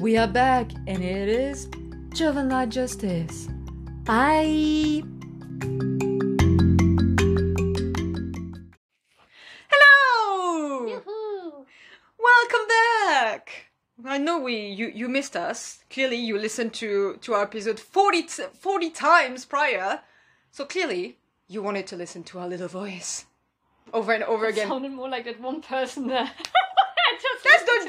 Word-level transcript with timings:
we 0.00 0.16
are 0.16 0.26
back, 0.26 0.72
and 0.86 1.04
it 1.04 1.28
is 1.28 1.68
Juvenile 2.14 2.66
Justice. 2.66 3.48
Bye! 4.04 5.02
Hello! 9.70 10.86
Yoo-hoo. 10.86 11.66
Welcome 12.18 12.66
back! 12.68 13.66
I 14.06 14.16
know 14.16 14.38
we 14.38 14.56
you, 14.56 14.90
you 14.94 15.06
missed 15.06 15.36
us. 15.36 15.84
Clearly 15.90 16.16
you 16.16 16.38
listened 16.38 16.72
to, 16.74 17.18
to 17.20 17.34
our 17.34 17.42
episode 17.42 17.78
40, 17.78 18.22
t- 18.22 18.42
40 18.58 18.90
times 18.90 19.44
prior. 19.44 20.00
So 20.50 20.64
clearly 20.64 21.18
you 21.46 21.62
wanted 21.62 21.86
to 21.88 21.96
listen 21.96 22.22
to 22.24 22.38
our 22.38 22.48
little 22.48 22.68
voice. 22.68 23.26
Over 23.92 24.12
and 24.14 24.24
over 24.24 24.46
again. 24.46 24.68
Sounded 24.68 24.92
more 24.92 25.10
like 25.10 25.26
that 25.26 25.40
one 25.40 25.60
person 25.60 26.06
there. 26.06 26.30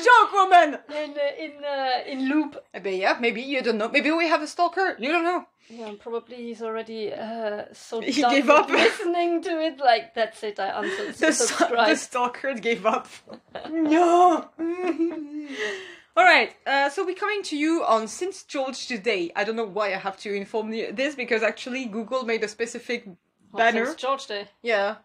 Just 0.04 0.10
joke, 0.10 0.32
woman! 0.34 0.70
in 0.90 1.12
uh, 1.12 1.44
in 1.46 1.52
uh, 1.64 2.12
in 2.12 2.30
loop. 2.30 2.64
But 2.73 2.94
yeah, 2.96 3.18
maybe 3.20 3.41
you 3.41 3.62
don't 3.62 3.78
know. 3.78 3.90
Maybe 3.90 4.12
we 4.12 4.27
have 4.27 4.41
a 4.41 4.48
stalker. 4.48 4.96
You 5.00 5.12
don't 5.12 5.24
know. 5.24 5.46
Yeah, 5.70 5.94
probably 6.00 6.36
he's 6.36 6.62
already 6.62 7.14
uh, 7.14 7.64
so 7.72 8.02
He 8.02 8.22
done 8.22 8.32
gave 8.32 8.50
up. 8.50 8.70
listening 8.70 9.41
to 9.44 9.62
it. 9.62 9.80
Like 9.80 10.14
that's 10.14 10.44
it. 10.44 10.60
I 10.60 10.68
answered 10.68 11.14
The, 11.14 11.14
st- 11.14 11.20
the 11.20 11.32
subscribe. 11.34 11.98
stalker 11.98 12.54
gave 12.55 12.86
up. 12.86 13.08
no. 13.72 14.50
All 16.18 16.26
right. 16.26 16.54
Uh, 16.68 16.90
so 16.90 17.05
we're 17.05 17.16
coming 17.16 17.41
to 17.44 17.58
you 17.58 17.84
on 17.86 18.08
Saint 18.08 18.44
George 18.48 18.86
today. 18.88 19.32
I 19.36 19.46
don't 19.46 19.55
know 19.55 19.66
why 19.66 19.94
I 19.94 19.98
have 19.98 20.18
to 20.22 20.34
inform 20.34 20.74
you 20.74 20.91
this 20.91 21.16
because 21.16 21.41
actually 21.41 21.86
Google 21.86 22.24
made 22.26 22.44
a 22.44 22.49
specific 22.49 23.08
banner. 23.55 23.86
Saint 23.86 23.98
George 23.98 24.27
Day. 24.27 24.48
Yeah. 24.62 24.96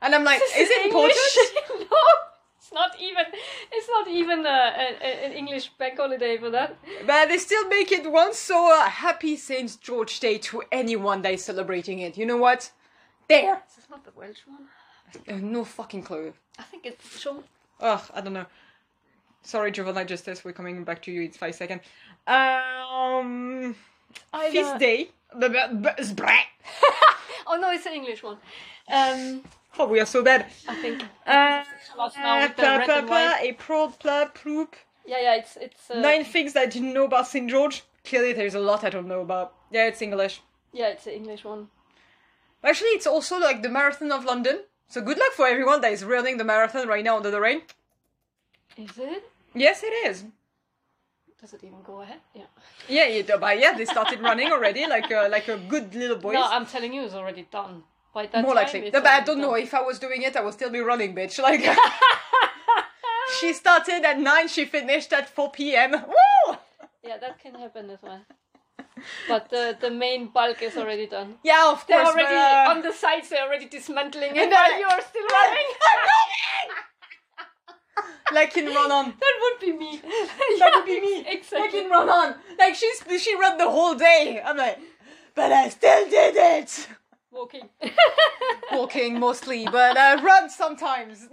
And 0.00 0.14
I'm 0.14 0.24
like, 0.24 0.40
is 0.56 0.68
it 0.70 0.86
English? 0.86 1.12
important? 1.14 1.65
It's 2.66 2.74
not 2.74 3.00
even. 3.00 3.24
It's 3.72 3.88
not 3.88 4.08
even 4.08 4.44
uh, 4.46 4.72
an 5.24 5.32
English 5.32 5.68
bank 5.78 5.98
holiday 5.98 6.36
for 6.36 6.50
that. 6.50 6.76
but 7.06 7.28
they 7.28 7.38
still 7.38 7.68
make 7.68 7.92
it 7.92 8.10
once. 8.10 8.38
So 8.38 8.72
uh, 8.72 8.88
happy 8.88 9.36
Saint 9.36 9.80
George 9.80 10.18
Day 10.20 10.38
to 10.38 10.62
anyone 10.72 11.22
that 11.22 11.34
is 11.34 11.44
celebrating 11.44 12.00
it. 12.00 12.18
You 12.18 12.26
know 12.26 12.36
what? 12.36 12.70
There. 13.28 13.62
Is 13.68 13.76
this 13.76 13.90
not 13.90 14.04
the 14.04 14.10
Welsh 14.16 14.40
one? 14.46 14.66
Uh, 15.28 15.40
no 15.40 15.64
fucking 15.64 16.02
clue. 16.02 16.32
I 16.58 16.62
think 16.62 16.86
it's 16.86 17.20
Sean. 17.20 17.44
Ugh, 17.80 18.02
I 18.14 18.20
don't 18.20 18.32
know. 18.32 18.46
Sorry, 19.42 19.70
Juvenile 19.70 20.04
Justice, 20.04 20.44
we're 20.44 20.52
coming 20.52 20.82
back 20.82 21.02
to 21.02 21.12
you. 21.12 21.22
It's 21.22 21.36
five 21.36 21.54
seconds. 21.54 21.82
Um, 22.26 23.76
I 24.32 24.50
Feast 24.50 24.78
Day. 24.78 25.10
Oh 27.48 27.56
no, 27.60 27.70
it's 27.70 27.86
an 27.86 27.92
English 27.92 28.24
one. 28.24 28.38
Um, 28.88 29.42
Oh, 29.78 29.86
we 29.86 30.00
are 30.00 30.06
so 30.06 30.22
bad. 30.22 30.46
I 30.68 30.74
think. 30.76 31.02
Uh, 31.26 31.62
Lost 31.96 32.16
now 32.18 32.40
with 32.40 32.56
the 32.56 32.62
pa- 32.62 32.76
red 32.76 32.86
pa- 32.88 32.98
and 32.98 33.08
pa- 33.08 33.14
white. 33.14 33.38
April, 33.42 33.88
pla, 33.88 34.26
ploop. 34.26 34.74
Yeah, 35.06 35.20
yeah, 35.20 35.34
it's 35.36 35.56
it's. 35.56 35.90
Uh, 35.90 36.00
Nine 36.00 36.24
things 36.24 36.52
that 36.54 36.62
I 36.62 36.66
didn't 36.66 36.92
know 36.92 37.04
about 37.04 37.26
St. 37.26 37.48
George. 37.48 37.82
Clearly, 38.04 38.32
there's 38.32 38.54
a 38.54 38.60
lot 38.60 38.84
I 38.84 38.90
don't 38.90 39.08
know 39.08 39.20
about. 39.20 39.52
Yeah, 39.70 39.86
it's 39.86 40.02
English. 40.02 40.40
Yeah, 40.72 40.88
it's 40.88 41.06
an 41.06 41.12
English 41.14 41.44
one. 41.44 41.68
Actually, 42.62 42.90
it's 42.90 43.06
also 43.06 43.38
like 43.38 43.62
the 43.62 43.68
Marathon 43.68 44.12
of 44.12 44.24
London. 44.24 44.60
So 44.88 45.00
good 45.00 45.18
luck 45.18 45.32
for 45.32 45.46
everyone 45.46 45.80
that 45.80 45.92
is 45.92 46.04
running 46.04 46.36
the 46.36 46.44
marathon 46.44 46.86
right 46.86 47.04
now 47.04 47.16
under 47.16 47.30
the 47.30 47.40
rain. 47.40 47.62
Is 48.76 48.96
it? 48.98 49.24
Yes, 49.54 49.82
it 49.82 49.92
is. 50.08 50.24
Does 51.40 51.54
it 51.54 51.64
even 51.64 51.82
go 51.82 52.02
ahead? 52.02 52.20
Yeah. 52.34 52.44
Yeah, 52.88 53.06
yeah, 53.08 53.36
but 53.36 53.58
yeah, 53.58 53.72
they 53.76 53.84
started 53.84 54.20
running 54.20 54.52
already, 54.52 54.86
like 54.86 55.10
a, 55.10 55.28
like 55.28 55.48
a 55.48 55.56
good 55.56 55.94
little 55.94 56.16
boy. 56.18 56.34
No, 56.34 56.44
I'm 56.44 56.66
telling 56.66 56.92
you, 56.92 57.02
it's 57.02 57.14
already 57.14 57.46
done. 57.50 57.82
By 58.16 58.24
that 58.28 58.40
More 58.42 58.54
time, 58.54 58.64
likely. 58.64 58.90
No, 58.90 59.02
but 59.02 59.08
I 59.08 59.20
don't 59.20 59.42
know. 59.42 59.52
If 59.54 59.74
I 59.74 59.82
was 59.82 59.98
doing 59.98 60.22
it, 60.22 60.34
I 60.36 60.40
would 60.40 60.54
still 60.54 60.70
be 60.70 60.80
running, 60.80 61.14
bitch. 61.14 61.38
Like, 61.38 61.60
she 63.38 63.52
started 63.52 64.06
at 64.06 64.18
9, 64.18 64.48
she 64.48 64.64
finished 64.64 65.12
at 65.12 65.28
4 65.28 65.50
p.m. 65.50 65.92
Woo! 65.92 66.56
Yeah, 67.04 67.18
that 67.18 67.38
can 67.38 67.54
happen 67.54 67.90
as 67.90 68.00
well. 68.00 68.22
But 69.28 69.50
the 69.50 69.76
the 69.78 69.90
main 69.90 70.28
bulk 70.28 70.62
is 70.62 70.78
already 70.78 71.06
done. 71.06 71.34
Yeah, 71.44 71.70
of 71.70 71.86
They're 71.86 72.02
course. 72.04 72.14
already 72.14 72.34
but, 72.34 72.68
uh, 72.68 72.70
on 72.74 72.80
the 72.80 72.92
sides. 72.92 73.28
They're 73.28 73.44
already 73.46 73.66
dismantling 73.66 74.34
it 74.34 74.38
And 74.44 74.50
while 74.50 74.78
you 74.80 74.86
are 74.86 75.02
still 75.10 75.28
running. 75.38 75.70
like 78.32 78.56
in 78.56 78.66
Run 78.78 78.90
On. 78.98 79.04
that 79.24 79.36
would 79.42 79.60
be 79.60 79.72
me. 79.84 80.00
That 80.58 80.72
would 80.74 80.86
be 80.86 81.00
me. 81.02 81.14
Exactly. 81.28 81.60
Like 81.60 81.74
in 81.74 81.90
Run 81.90 82.08
On. 82.08 82.34
Like, 82.58 82.74
she's, 82.74 82.98
she 83.22 83.36
ran 83.38 83.58
the 83.58 83.70
whole 83.70 83.94
day. 83.94 84.40
I'm 84.42 84.56
like, 84.56 84.78
but 85.34 85.52
I 85.52 85.68
still 85.68 86.08
did 86.08 86.34
it. 86.36 86.88
Walking. 87.30 87.68
Walking 88.72 89.18
mostly, 89.18 89.64
but 89.64 89.96
I 89.96 90.22
run 90.22 90.48
sometimes. 90.48 91.28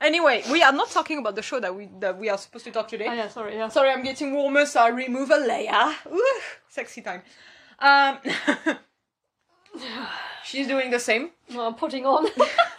Anyway, 0.00 0.42
we 0.50 0.62
are 0.62 0.72
not 0.72 0.90
talking 0.90 1.18
about 1.18 1.34
the 1.36 1.42
show 1.42 1.60
that 1.60 1.74
we 1.74 1.88
that 2.00 2.18
we 2.18 2.28
are 2.28 2.36
supposed 2.38 2.64
to 2.64 2.70
talk 2.70 2.88
today. 2.88 3.06
oh 3.08 3.12
yeah, 3.12 3.28
sorry. 3.28 3.54
Yeah. 3.54 3.68
Sorry, 3.68 3.90
I'm 3.90 4.02
getting 4.02 4.34
warmer, 4.34 4.66
so 4.66 4.80
I 4.80 4.88
remove 4.88 5.30
a 5.30 5.36
layer. 5.38 5.94
Ooh, 6.12 6.40
sexy 6.68 7.00
time. 7.02 7.22
Um, 7.78 8.18
she's 10.44 10.66
doing 10.66 10.90
the 10.90 10.98
same. 10.98 11.30
No, 11.50 11.66
I'm 11.66 11.74
putting 11.74 12.04
on. 12.06 12.26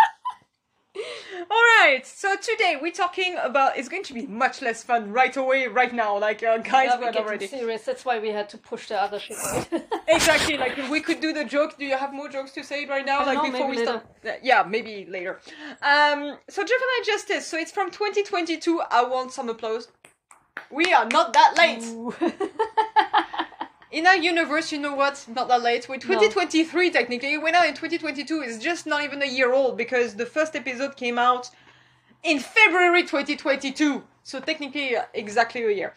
All 1.35 1.63
right, 1.81 2.01
so 2.06 2.35
today 2.38 2.78
we're 2.81 2.94
talking 2.94 3.35
about. 3.41 3.78
It's 3.78 3.90
going 3.90 4.03
to 4.03 4.13
be 4.13 4.25
much 4.25 4.62
less 4.62 4.84
fun 4.84 5.12
right 5.12 5.35
away, 5.35 5.68
right 5.68 5.94
now. 5.94 6.18
Like 6.18 6.41
uh, 6.44 6.59
guys, 6.59 6.90
yeah, 6.91 7.00
we're 7.00 7.12
getting 7.12 7.28
already 7.28 7.47
serious. 7.47 7.84
That's 7.84 8.06
why 8.06 8.19
we 8.19 8.29
had 8.29 8.47
to 8.50 8.57
push 8.57 8.88
the 8.88 9.01
other 9.01 9.19
shit. 9.19 9.38
exactly 10.07 10.57
like 10.57 10.78
we 10.90 11.01
could 11.01 11.19
do 11.19 11.34
the 11.34 11.44
joke. 11.44 11.78
Do 11.78 11.85
you 11.85 11.97
have 11.97 12.13
more 12.13 12.29
jokes 12.29 12.51
to 12.53 12.63
say 12.63 12.85
right 12.85 13.06
now? 13.06 13.25
Like 13.25 13.38
know, 13.38 13.51
before 13.51 13.68
we 13.68 13.75
maybe 13.75 13.85
start? 13.85 14.06
Yeah, 14.44 14.63
maybe 14.63 15.06
later. 15.09 15.41
Um, 15.81 16.38
so 16.47 16.63
juvenile 16.63 17.06
justice. 17.06 17.46
So 17.46 17.57
it's 17.57 17.72
from 17.72 17.91
2022. 17.91 18.81
I 18.90 19.03
want 19.03 19.34
some 19.34 19.50
applause. 19.50 19.90
We 20.72 20.94
are 20.94 21.06
not 21.06 21.34
that 21.34 21.56
late. 21.57 21.84
In 23.95 24.06
our 24.06 24.17
universe, 24.17 24.73
you 24.73 24.78
know 24.78 24.94
what? 24.94 25.25
Not 25.33 25.47
that 25.47 25.61
late. 25.61 25.88
We're 25.88 25.95
2023 25.95 26.91
technically. 26.91 27.38
We're 27.38 27.51
now 27.51 27.63
in 27.63 27.73
2022. 27.75 28.41
It's 28.41 28.61
just 28.61 28.85
not 28.85 29.06
even 29.06 29.22
a 29.22 29.25
year 29.25 29.53
old 29.53 29.78
because 29.78 30.16
the 30.16 30.25
first 30.25 30.53
episode 30.53 30.97
came 30.97 31.17
out 31.17 31.50
in 32.22 32.39
February 32.39 33.03
2022. 33.03 34.03
So 34.22 34.41
technically, 34.41 34.97
uh, 34.97 35.03
exactly 35.13 35.63
a 35.63 35.72
year. 35.72 35.94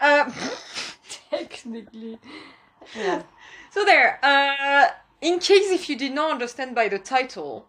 Um, 0.00 0.32
Technically. 1.30 2.20
Yeah. 2.96 3.22
so 3.72 3.84
there. 3.84 4.20
Uh, 4.22 4.90
in 5.20 5.40
case 5.40 5.72
if 5.72 5.88
you 5.88 5.98
did 5.98 6.12
not 6.12 6.30
understand 6.30 6.76
by 6.76 6.86
the 6.86 7.00
title, 7.00 7.66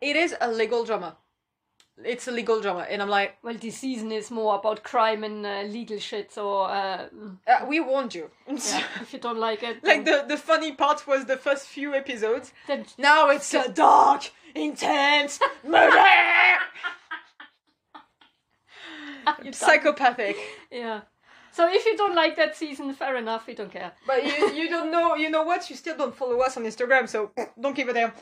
it 0.00 0.16
is 0.16 0.34
a 0.40 0.50
legal 0.50 0.86
drama. 0.86 1.18
It's 2.04 2.28
a 2.28 2.30
legal 2.30 2.60
drama, 2.60 2.86
and 2.88 3.02
I'm 3.02 3.08
like, 3.08 3.38
Well, 3.42 3.54
this 3.54 3.78
season 3.78 4.12
is 4.12 4.30
more 4.30 4.54
about 4.56 4.82
crime 4.84 5.24
and 5.24 5.44
uh, 5.44 5.62
legal 5.62 5.98
shit, 5.98 6.32
so 6.32 6.60
uh, 6.62 7.08
uh, 7.46 7.66
we 7.66 7.80
warned 7.80 8.14
you. 8.14 8.30
yeah, 8.48 8.84
if 9.00 9.12
you 9.12 9.18
don't 9.18 9.38
like 9.38 9.62
it, 9.62 9.82
like 9.90 10.04
the 10.04 10.24
the 10.28 10.36
funny 10.36 10.72
part 10.72 11.06
was 11.06 11.24
the 11.24 11.36
first 11.36 11.66
few 11.66 11.94
episodes. 11.94 12.52
then 12.66 12.86
Now 12.98 13.30
it's 13.30 13.52
a 13.54 13.68
dark, 13.68 14.30
intense 14.54 15.40
murder. 15.64 16.04
Psychopathic. 19.52 20.36
Yeah. 20.70 21.00
So 21.52 21.68
if 21.68 21.84
you 21.84 21.96
don't 21.96 22.14
like 22.14 22.36
that 22.36 22.56
season, 22.56 22.94
fair 22.94 23.16
enough. 23.16 23.46
We 23.46 23.54
don't 23.54 23.72
care. 23.72 23.92
But 24.06 24.24
you, 24.24 24.50
you 24.52 24.68
don't 24.68 24.92
know, 24.92 25.16
you 25.16 25.28
know 25.28 25.42
what? 25.42 25.68
You 25.68 25.76
still 25.76 25.96
don't 25.96 26.14
follow 26.14 26.38
us 26.40 26.56
on 26.56 26.62
Instagram, 26.64 27.08
so 27.08 27.32
don't 27.60 27.74
give 27.74 27.88
a 27.88 27.92
damn. 27.92 28.12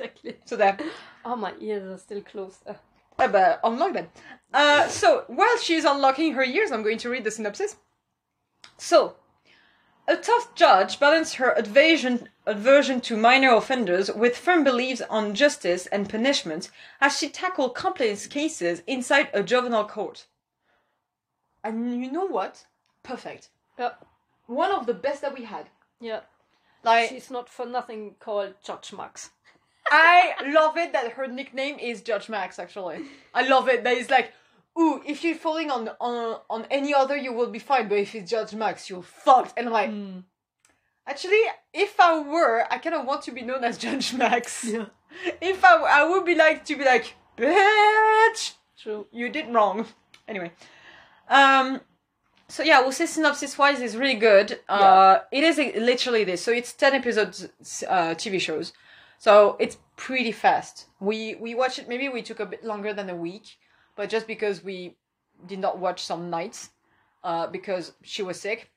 Exactly. 0.00 0.36
So 0.44 0.56
there. 0.56 0.76
Oh, 1.24 1.36
my 1.36 1.54
ears 1.60 1.84
are 1.84 1.98
still 1.98 2.22
closed. 2.22 2.62
Uh, 2.66 2.74
Uh, 3.18 3.28
but 3.28 3.60
unlock 3.62 3.92
them. 3.92 4.08
Uh, 4.52 4.88
so 4.88 5.24
while 5.28 5.56
she's 5.58 5.84
unlocking 5.84 6.34
her 6.34 6.42
ears, 6.44 6.72
I'm 6.72 6.82
going 6.82 6.98
to 6.98 7.10
read 7.10 7.24
the 7.24 7.30
synopsis. 7.30 7.76
So, 8.76 9.16
a 10.08 10.16
tough 10.16 10.54
judge 10.56 10.98
balances 10.98 11.34
her 11.34 11.50
aversion, 11.50 12.28
aversion 12.44 13.00
to 13.02 13.16
minor 13.16 13.54
offenders 13.54 14.10
with 14.12 14.36
firm 14.36 14.64
beliefs 14.64 15.00
on 15.08 15.34
justice 15.34 15.86
and 15.86 16.10
punishment 16.10 16.70
as 17.00 17.16
she 17.16 17.28
tackles 17.28 17.72
complex 17.76 18.26
cases 18.26 18.82
inside 18.86 19.28
a 19.32 19.42
juvenile 19.44 19.86
court. 19.86 20.26
And 21.62 22.02
you 22.04 22.10
know 22.10 22.26
what? 22.26 22.66
Perfect. 23.04 23.48
yeah. 23.78 23.92
One 24.46 24.72
of 24.72 24.86
the 24.86 24.94
best 24.94 25.22
that 25.22 25.38
we 25.38 25.44
had. 25.44 25.66
Yeah. 26.00 26.20
Like 26.82 27.08
She's 27.08 27.30
not 27.30 27.48
for 27.48 27.64
nothing 27.64 28.16
called 28.18 28.54
Judge 28.62 28.92
Max. 28.92 29.30
I 29.90 30.34
love 30.46 30.76
it 30.76 30.92
that 30.92 31.12
her 31.12 31.26
nickname 31.26 31.78
is 31.78 32.02
Judge 32.02 32.28
Max. 32.28 32.58
Actually, 32.58 33.00
I 33.34 33.46
love 33.46 33.68
it 33.68 33.84
that 33.84 33.96
it's 33.96 34.10
like, 34.10 34.32
ooh, 34.78 35.02
if 35.06 35.22
you're 35.24 35.36
falling 35.36 35.70
on 35.70 35.90
on 36.00 36.40
on 36.48 36.66
any 36.70 36.94
other, 36.94 37.16
you 37.16 37.32
will 37.32 37.50
be 37.50 37.58
fine. 37.58 37.88
But 37.88 37.98
if 37.98 38.14
it's 38.14 38.30
Judge 38.30 38.54
Max, 38.54 38.88
you're 38.88 39.02
fucked. 39.02 39.52
And 39.56 39.66
I'm 39.66 39.72
like, 39.72 39.90
Hmm. 39.90 40.20
actually, 41.06 41.42
if 41.72 41.98
I 42.00 42.18
were, 42.20 42.66
I 42.70 42.78
kind 42.78 42.94
of 42.94 43.06
want 43.06 43.22
to 43.22 43.30
be 43.32 43.42
known 43.42 43.62
as 43.64 43.78
Judge 43.78 44.12
Max. 44.14 44.64
Yeah. 44.64 44.86
If 45.40 45.64
I, 45.64 45.76
I 45.76 46.08
would 46.08 46.24
be 46.24 46.34
like 46.34 46.64
to 46.64 46.76
be 46.76 46.84
like, 46.84 47.14
bitch, 47.38 48.54
True. 48.76 49.06
you 49.12 49.28
did 49.28 49.52
wrong. 49.54 49.86
Anyway, 50.26 50.50
um, 51.28 51.80
so 52.48 52.64
yeah, 52.64 52.80
we'll 52.80 52.90
say 52.90 53.06
synopsis 53.06 53.56
wise 53.56 53.80
is 53.80 53.96
really 53.96 54.16
good. 54.16 54.58
Uh, 54.68 55.20
it 55.30 55.44
is 55.44 55.56
literally 55.58 56.24
this. 56.24 56.42
So 56.42 56.50
it's 56.50 56.72
ten 56.72 56.94
episodes, 56.94 57.44
uh, 57.86 58.14
TV 58.16 58.40
shows. 58.40 58.72
So 59.24 59.56
it's 59.58 59.78
pretty 59.96 60.32
fast. 60.32 60.86
We 61.00 61.34
we 61.36 61.54
watched 61.54 61.78
it. 61.78 61.88
Maybe 61.88 62.10
we 62.10 62.20
took 62.20 62.40
a 62.40 62.46
bit 62.52 62.62
longer 62.62 62.92
than 62.92 63.08
a 63.08 63.16
week, 63.16 63.46
but 63.96 64.10
just 64.10 64.26
because 64.26 64.62
we 64.62 64.96
did 65.46 65.60
not 65.60 65.78
watch 65.78 66.00
some 66.04 66.28
nights. 66.28 66.70
uh, 67.30 67.46
because 67.46 67.92
she 68.02 68.22
was 68.22 68.38
sick. 68.38 68.70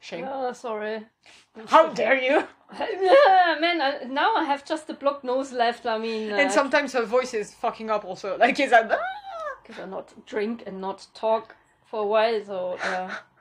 Shame. 0.00 0.26
Oh, 0.28 0.52
sorry. 0.52 1.06
How 1.66 1.84
dare 2.00 2.18
you? 2.28 2.36
yeah, 2.78 3.56
man, 3.64 3.80
I, 3.80 3.90
now 4.08 4.34
I 4.34 4.42
have 4.44 4.64
just 4.64 4.90
a 4.90 4.94
blocked 4.94 5.24
nose 5.24 5.52
left. 5.52 5.86
I 5.86 5.96
mean, 5.98 6.32
uh, 6.32 6.42
and 6.42 6.50
sometimes 6.50 6.92
her 6.92 7.06
voice 7.06 7.32
is 7.32 7.54
fucking 7.54 7.88
up 7.88 8.04
also. 8.04 8.36
Like 8.44 8.58
it's 8.58 8.72
like. 8.72 8.90
because 9.62 9.78
I 9.80 9.86
not 9.86 10.12
drink 10.26 10.64
and 10.66 10.80
not 10.80 11.06
talk 11.14 11.54
for 11.90 12.00
a 12.00 12.08
while, 12.14 12.44
so 12.44 12.76
yeah. 12.78 13.14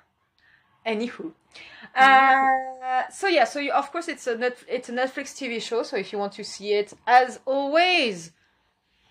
Anywho, 0.85 1.31
uh, 1.95 3.09
so 3.09 3.27
yeah, 3.27 3.44
so 3.44 3.59
you, 3.59 3.71
of 3.71 3.91
course 3.91 4.07
it's 4.07 4.27
a 4.27 4.38
net, 4.38 4.57
it's 4.68 4.89
a 4.89 4.91
Netflix 4.91 5.33
TV 5.33 5.62
show. 5.62 5.83
So 5.83 5.97
if 5.97 6.12
you 6.12 6.19
want 6.19 6.33
to 6.33 6.44
see 6.44 6.74
it, 6.74 6.94
as 7.07 7.39
always, 7.45 8.31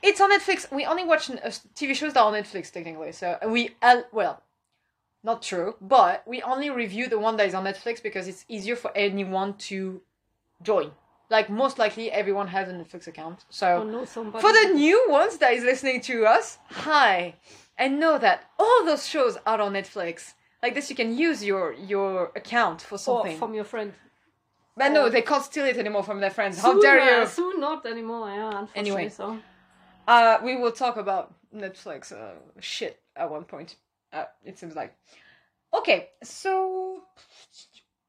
it's 0.02 0.20
on 0.20 0.30
Netflix. 0.30 0.70
We 0.70 0.84
only 0.84 1.04
watch 1.04 1.30
uh, 1.30 1.34
TV 1.74 1.94
shows 1.94 2.14
that 2.14 2.20
are 2.20 2.26
on 2.26 2.34
Netflix 2.34 2.70
technically. 2.70 3.12
So 3.12 3.38
we 3.46 3.70
uh, 3.80 4.02
well, 4.12 4.42
not 5.22 5.42
true, 5.42 5.76
but 5.80 6.26
we 6.26 6.42
only 6.42 6.70
review 6.70 7.08
the 7.08 7.18
one 7.18 7.36
that 7.36 7.46
is 7.46 7.54
on 7.54 7.64
Netflix 7.64 8.02
because 8.02 8.26
it's 8.26 8.44
easier 8.48 8.76
for 8.76 8.90
anyone 8.96 9.54
to 9.54 10.00
join. 10.62 10.90
Like 11.30 11.48
most 11.48 11.78
likely, 11.78 12.10
everyone 12.10 12.48
has 12.48 12.68
a 12.68 12.72
Netflix 12.72 13.06
account. 13.06 13.44
So 13.48 13.82
Oh 13.82 13.86
for 14.40 14.52
the 14.52 14.72
new 14.74 15.06
ones 15.08 15.38
that 15.38 15.52
is 15.54 15.64
listening 15.64 16.00
to 16.02 16.26
us, 16.26 16.58
hi, 16.68 17.36
and 17.78 17.98
know 18.00 18.18
that 18.18 18.50
all 18.58 18.84
those 18.84 19.06
shows 19.06 19.38
are 19.46 19.60
on 19.60 19.72
Netflix. 19.72 20.34
Like 20.62 20.74
this, 20.74 20.88
you 20.90 20.96
can 20.96 21.16
use 21.16 21.44
your 21.44 21.72
your 21.74 22.30
account 22.36 22.82
for 22.82 22.94
or 22.94 22.98
something. 22.98 23.38
from 23.38 23.54
your 23.54 23.64
friend. 23.64 23.92
but 24.76 24.92
no, 24.92 25.08
they 25.08 25.22
can't 25.22 25.44
steal 25.44 25.66
it 25.66 25.76
anymore 25.76 26.02
from 26.04 26.20
their 26.20 26.30
friends. 26.30 26.58
How 26.60 26.72
Soon, 26.72 26.82
dare 26.82 27.00
uh, 27.00 27.20
you? 27.22 27.26
soon 27.26 27.60
not 27.60 27.84
anymore. 27.86 28.28
Yeah, 28.28 28.48
unfortunately. 28.60 28.80
Anyway. 28.80 29.08
so 29.08 29.38
Uh, 30.06 30.38
we 30.42 30.56
will 30.56 30.72
talk 30.72 30.96
about 30.96 31.34
Netflix 31.54 32.12
uh, 32.12 32.34
shit 32.60 33.00
at 33.16 33.30
one 33.30 33.44
point. 33.44 33.76
Uh, 34.12 34.24
it 34.44 34.58
seems 34.58 34.74
like. 34.74 34.94
Okay, 35.74 36.10
so 36.22 37.02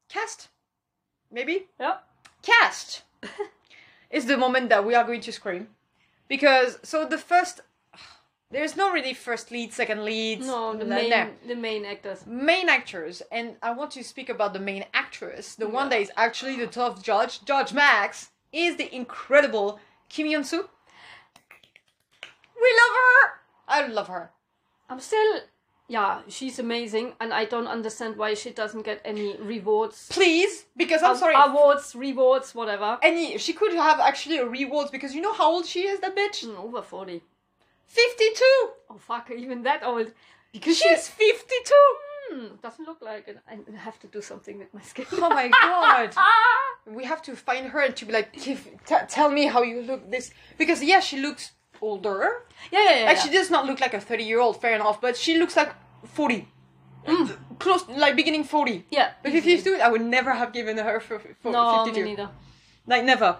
cast, 0.08 0.48
maybe 1.30 1.66
yeah. 1.80 1.96
cast 2.42 3.02
is 4.10 4.26
the 4.26 4.36
moment 4.36 4.68
that 4.68 4.84
we 4.84 4.94
are 4.94 5.04
going 5.04 5.20
to 5.22 5.32
scream 5.32 5.68
because 6.28 6.78
so 6.82 7.06
the 7.06 7.16
first 7.18 7.62
there's 8.54 8.76
no 8.82 8.86
really 8.96 9.14
first 9.14 9.50
lead 9.54 9.72
second 9.80 10.00
lead 10.10 10.40
No, 10.40 10.74
the 10.82 10.84
main 10.84 11.10
no. 11.10 11.22
the 11.52 11.56
main 11.68 11.84
actors. 11.84 12.18
main 12.26 12.68
actors 12.78 13.16
and 13.36 13.46
i 13.68 13.70
want 13.78 13.90
to 13.96 14.02
speak 14.12 14.28
about 14.36 14.52
the 14.56 14.60
main 14.70 14.84
actress 15.02 15.46
the 15.62 15.68
one 15.78 15.88
that 15.90 16.00
is 16.00 16.10
actually 16.26 16.56
the 16.56 16.66
tough 16.78 17.02
judge 17.10 17.34
judge 17.50 17.72
max 17.72 18.30
is 18.52 18.76
the 18.76 18.88
incredible 19.00 19.68
kim 20.08 20.26
yeon 20.30 20.44
soo 20.44 20.64
we 22.64 22.70
love 22.80 22.94
her 23.02 23.18
i 23.68 23.86
love 23.86 24.08
her 24.08 24.30
I'm 24.90 25.00
still. 25.00 25.40
Yeah, 25.88 26.20
she's 26.28 26.58
amazing, 26.58 27.12
and 27.20 27.30
I 27.32 27.44
don't 27.46 27.66
understand 27.66 28.16
why 28.16 28.32
she 28.34 28.50
doesn't 28.50 28.84
get 28.90 29.00
any 29.04 29.36
rewards. 29.38 30.08
please 30.10 30.64
because 30.82 31.02
i'm 31.02 31.16
sorry 31.16 31.34
Awards, 31.36 31.94
rewards, 31.94 32.54
whatever. 32.54 32.98
any 33.02 33.36
she 33.38 33.52
could 33.52 33.74
have 33.74 33.98
actually 34.00 34.38
a 34.38 34.46
rewards 34.46 34.90
because 34.90 35.14
you 35.14 35.20
know 35.22 35.32
how 35.40 35.48
old 35.54 35.66
she 35.66 35.80
is 35.92 36.00
that 36.00 36.14
bitch 36.16 36.38
Mm, 36.46 36.56
over 36.66 36.82
40. 36.82 37.22
52 37.86 38.44
Oh, 38.90 38.98
fuck, 38.98 39.30
even 39.30 39.62
that 39.64 39.82
old. 39.84 40.12
because 40.52 40.78
she's 40.78 41.08
52 41.08 41.74
Hmm, 42.30 42.46
doesn't 42.62 42.86
look 42.86 43.02
like 43.02 43.28
it. 43.28 43.38
I 43.46 43.58
have 43.76 43.98
to 44.00 44.06
do 44.06 44.22
something 44.22 44.58
with 44.58 44.72
my 44.72 44.80
skin. 44.80 45.04
Oh 45.12 45.28
my 45.28 45.48
god. 45.48 46.14
Ah! 46.16 46.30
we 46.86 47.04
have 47.04 47.20
to 47.22 47.36
find 47.36 47.66
her 47.68 47.80
and 47.80 47.94
to 47.96 48.04
be 48.06 48.12
like, 48.12 48.32
"Give- 48.32 48.66
t- 48.86 48.96
tell 49.08 49.30
me 49.30 49.46
how 49.46 49.62
you 49.62 49.82
look 49.82 50.10
this. 50.10 50.30
Because, 50.58 50.82
yeah, 50.82 51.00
she 51.00 51.18
looks 51.20 51.52
older. 51.82 52.46
Yeah, 52.72 52.82
yeah, 52.82 52.98
yeah. 53.00 53.06
Like, 53.06 53.16
yeah. 53.16 53.22
she 53.22 53.30
does 53.30 53.50
not 53.50 53.66
look 53.66 53.78
like 53.80 53.92
a 53.94 54.00
30 54.00 54.24
year 54.24 54.40
old, 54.40 54.60
fair 54.60 54.74
enough, 54.74 55.00
but 55.02 55.16
she 55.16 55.36
looks 55.38 55.54
like 55.56 55.72
40. 56.04 56.48
Close, 57.58 57.86
like 57.88 58.16
beginning 58.16 58.44
40. 58.44 58.86
yeah. 58.90 59.12
But 59.22 59.32
easily. 59.34 59.56
52, 59.56 59.80
I 59.82 59.88
would 59.88 60.00
never 60.02 60.32
have 60.32 60.52
given 60.52 60.78
her 60.78 61.00
for, 61.00 61.18
for 61.40 61.52
No, 61.52 61.84
52. 61.84 62.04
me 62.04 62.10
neither. 62.10 62.30
Like, 62.86 63.04
never. 63.04 63.36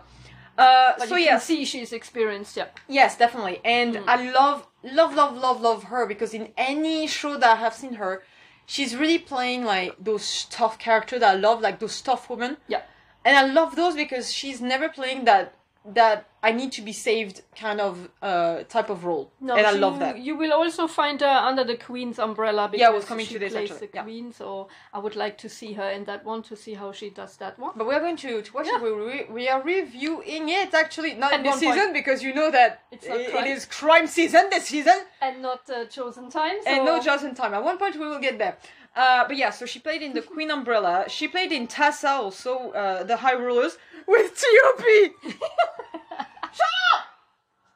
Uh, 0.57 0.93
But 0.99 1.09
so, 1.09 1.17
you 1.17 1.25
yes. 1.25 1.47
can 1.47 1.57
see 1.57 1.65
she's 1.65 1.93
experienced, 1.93 2.57
yeah. 2.57 2.67
Yes, 2.89 3.17
definitely. 3.17 3.61
And 3.65 3.97
Hmm. 3.97 4.09
I 4.09 4.17
love, 4.31 4.67
love, 4.83 5.15
love, 5.15 5.37
love, 5.37 5.61
love 5.61 5.85
her 5.85 6.07
because 6.07 6.33
in 6.35 6.53
any 6.57 7.07
show 7.07 7.37
that 7.37 7.51
I 7.51 7.61
have 7.61 7.75
seen 7.75 7.95
her, 7.95 8.23
she's 8.67 8.95
really 8.97 9.19
playing 9.19 9.65
like 9.65 9.97
those 9.99 10.45
tough 10.51 10.79
characters 10.79 11.21
that 11.21 11.31
I 11.37 11.39
love, 11.39 11.61
like 11.61 11.79
those 11.81 12.01
tough 12.01 12.31
women. 12.31 12.57
Yeah. 12.69 12.83
And 13.25 13.37
I 13.37 13.45
love 13.47 13.75
those 13.75 13.95
because 13.95 14.33
she's 14.33 14.61
never 14.61 14.89
playing 14.89 15.25
that 15.25 15.55
that 15.85 16.27
I 16.49 16.53
need 16.53 16.73
to 16.73 16.83
be 16.83 16.93
saved 16.93 17.37
kind 17.65 17.81
of 17.81 17.93
uh 18.21 18.57
type 18.75 18.91
of 18.95 18.99
role. 19.09 19.27
No, 19.41 19.53
and 19.59 19.67
I 19.67 19.71
love 19.85 19.99
that. 20.05 20.19
You 20.19 20.35
will 20.43 20.53
also 20.53 20.87
find 21.01 21.19
her 21.29 21.37
under 21.51 21.65
the 21.65 21.77
Queen's 21.87 22.19
umbrella 22.19 22.69
because 22.69 22.81
Yeah, 22.83 22.93
I 22.93 22.97
was 22.99 23.07
coming 23.11 23.27
she 23.27 23.35
to 23.35 23.39
this, 23.45 23.53
plays 23.55 23.71
actually, 23.71 23.87
the 23.87 23.97
yeah. 23.97 24.03
Queen, 24.03 24.27
so 24.41 24.69
I 24.93 24.99
would 25.05 25.17
like 25.25 25.37
to 25.45 25.49
see 25.49 25.73
her 25.81 25.89
in 25.97 26.03
that 26.11 26.21
one 26.33 26.43
to 26.51 26.55
see 26.65 26.75
how 26.83 26.93
she 26.93 27.09
does 27.21 27.37
that 27.43 27.59
one. 27.59 27.73
But 27.79 27.87
we're 27.89 28.05
going 28.07 28.19
to, 28.27 28.43
to 28.43 28.53
watch 28.57 28.67
Yeah. 28.67 28.77
it. 28.77 28.83
We, 28.83 28.91
re- 28.91 29.27
we 29.39 29.49
are 29.49 29.63
reviewing 29.63 30.45
it 30.61 30.75
actually, 30.75 31.15
not 31.15 31.33
At 31.33 31.39
in 31.41 31.45
this 31.47 31.55
one 31.55 31.65
point. 31.65 31.75
season 31.75 31.93
because 31.95 32.23
you 32.23 32.33
know 32.35 32.51
that 32.51 32.71
It's 32.93 33.09
not 33.09 33.21
crime. 33.31 33.45
it 33.45 33.51
is 33.57 33.65
crime 33.65 34.07
season 34.07 34.45
this 34.51 34.65
season. 34.67 34.99
And 35.23 35.35
not 35.41 35.63
uh, 35.71 35.87
chosen 35.87 36.29
time. 36.31 36.57
So... 36.63 36.71
And 36.71 36.85
no 36.85 36.97
in 37.29 37.35
time. 37.35 37.55
At 37.55 37.65
one 37.65 37.79
point 37.79 37.95
we 37.99 38.07
will 38.07 38.21
get 38.29 38.37
there. 38.39 38.57
Uh, 38.95 39.27
but 39.27 39.37
yeah, 39.37 39.51
so 39.51 39.67
she 39.67 39.79
played 39.79 40.03
in 40.03 40.13
the 40.13 40.23
Queen 40.35 40.51
Umbrella. 40.51 41.05
She 41.09 41.27
played 41.29 41.53
in 41.53 41.67
Tazza 41.67 42.11
also, 42.11 42.71
uh, 42.73 43.03
the 43.05 43.17
High 43.17 43.35
Rollers, 43.35 43.77
with 44.07 44.39
T.O.P. 44.41 45.11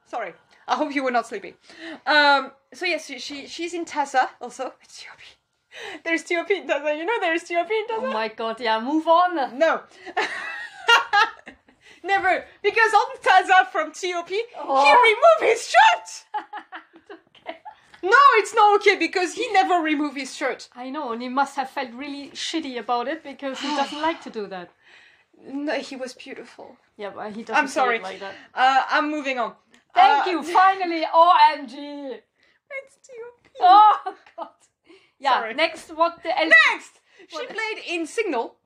Sorry, 0.08 0.32
I 0.66 0.74
hope 0.76 0.94
you 0.94 1.04
were 1.04 1.10
not 1.10 1.26
sleeping. 1.26 1.54
Um, 2.06 2.52
so 2.74 2.84
yes, 2.86 3.06
she, 3.06 3.18
she 3.18 3.46
she's 3.46 3.74
in 3.74 3.84
Tazza 3.84 4.28
also. 4.40 4.72
T.O.P. 4.88 5.24
There's 6.02 6.22
T.O.P. 6.24 6.56
in 6.56 6.66
Tazza. 6.66 6.96
You 6.96 7.04
know 7.04 7.20
there's 7.20 7.44
T.O.P. 7.44 7.72
in 7.74 7.86
Tazza. 7.86 8.08
Oh 8.08 8.12
my 8.12 8.28
god, 8.28 8.60
yeah, 8.60 8.80
move 8.80 9.06
on. 9.06 9.58
No. 9.58 9.82
Never, 12.04 12.44
because 12.62 12.92
on 12.94 13.16
Tazza 13.22 13.66
from 13.70 13.92
T.O.P. 13.92 14.34
he 14.34 14.44
Oh. 14.56 15.02
removed 15.02 15.52
his 15.52 15.68
shirt. 15.68 16.24
Okay. 17.10 17.58
No, 18.02 18.16
it's 18.36 18.54
not 18.54 18.76
okay 18.80 18.96
because 18.96 19.34
he 19.34 19.50
never 19.52 19.82
removed 19.82 20.16
his 20.16 20.34
shirt. 20.34 20.68
I 20.74 20.88
know, 20.90 21.12
and 21.12 21.20
he 21.20 21.28
must 21.28 21.56
have 21.56 21.68
felt 21.70 21.90
really 21.92 22.30
shitty 22.30 22.78
about 22.78 23.08
it 23.08 23.22
because 23.24 23.58
he 23.60 23.68
doesn't 23.68 24.00
like 24.08 24.20
to 24.22 24.30
do 24.30 24.46
that. 24.46 24.70
No, 25.46 25.74
he 25.74 25.96
was 25.96 26.14
beautiful. 26.14 26.76
Yeah, 26.96 27.10
but 27.14 27.32
he 27.34 27.42
doesn't 27.42 27.56
I'm 27.62 27.68
sorry. 27.68 27.96
it 27.96 28.02
like 28.02 28.20
that. 28.20 28.34
Uh, 28.54 28.82
I'm 28.90 29.10
moving 29.10 29.38
on. 29.38 29.54
Thank 29.94 30.26
Uh, 30.26 30.30
you, 30.30 30.42
finally, 30.42 31.04
OMG. 31.04 32.20
It's 32.70 32.96
T.O.P. 33.06 33.50
Oh 33.60 34.14
god. 34.36 34.48
Yeah, 35.18 35.34
Sorry. 35.40 35.54
next 35.54 35.88
what 35.96 36.22
the 36.22 36.38
else? 36.38 36.52
Next, 36.72 37.00
she 37.28 37.36
What? 37.36 37.48
played 37.48 37.78
in 37.88 38.06
Signal. 38.06 38.56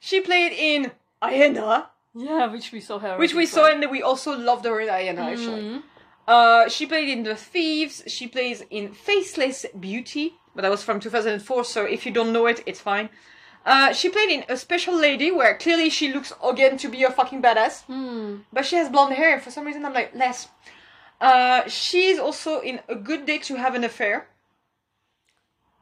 She 0.00 0.20
played 0.20 0.52
in 0.52 0.90
Hyena, 1.22 1.90
Yeah, 2.14 2.46
which 2.50 2.72
we 2.72 2.80
saw 2.80 2.98
her. 2.98 3.16
which 3.18 3.34
we 3.34 3.46
saw 3.46 3.66
and 3.70 3.88
we 3.90 4.02
also 4.02 4.36
loved 4.36 4.64
her 4.64 4.80
in 4.80 4.88
Hyena 4.88 5.22
actually. 5.22 5.62
Mhm. 5.62 5.82
Uh, 6.26 6.68
she 6.68 6.86
played 6.86 7.08
in 7.08 7.22
The 7.22 7.36
Thieves. 7.36 8.02
She 8.06 8.26
plays 8.28 8.62
in 8.70 8.92
Faceless 8.92 9.64
Beauty, 9.78 10.34
but 10.54 10.62
that 10.62 10.70
was 10.70 10.82
from 10.82 11.00
2004. 11.00 11.64
So 11.64 11.84
if 11.84 12.04
you 12.04 12.12
don't 12.12 12.32
know 12.32 12.46
it, 12.46 12.62
it's 12.66 12.80
fine. 12.80 13.08
Uh, 13.66 13.92
she 13.92 14.08
played 14.08 14.30
in 14.30 14.44
A 14.48 14.56
Special 14.56 14.94
Lady, 14.94 15.30
where 15.30 15.56
clearly 15.58 15.90
she 15.90 16.12
looks 16.12 16.32
again 16.42 16.76
to 16.78 16.88
be 16.88 17.02
a 17.04 17.10
fucking 17.10 17.42
badass, 17.42 17.82
Hmm. 17.84 18.36
but 18.52 18.64
she 18.64 18.76
has 18.76 18.88
blonde 18.88 19.14
hair. 19.14 19.38
For 19.40 19.50
some 19.50 19.66
reason, 19.66 19.84
I'm 19.84 19.92
like 19.92 20.14
less. 20.14 20.48
Uh, 21.20 21.68
she's 21.68 22.18
also 22.18 22.60
in 22.60 22.80
A 22.88 22.94
Good 22.94 23.26
Day 23.26 23.38
to 23.38 23.56
Have 23.56 23.74
an 23.74 23.84
Affair 23.84 24.28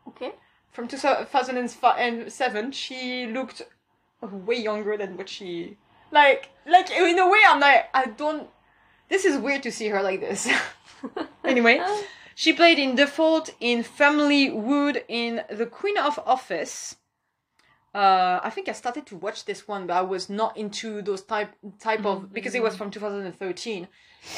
Okay. 0.08 0.32
from 0.72 0.88
2007. 0.88 2.72
She 2.72 3.26
looked 3.26 3.62
way 4.20 4.56
younger 4.56 4.96
than 4.96 5.16
what 5.16 5.28
she 5.28 5.76
like. 6.10 6.48
Like 6.66 6.90
in 6.90 7.18
a 7.18 7.28
way, 7.28 7.38
I'm 7.46 7.60
like 7.60 7.88
I 7.94 8.06
don't. 8.06 8.48
This 9.08 9.24
is 9.24 9.36
weird 9.38 9.62
to 9.64 9.70
see 9.70 9.88
her 9.88 10.02
like 10.02 10.20
this. 10.20 10.48
anyway. 11.44 11.80
She 12.34 12.52
played 12.52 12.78
in 12.78 12.96
Default, 12.96 13.54
in 13.60 13.82
Family 13.82 14.50
Wood, 14.50 15.04
in 15.08 15.42
The 15.50 15.64
Queen 15.64 15.96
of 15.96 16.18
Office. 16.26 16.96
Uh, 17.96 18.40
I 18.48 18.50
think 18.50 18.68
I 18.68 18.72
started 18.72 19.04
to 19.06 19.16
watch 19.16 19.46
this 19.46 19.66
one, 19.66 19.86
but 19.86 19.94
I 19.96 20.02
was 20.02 20.28
not 20.28 20.56
into 20.56 20.88
those 21.08 21.22
type 21.22 21.50
type 21.80 22.04
of 22.04 22.32
because 22.36 22.54
it 22.54 22.62
was 22.62 22.76
from 22.76 22.90
2013, 22.90 23.88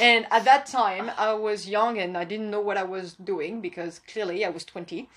and 0.00 0.26
at 0.30 0.44
that 0.44 0.66
time 0.66 1.10
I 1.18 1.32
was 1.32 1.68
young 1.68 1.98
and 1.98 2.16
I 2.16 2.24
didn't 2.32 2.50
know 2.54 2.60
what 2.60 2.76
I 2.76 2.84
was 2.84 3.14
doing 3.32 3.60
because 3.60 3.98
clearly 4.12 4.44
I 4.44 4.50
was 4.50 4.64
20. 4.64 5.08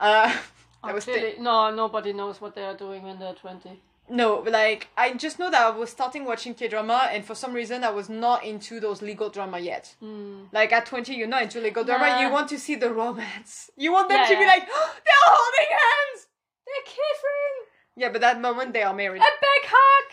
Uh, 0.00 0.34
I 0.82 0.90
Oh, 0.92 0.94
was 0.94 1.04
clearly, 1.04 1.34
no, 1.38 1.70
nobody 1.82 2.12
knows 2.14 2.40
what 2.40 2.54
they 2.54 2.64
are 2.64 2.74
doing 2.84 3.02
when 3.02 3.18
they're 3.18 3.34
20. 3.34 3.82
no, 4.08 4.28
like 4.60 4.88
I 4.96 5.12
just 5.24 5.38
know 5.38 5.50
that 5.50 5.60
I 5.60 5.70
was 5.82 5.90
starting 5.90 6.24
watching 6.24 6.54
K 6.54 6.68
drama, 6.68 6.98
and 7.12 7.22
for 7.22 7.34
some 7.34 7.52
reason 7.52 7.84
I 7.84 7.90
was 7.90 8.08
not 8.08 8.44
into 8.44 8.80
those 8.80 9.02
legal 9.02 9.28
drama 9.28 9.58
yet. 9.58 9.94
Hmm. 10.00 10.44
Like 10.52 10.72
at 10.72 10.86
20, 10.86 11.14
you're 11.14 11.28
not 11.36 11.42
into 11.42 11.60
legal 11.60 11.84
drama. 11.84 12.06
Nah. 12.08 12.20
You 12.22 12.30
want 12.32 12.48
to 12.48 12.58
see 12.58 12.76
the 12.76 12.90
romance. 13.02 13.70
You 13.76 13.92
want 13.92 14.08
them 14.08 14.20
Yeah, 14.20 14.28
to 14.32 14.36
be 14.36 14.40
yeah. 14.40 14.54
like, 14.54 14.64
they're 15.04 15.26
holding 15.36 15.70
hands. 15.84 16.20
They're 16.66 16.86
kissing! 16.86 17.56
Yeah, 18.00 18.08
but 18.08 18.22
that 18.22 18.40
moment 18.40 18.72
they 18.72 18.82
are 18.82 18.94
married. 18.94 19.20
A 19.20 19.32
back 19.46 19.64
hug! 19.74 20.06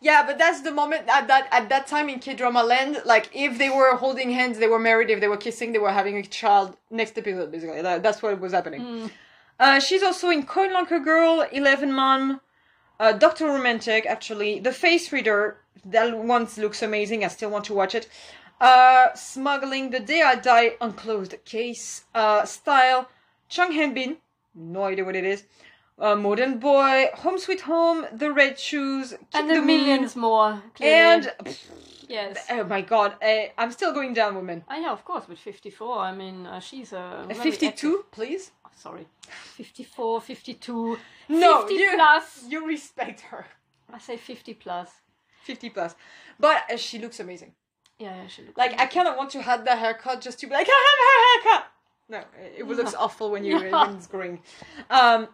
Yeah, 0.00 0.24
but 0.24 0.38
that's 0.38 0.60
the 0.60 0.70
moment 0.70 1.08
at 1.08 1.26
that 1.26 1.48
at 1.50 1.68
that 1.68 1.88
time 1.88 2.08
in 2.08 2.20
K 2.20 2.32
drama 2.34 2.62
land. 2.62 3.02
Like 3.04 3.28
if 3.34 3.58
they 3.58 3.70
were 3.70 3.96
holding 3.96 4.30
hands, 4.30 4.58
they 4.58 4.68
were 4.68 4.78
married. 4.78 5.10
If 5.10 5.18
they 5.20 5.26
were 5.26 5.36
kissing, 5.36 5.72
they 5.72 5.80
were 5.80 5.90
having 5.90 6.16
a 6.16 6.22
child. 6.22 6.76
Next 6.88 7.18
episode, 7.18 7.50
basically, 7.50 7.82
that, 7.82 8.04
that's 8.04 8.22
what 8.22 8.38
was 8.40 8.52
happening. 8.52 8.82
Hmm. 8.82 9.06
Uh, 9.58 9.80
she's 9.80 10.04
also 10.04 10.30
in 10.30 10.44
Coin 10.46 10.72
Locker 10.72 11.00
Girl, 11.00 11.44
Eleven 11.50 11.92
Mom, 11.92 12.40
uh, 13.00 13.12
Doctor 13.24 13.46
Romantic. 13.46 14.06
Actually, 14.06 14.60
The 14.60 14.72
Face 14.72 15.12
Reader. 15.12 15.56
That 15.84 16.16
one 16.16 16.46
looks 16.56 16.82
amazing. 16.82 17.24
I 17.24 17.28
still 17.28 17.50
want 17.50 17.64
to 17.64 17.74
watch 17.74 17.96
it. 17.96 18.08
Uh, 18.60 19.12
Smuggling, 19.14 19.90
The 19.90 19.98
Day 19.98 20.22
I 20.22 20.36
Die, 20.36 20.76
Unclosed 20.80 21.34
Case, 21.44 22.04
uh, 22.14 22.44
Style, 22.44 23.08
Chung 23.48 23.72
Han 23.72 23.92
Bin. 23.92 24.18
No 24.54 24.84
idea 24.84 25.04
what 25.04 25.16
it 25.16 25.24
is. 25.24 25.44
Uh, 26.00 26.16
Modern 26.16 26.58
Boy, 26.58 27.08
Home 27.16 27.38
Sweet 27.38 27.60
Home, 27.62 28.06
The 28.12 28.32
Red 28.32 28.58
Shoes, 28.58 29.12
and 29.34 29.50
the 29.50 29.54
the 29.54 29.60
Moon, 29.60 29.66
millions 29.66 30.16
more. 30.16 30.62
Clearly. 30.74 31.28
and 31.28 31.58
yes. 32.08 32.46
oh 32.50 32.64
my 32.64 32.80
god, 32.80 33.16
uh, 33.22 33.44
I'm 33.58 33.70
still 33.70 33.92
going 33.92 34.14
down, 34.14 34.34
woman. 34.34 34.64
Ah, 34.68 34.78
yeah, 34.78 34.92
of 34.92 35.04
course, 35.04 35.24
but 35.28 35.36
54. 35.36 35.98
I 35.98 36.12
mean, 36.12 36.46
uh, 36.46 36.58
she's 36.58 36.94
a. 36.94 36.98
Uh, 36.98 37.26
very 37.26 37.50
52, 37.50 38.06
please. 38.10 38.52
oh, 38.64 38.70
sorry. 38.74 39.06
54, 39.56 40.22
52. 40.22 40.98
No, 41.28 41.60
50 41.60 41.74
you, 41.74 41.90
plus. 41.94 42.44
you 42.48 42.66
respect 42.66 43.20
her. 43.20 43.44
I 43.92 43.98
say 43.98 44.16
50 44.16 44.54
plus. 44.54 44.90
50 45.44 45.70
plus. 45.70 45.94
But 46.38 46.62
uh, 46.72 46.76
she 46.78 46.98
looks 46.98 47.20
amazing. 47.20 47.52
Yeah, 47.98 48.16
yeah, 48.16 48.26
she 48.28 48.42
looks 48.42 48.56
Like, 48.56 48.80
I 48.80 48.86
kind 48.86 49.06
of 49.06 49.16
want 49.16 49.28
to 49.30 49.42
have 49.42 49.66
the 49.66 49.76
haircut 49.76 50.22
just 50.22 50.38
to 50.40 50.46
be 50.46 50.54
like, 50.54 50.66
I 50.70 50.86
have 50.88 51.44
her 51.44 51.50
haircut! 51.50 51.70
No, 52.08 52.18
it, 52.42 52.60
it 52.60 52.66
looks 52.66 52.94
awful 52.94 53.30
when, 53.30 53.44
you, 53.44 53.60
Yeah. 53.60 53.86
when 53.86 53.96
it's 53.96 54.06
growing. 54.06 54.40
Um, 54.88 55.28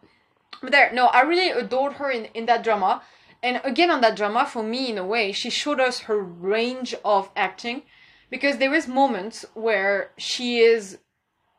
but 0.61 0.73
there, 0.73 0.93
no, 0.93 1.07
I 1.07 1.23
really 1.23 1.51
adored 1.51 1.95
her 1.95 2.11
in, 2.11 2.27
in 2.27 2.47
that 2.47 2.65
drama. 2.65 3.03
And 3.43 3.61
again, 3.65 3.91
on 3.91 4.01
that 4.01 4.17
drama, 4.17 4.47
for 4.47 4.63
me, 4.63 4.91
in 4.91 4.99
a 4.99 5.07
way, 5.07 5.33
she 5.33 5.51
showed 5.51 5.81
us 5.81 6.01
her 6.01 6.19
range 6.19 6.95
of 7.05 7.31
acting. 7.37 7.83
Because 8.31 8.59
there 8.59 8.75
is 8.75 8.89
moments 8.89 9.45
where 9.55 10.11
she 10.17 10.59
is 10.59 10.99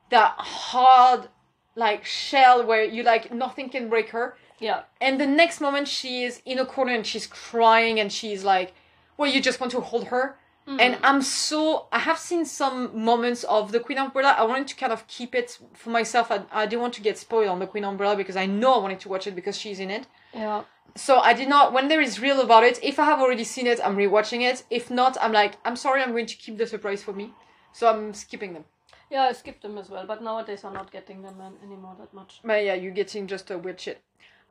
that 0.10 0.36
hard, 0.38 1.30
like, 1.76 2.04
shell 2.04 2.66
where 2.66 2.84
you, 2.84 3.04
like, 3.04 3.32
nothing 3.32 3.70
can 3.70 3.88
break 3.88 4.10
her. 4.10 4.36
Yeah. 4.60 4.84
And 5.00 5.20
the 5.20 5.28
next 5.28 5.62
moment 5.62 5.88
she 5.88 6.24
is 6.24 6.42
in 6.46 6.60
a 6.60 6.66
corner 6.66 6.94
and 6.94 7.06
she's 7.06 7.28
crying 7.28 8.00
and 8.00 8.12
she's 8.12 8.44
like, 8.44 8.74
well, 9.18 9.32
you 9.32 9.42
just 9.42 9.60
want 9.60 9.72
to 9.72 9.82
hold 9.82 10.08
her. 10.08 10.38
And 10.68 10.98
I'm 11.02 11.22
so, 11.22 11.88
I 11.94 12.00
have 12.00 12.18
seen 12.18 12.46
some 12.46 13.04
moments 13.04 13.46
of 13.46 13.72
the 13.72 13.80
Queen 13.80 13.98
Umbrella. 13.98 14.36
I 14.38 14.44
wanted 14.44 14.68
to 14.68 14.76
kind 14.76 14.92
of 14.92 15.08
keep 15.08 15.34
it 15.34 15.58
for 15.74 15.92
myself. 15.92 16.30
I, 16.30 16.42
I 16.52 16.66
didn't 16.66 16.82
want 16.82 16.94
to 16.96 17.02
get 17.02 17.18
spoiled 17.18 17.48
on 17.48 17.60
the 17.60 17.68
Queen 17.68 17.86
Umbrella 17.86 18.18
because 18.18 18.36
I 18.36 18.48
know 18.48 18.74
I 18.74 18.80
wanted 18.80 19.00
to 19.02 19.10
watch 19.10 19.28
it 19.28 19.36
because 19.36 19.58
she's 19.58 19.80
in 19.80 19.90
it. 19.90 20.08
Yeah. 20.34 20.64
So 20.96 21.20
I 21.20 21.34
did 21.34 21.48
not, 21.48 21.72
when 21.72 21.88
there 21.88 22.02
is 22.02 22.20
real 22.20 22.42
about 22.42 22.64
it, 22.64 22.80
if 22.84 23.00
I 23.00 23.06
have 23.06 23.20
already 23.22 23.46
seen 23.46 23.66
it, 23.66 23.80
I'm 23.84 23.96
rewatching 23.96 24.42
it. 24.42 24.64
If 24.70 24.92
not, 24.92 25.16
I'm 25.22 25.32
like, 25.32 25.56
I'm 25.64 25.76
sorry, 25.78 26.02
I'm 26.02 26.12
going 26.12 26.26
to 26.26 26.36
keep 26.36 26.58
the 26.58 26.68
surprise 26.68 27.02
for 27.02 27.14
me. 27.14 27.32
So 27.72 27.88
I'm 27.88 28.14
skipping 28.14 28.54
them. 28.54 28.66
Yeah, 29.10 29.22
I 29.24 29.32
skipped 29.32 29.62
them 29.62 29.78
as 29.78 29.90
well, 29.90 30.06
but 30.06 30.22
nowadays 30.22 30.66
I'm 30.66 30.74
not 30.74 30.92
getting 30.92 31.22
them 31.22 31.36
anymore 31.64 31.96
that 32.00 32.14
much. 32.14 32.42
But 32.44 32.66
yeah, 32.66 32.74
you're 32.74 32.92
getting 32.92 33.28
just 33.28 33.50
a 33.52 33.58
weird 33.58 33.80
shit. 33.80 34.02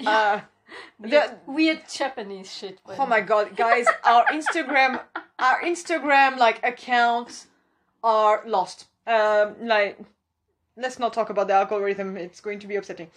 Uh, 0.07 0.41
Weird, 0.99 1.13
the, 1.47 1.53
weird 1.53 1.83
Japanese 1.89 2.53
shit. 2.53 2.81
Oh 2.99 3.07
my 3.07 3.21
god, 3.21 3.57
guys, 3.57 3.87
our 4.05 4.25
Instagram 4.27 5.01
our 5.39 5.61
Instagram 5.63 6.39
like 6.39 6.65
accounts 6.65 7.47
are 8.03 8.43
lost. 8.47 8.87
Um 9.07 9.55
like 9.61 9.99
let's 10.77 10.99
not 10.99 11.13
talk 11.13 11.31
about 11.31 11.49
the 11.49 11.55
algorithm, 11.55 12.17
it's 12.17 12.41
going 12.41 12.59
to 12.61 12.67
be 12.67 12.77
upsetting. 12.77 13.11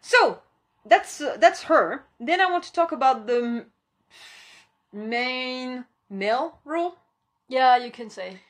So, 0.00 0.40
that's 0.84 1.20
uh, 1.20 1.36
that's 1.38 1.64
her. 1.64 2.04
Then 2.18 2.40
I 2.40 2.50
want 2.50 2.64
to 2.64 2.72
talk 2.72 2.92
about 2.92 3.26
the 3.26 3.66
main 4.92 5.84
male 6.10 6.58
role. 6.64 6.96
Yeah, 7.48 7.76
you 7.76 7.90
can 7.90 8.10
say. 8.10 8.40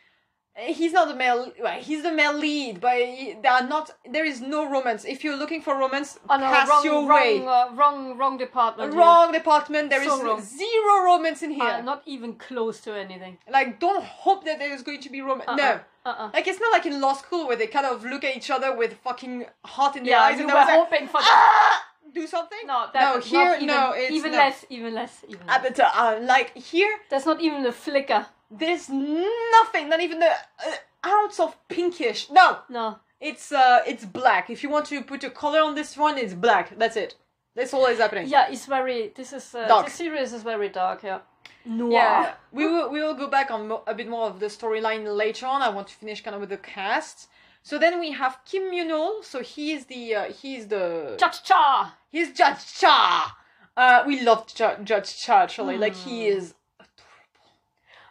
He's 0.55 0.93
not 0.93 1.09
the 1.09 1.15
male. 1.15 1.51
Well, 1.61 1.81
he's 1.81 2.03
the 2.03 2.13
male 2.13 2.35
lead, 2.37 2.79
but 2.81 2.97
he, 2.97 3.35
there 3.43 3.53
are 3.53 3.67
not. 3.67 3.91
There 4.11 4.25
is 4.27 4.43
no 4.43 4.69
romance. 4.71 5.07
If 5.07 5.25
you're 5.25 5.37
looking 5.37 5.63
for 5.63 5.75
romance, 5.79 6.19
Oh 6.29 6.37
no, 6.37 6.45
pass 6.45 6.69
wrong, 6.69 6.85
your 6.85 7.09
wrong, 7.09 7.09
way. 7.09 7.47
uh, 7.47 7.73
wrong, 7.73 8.19
wrong 8.19 8.37
department. 8.37 8.93
here. 8.93 9.01
Wrong 9.01 9.33
department. 9.33 9.89
There 9.89 10.03
is 10.03 10.09
So 10.09 10.23
wrong. 10.23 10.43
zero 10.43 11.05
romance 11.05 11.43
in 11.43 11.53
here. 11.53 11.63
Uh, 11.65 11.81
not 11.81 12.03
even 12.05 12.35
close 12.35 12.81
to 12.83 12.93
anything. 12.95 13.39
Like, 13.51 13.81
don't 13.81 14.05
hope 14.05 14.45
that 14.45 14.59
there 14.59 14.73
is 14.75 14.83
going 14.83 15.01
to 15.01 15.09
be 15.11 15.23
romance. 15.23 15.49
Uh-uh. 15.49 15.57
No. 15.57 15.81
Uh-uh. 16.05 16.31
Like, 16.35 16.47
it's 16.47 16.61
not 16.61 16.71
like 16.71 16.85
in 16.85 17.01
law 17.01 17.15
school 17.15 17.47
where 17.49 17.57
they 17.57 17.67
kind 17.69 17.87
of 17.87 18.05
look 18.05 18.23
at 18.23 18.37
each 18.37 18.51
other 18.51 18.77
with 18.77 18.93
fucking 19.03 19.47
heart 19.65 19.97
in 19.97 20.05
their 20.05 20.13
Yeah, 20.17 20.23
eyes 20.23 20.39
and 20.39 20.49
were 20.49 20.53
I 20.55 20.61
was 20.61 20.69
like, 20.69 20.81
hoping 20.91 21.09
for 21.09 21.21
ah! 21.23 21.87
Do 22.15 22.27
something? 22.27 22.59
No, 22.67 22.89
that, 22.93 23.15
no, 23.15 23.21
here, 23.23 23.55
even, 23.55 23.69
no, 23.69 23.93
it's 23.97 24.13
even 24.13 24.33
no. 24.33 24.37
less, 24.39 24.67
even 24.69 24.93
less, 24.93 25.25
even 25.27 25.49
At 25.49 25.63
less. 25.63 25.71
the 25.77 25.83
t- 25.83 25.89
uh, 25.95 26.19
like, 26.21 26.55
here, 26.55 26.99
There's 27.09 27.25
not 27.25 27.41
even 27.41 27.65
a 27.65 27.73
flicker. 27.73 28.27
There's 28.59 28.89
nothing, 28.89 29.89
not 29.89 30.01
even 30.01 30.19
the 30.19 30.31
uh, 30.31 31.07
ounce 31.07 31.41
of 31.41 31.57
pinkish. 31.69 32.31
No, 32.31 32.59
No. 32.69 32.99
it's 33.21 33.51
uh, 33.53 33.81
it's 33.87 34.05
black. 34.05 34.51
If 34.51 34.63
you 34.63 34.69
want 34.71 34.87
to 34.87 35.03
put 35.03 35.25
a 35.25 35.31
color 35.31 35.61
on 35.61 35.75
this 35.75 35.97
one, 35.97 36.19
it's 36.19 36.35
black. 36.35 36.77
That's 36.79 36.97
it. 36.97 37.17
That's 37.57 37.73
all 37.75 37.87
that's 37.87 37.99
happening. 37.99 38.29
Yeah, 38.29 38.51
it's 38.51 38.67
very. 38.67 39.13
This 39.15 39.33
is 39.33 39.55
uh, 39.55 39.67
Dark. 39.69 39.87
This 39.87 39.95
series 39.95 40.33
is 40.33 40.43
very 40.43 40.69
dark. 40.69 41.03
Yeah. 41.03 41.21
Noir. 41.65 41.93
Yeah, 41.93 42.35
we 42.53 42.67
will 42.67 42.91
we 42.91 43.01
will 43.03 43.15
go 43.15 43.29
back 43.29 43.51
on 43.51 43.69
mo- 43.69 43.83
a 43.87 43.95
bit 43.95 44.09
more 44.09 44.27
of 44.27 44.41
the 44.41 44.47
storyline 44.47 45.05
later 45.17 45.47
on. 45.47 45.63
I 45.63 45.69
want 45.69 45.89
to 45.89 45.95
finish 45.95 46.23
kind 46.23 46.35
of 46.35 46.41
with 46.41 46.51
the 46.51 46.57
cast. 46.59 47.29
So 47.65 47.79
then 47.79 48.01
we 48.01 48.11
have 48.13 48.39
Kim 48.45 48.71
Moo-yeol. 48.71 49.23
So 49.25 49.41
he 49.41 49.73
is 49.73 49.85
the 49.87 50.15
uh, 50.15 50.25
he 50.33 50.57
is 50.57 50.67
the 50.69 51.17
Cha 51.19 51.29
cha. 51.31 51.95
he's 52.11 52.33
Judge 52.33 52.65
Cha. 52.81 53.37
Uh, 53.77 54.03
we 54.07 54.21
love 54.23 54.47
Ju- 54.47 54.79
Judge 54.85 55.17
Cha 55.23 55.43
actually. 55.43 55.79
Like 55.79 55.95
he 55.95 56.17
Hmm. 56.31 56.37
is 56.39 56.55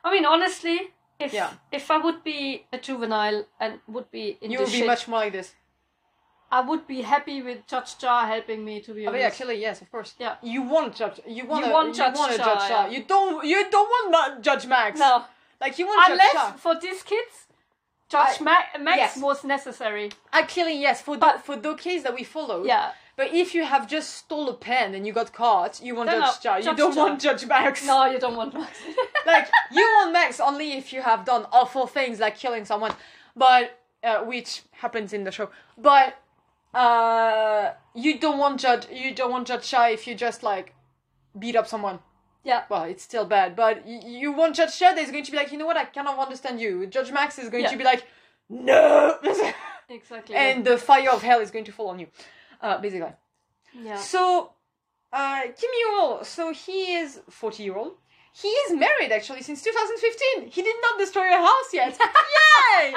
I 0.04 0.12
mean, 0.12 0.26
honestly, 0.26 0.80
if 1.20 1.34
Yeah. 1.34 1.52
if 1.72 1.90
I 1.92 1.98
would 1.98 2.24
be 2.24 2.66
a 2.74 2.78
juvenile 2.78 3.46
and 3.60 3.80
would 3.88 4.10
be 4.12 4.38
in 4.42 4.52
you 4.52 4.60
will 4.60 4.66
be 4.66 4.80
shit, 4.80 4.88
much 4.88 5.08
more 5.08 5.20
like 5.20 5.34
this. 5.34 5.54
I 6.54 6.60
would 6.60 6.86
be 6.86 7.02
happy 7.02 7.42
with 7.42 7.66
Judge 7.68 7.98
Cha 7.98 8.26
helping 8.26 8.66
me. 8.66 8.82
To 8.82 8.94
be 8.94 9.06
Oh, 9.06 9.10
honest. 9.10 9.22
yeah, 9.22 9.28
actually, 9.28 9.56
yes, 9.62 9.82
of 9.82 9.90
course. 9.90 10.16
Yeah. 10.20 10.36
You 10.42 10.62
want 10.64 10.96
Judge. 10.96 11.20
You 11.26 11.46
want. 11.46 11.66
You 11.66 11.72
want 11.72 11.96
Judge 11.96 12.18
want 12.18 12.34
a 12.34 12.38
Cha, 12.38 12.44
Judge 12.56 12.70
yeah. 12.70 12.88
You 12.88 13.04
don't. 13.04 13.46
You 13.46 13.70
don't 13.70 13.90
want 14.14 14.42
Judge 14.42 14.66
Max. 14.66 15.00
No, 15.00 15.24
Like 15.62 15.78
you 15.80 15.86
want 15.88 16.00
Judge 16.08 16.12
unless 16.20 16.60
for 16.60 16.74
these 16.80 17.04
kids, 17.04 17.34
Judge 18.10 18.42
I- 18.42 18.44
Ma- 18.44 18.80
Max 18.80 18.98
yes. 18.98 19.18
was 19.18 19.44
necessary. 19.44 20.12
Actually, 20.34 20.74
yes. 20.88 21.02
For 21.02 21.16
the 21.16 21.20
But- 21.26 21.46
for 21.46 21.56
the 21.56 21.76
case 21.76 22.02
that 22.04 22.14
we 22.16 22.24
followed. 22.24 22.66
Yeah. 22.66 22.92
But 23.22 23.30
if 23.44 23.54
you 23.56 23.64
have 23.74 23.84
just 23.96 24.10
stole 24.22 24.48
a 24.50 24.54
pen 24.70 24.96
and 24.96 25.06
you 25.08 25.14
got 25.22 25.30
caught, 25.42 25.74
you 25.86 25.94
want 25.98 26.08
No, 26.10 26.20
no, 26.20 26.26
Judge 26.26 26.40
Cha. 26.44 26.56
You 26.58 26.64
Judge 26.64 26.78
don't 26.78 26.96
want 26.96 27.22
Judge 27.22 27.46
Max. 27.46 27.86
No, 27.86 28.06
you 28.14 28.20
don't 28.26 28.36
want 28.42 28.52
Max. 28.60 28.80
like 29.34 29.48
you 29.72 29.84
want 29.98 30.12
Max 30.12 30.40
only 30.40 30.70
if 30.82 30.92
you 30.94 31.02
have 31.12 31.22
done 31.32 31.44
awful 31.60 31.86
things 31.98 32.20
like 32.20 32.36
killing 32.44 32.66
someone, 32.66 32.94
but 33.36 33.66
uh, 34.04 34.20
which 34.32 34.64
happens 34.84 35.14
in 35.14 35.24
the 35.24 35.32
show. 35.32 35.50
But 35.78 36.10
uh, 36.74 37.72
you 37.94 38.18
don't 38.18 38.40
want 38.40 38.60
Judge. 38.60 38.88
You 38.92 39.14
don't 39.14 39.32
want 39.32 39.46
Judge 39.48 39.68
Cha 39.70 39.88
if 39.90 40.08
you 40.08 40.16
just 40.16 40.42
like 40.44 40.74
beat 41.38 41.56
up 41.56 41.68
someone. 41.68 42.00
yeah. 42.44 42.64
Well, 42.70 42.84
it's 42.86 43.04
still 43.04 43.26
bad, 43.26 43.56
but 43.56 43.86
y- 43.86 44.02
you 44.06 44.32
want 44.32 44.56
Judge 44.56 44.78
Cha. 44.80 44.94
There's 44.94 45.12
going 45.12 45.24
to 45.26 45.32
be 45.32 45.38
like, 45.38 45.52
you 45.52 45.58
know 45.60 45.68
what? 45.68 45.78
I 45.78 45.86
cannot 45.86 46.18
understand 46.18 46.60
you. 46.60 46.88
Judge 46.88 47.12
Max 47.12 47.38
is 47.38 47.50
going 47.50 47.64
Yeah. 47.66 47.72
to 47.72 47.78
be 47.78 47.84
like, 47.84 48.04
no, 48.50 49.18
Exactly. 49.90 50.36
and 50.36 50.66
the 50.66 50.78
fire 50.78 51.12
of 51.12 51.22
hell 51.22 51.40
is 51.40 51.52
going 51.52 51.66
to 51.66 51.72
fall 51.72 51.90
on 51.90 52.00
you. 52.00 52.08
Uh, 52.62 52.78
basically. 52.80 53.12
yeah. 53.84 53.98
So, 53.98 54.54
uh, 55.12 55.42
Kim 55.60 55.70
Yoo, 55.82 56.20
so 56.24 56.54
he 56.54 56.94
is 56.96 57.20
40 57.30 57.64
year 57.64 57.76
old. 57.76 57.94
He 58.34 58.48
is 58.48 58.74
married 58.78 59.12
actually 59.12 59.42
since 59.42 59.62
2015. 59.62 60.50
He 60.52 60.62
did 60.62 60.76
not 60.82 60.98
destroy 61.00 61.28
a 61.34 61.38
house 61.38 61.74
yet. 61.74 61.98
Yay! 62.80 62.94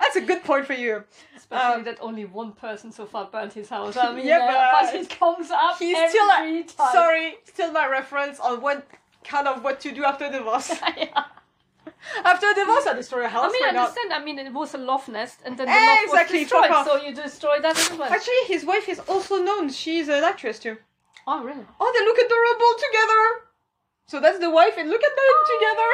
That's 0.00 0.16
a 0.16 0.20
good 0.22 0.42
point 0.44 0.66
for 0.66 0.72
you. 0.74 1.04
Especially 1.36 1.74
um, 1.80 1.84
that 1.84 1.98
only 2.00 2.24
one 2.24 2.52
person 2.52 2.90
so 2.92 3.04
far 3.06 3.26
burnt 3.30 3.52
his 3.52 3.68
house. 3.68 3.96
I 3.96 4.14
mean, 4.14 4.26
Yeah, 4.32 4.38
yeah, 4.38 4.70
but 4.82 4.92
but 4.92 5.00
it 5.00 5.10
comes 5.18 5.50
up 5.50 5.78
He's 5.78 5.96
every 5.96 6.08
still 6.10 6.26
a, 6.26 6.62
time. 6.64 6.92
sorry, 6.92 7.34
still 7.44 7.72
my 7.72 7.86
reference 7.88 8.40
on 8.40 8.60
what 8.60 8.86
kind 9.24 9.46
of 9.48 9.62
what 9.62 9.80
to 9.80 9.92
do 9.92 10.04
after 10.04 10.30
divorce. 10.30 10.70
yeah. 10.96 11.24
after 12.24 12.46
divorce, 12.54 12.86
I 12.86 12.94
destroy 12.94 13.24
a 13.24 13.28
house. 13.28 13.44
I 13.48 13.52
mean, 13.52 13.64
I 13.64 13.70
not? 13.72 13.88
understand. 13.88 14.12
I 14.12 14.24
mean, 14.24 14.38
it 14.38 14.52
was 14.52 14.74
a 14.74 14.78
love 14.78 15.08
nest, 15.08 15.40
and 15.44 15.56
then 15.56 15.66
the 15.66 15.72
love 15.72 15.98
exactly, 16.04 16.40
was 16.40 16.48
destroyed, 16.50 16.84
so 16.86 16.96
you 17.04 17.14
destroy 17.14 17.60
that 17.60 17.76
as 17.78 17.98
well. 17.98 18.12
Actually, 18.12 18.44
his 18.46 18.64
wife 18.64 18.88
is 18.88 19.00
also 19.08 19.42
known. 19.42 19.70
She's 19.70 20.08
an 20.08 20.24
actress 20.24 20.58
too. 20.58 20.76
oh, 21.26 21.42
really? 21.42 21.66
Oh, 21.80 21.90
they 21.94 22.04
look 22.04 22.18
adorable 22.18 22.74
together. 22.86 23.22
So 24.06 24.20
that's 24.20 24.38
the 24.38 24.50
wife, 24.50 24.74
and 24.78 24.88
look 24.90 25.02
at 25.02 25.14
them 25.20 25.36
together. 25.54 25.90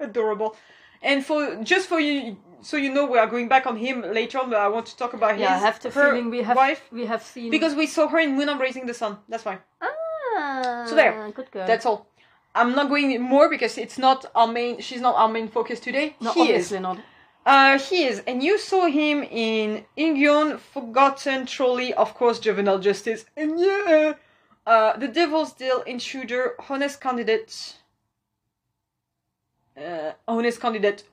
Adorable. 0.10 0.56
And 1.02 1.24
for 1.24 1.56
just 1.62 1.88
for 1.88 2.00
you, 2.00 2.36
so 2.62 2.76
you 2.76 2.92
know, 2.92 3.06
we 3.06 3.18
are 3.18 3.26
going 3.26 3.48
back 3.48 3.66
on 3.66 3.76
him 3.76 4.02
later 4.02 4.38
on. 4.38 4.50
But 4.50 4.60
I 4.60 4.68
want 4.68 4.86
to 4.86 4.96
talk 4.96 5.12
about 5.14 5.38
Yeah, 5.38 5.50
I 5.50 5.54
his 5.54 5.62
have 5.62 5.80
the 5.80 5.90
feeling 5.90 6.30
we 6.30 6.42
have 6.42 6.56
wife 6.56 6.82
we 6.92 7.06
have 7.06 7.22
seen 7.22 7.50
because 7.50 7.74
we 7.74 7.86
saw 7.86 8.08
her 8.08 8.18
in 8.18 8.36
Moon 8.36 8.48
Embracing 8.48 8.86
the 8.86 8.94
Sun. 8.94 9.18
That's 9.28 9.44
why. 9.44 9.58
ah, 9.82 10.84
So 10.86 10.94
there. 10.94 11.30
good 11.32 11.50
girl. 11.50 11.66
That's 11.66 11.86
all. 11.86 12.06
I'm 12.54 12.74
not 12.74 12.88
going 12.88 13.20
more 13.22 13.48
because 13.48 13.78
it's 13.78 13.98
not 13.98 14.26
our 14.34 14.46
main. 14.46 14.80
She's 14.80 15.00
not 15.00 15.14
our 15.16 15.28
main 15.28 15.48
focus 15.48 15.80
today. 15.80 16.16
no, 16.20 16.32
he 16.32 16.52
is. 16.52 16.72
not. 16.72 16.98
Uh, 17.46 17.78
he 17.78 18.04
is, 18.04 18.20
and 18.26 18.42
you 18.42 18.58
saw 18.58 18.86
him 18.86 19.22
in 19.22 19.84
Ingyon, 19.96 20.58
Forgotten 20.58 21.46
Trolley, 21.46 21.94
of 21.94 22.12
course, 22.14 22.38
Juvenile 22.38 22.78
Justice, 22.78 23.24
and 23.34 23.58
yeah, 23.58 24.12
uh, 24.66 24.96
The 24.98 25.08
Devil's 25.08 25.54
Deal, 25.54 25.80
Intruder, 25.82 26.54
Honest 26.68 27.00
Candidate, 27.00 27.76
uh, 29.74 30.12
Honest 30.28 30.60
Candidate, 30.60 31.04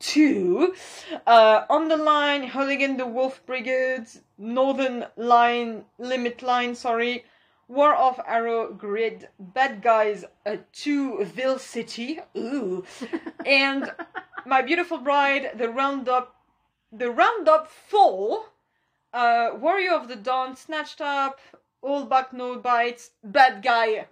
two. 0.00 0.74
Uh, 1.24 1.64
on 1.70 1.86
the 1.86 1.96
line, 1.96 2.48
Hooligan, 2.48 2.96
the 2.96 3.06
Wolf 3.06 3.40
Brigades, 3.46 4.20
Northern 4.38 5.06
Line, 5.16 5.84
Limit 5.98 6.42
Line, 6.42 6.74
sorry, 6.74 7.24
War 7.70 7.94
of 7.94 8.20
Arrow 8.26 8.72
Grid, 8.72 9.28
Bad 9.38 9.80
Guys 9.80 10.24
uh, 10.44 10.56
2, 10.72 11.24
Vile 11.24 11.60
City, 11.60 12.18
ooh, 12.36 12.84
and 13.46 13.92
My 14.44 14.60
Beautiful 14.60 14.98
Bride, 14.98 15.52
the 15.54 15.68
Roundup, 15.68 16.34
the 16.90 17.12
Roundup 17.12 17.68
4, 17.68 18.44
uh, 19.14 19.50
Warrior 19.54 19.92
of 19.92 20.08
the 20.08 20.16
Dawn, 20.16 20.56
Snatched 20.56 21.00
Up, 21.00 21.38
All 21.80 22.06
Back 22.06 22.32
No 22.32 22.56
Bites, 22.56 23.12
Bad 23.22 23.62
Guy 23.62 24.08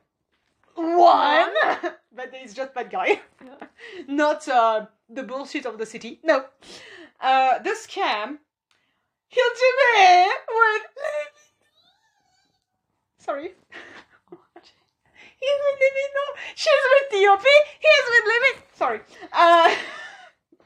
1, 0.76 1.50
but 2.14 2.30
it's 2.34 2.54
just 2.54 2.74
Bad 2.74 2.90
Guy, 2.90 3.20
not 4.06 4.46
uh, 4.46 4.86
the 5.10 5.24
bullshit 5.24 5.66
of 5.66 5.78
the 5.78 5.86
city, 5.86 6.20
no. 6.22 6.44
Uh, 7.20 7.58
the 7.58 7.70
Scam, 7.70 8.38
Kill 9.30 9.50
Jimmy 9.58 10.28
with 10.48 10.82
Sorry. 13.28 13.42
He's 15.40 15.58
with 15.64 15.78
Libby. 15.82 16.04
No, 16.16 16.24
she's 16.54 16.84
with 16.92 17.06
DOP. 17.12 17.44
He's 17.78 18.06
with 18.08 18.24
Libby. 18.32 18.64
Sorry. 18.74 19.00
Uh, 19.30 19.74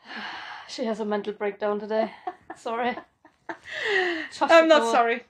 She 0.69 0.85
has 0.85 1.00
a 1.00 1.04
mental 1.04 1.33
breakdown 1.33 1.81
today. 1.81 2.12
Sorry. 2.57 2.97
I'm 4.40 4.69
not 4.69 4.92
sorry. 4.92 5.25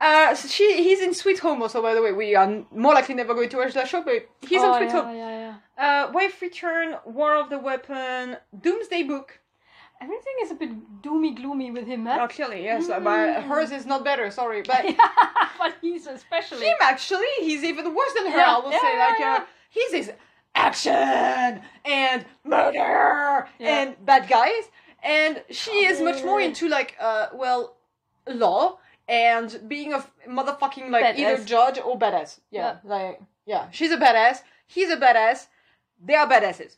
Uh, 0.00 0.34
so 0.34 0.48
she 0.48 0.82
he's 0.82 1.00
in 1.00 1.12
Sweet 1.12 1.38
Home 1.40 1.60
also. 1.62 1.82
By 1.82 1.94
the 1.94 2.02
way, 2.02 2.12
we 2.12 2.34
are 2.34 2.64
more 2.74 2.94
likely 2.94 3.14
never 3.14 3.34
going 3.34 3.50
to 3.50 3.58
watch 3.58 3.74
that 3.74 3.86
show, 3.86 4.02
but 4.02 4.26
he's 4.40 4.62
oh, 4.62 4.72
in 4.72 4.78
Sweet 4.78 4.86
yeah, 4.86 5.02
Home. 5.02 5.16
Yeah, 5.16 5.54
yeah. 5.76 6.06
Uh, 6.06 6.12
Wave 6.12 6.34
Return, 6.40 6.96
War 7.04 7.36
of 7.36 7.50
the 7.50 7.58
Weapon, 7.58 8.38
Doomsday 8.58 9.02
Book. 9.02 9.38
Everything 10.00 10.34
is 10.42 10.50
a 10.52 10.54
bit 10.54 11.02
doomy 11.02 11.36
gloomy 11.36 11.70
with 11.70 11.86
him, 11.86 12.06
huh? 12.06 12.20
Oh, 12.22 12.28
clearly, 12.28 12.62
yes, 12.64 12.88
uh, 12.88 13.00
but 13.00 13.42
hers 13.42 13.70
is 13.70 13.84
not 13.84 14.04
better. 14.04 14.30
Sorry, 14.30 14.62
but 14.62 14.84
especially. 16.14 16.66
him 16.66 16.76
actually, 16.80 17.26
he's 17.40 17.64
even 17.64 17.94
worse 17.94 18.12
than 18.14 18.30
her. 18.32 18.38
Yeah, 18.38 18.56
I 18.56 18.58
will 18.60 18.72
yeah, 18.72 18.80
say, 18.80 18.92
yeah, 18.94 19.06
like, 19.06 19.18
yeah. 19.18 19.38
uh, 19.40 19.44
he's 19.70 19.92
his 19.92 20.12
action 20.54 21.62
and 21.84 22.24
murder 22.44 23.48
and 23.60 23.96
bad 24.04 24.28
guys, 24.28 24.64
and 25.02 25.42
she 25.50 25.84
is 25.86 26.00
much 26.00 26.24
more 26.24 26.40
Oh. 26.40 26.44
into 26.44 26.68
like, 26.68 26.96
uh, 27.00 27.28
well, 27.34 27.76
law 28.26 28.78
and 29.08 29.60
being 29.68 29.92
a 29.94 30.04
motherfucking 30.28 30.90
like 30.90 31.18
either 31.18 31.42
judge 31.44 31.78
or 31.78 31.98
badass. 31.98 32.40
Yeah, 32.50 32.76
like 32.84 33.20
yeah, 33.46 33.68
she's 33.70 33.90
a 33.92 33.96
badass. 33.96 34.42
He's 34.66 34.90
a 34.90 34.96
badass. 34.96 35.46
They 36.04 36.14
are 36.14 36.28
badasses. 36.28 36.76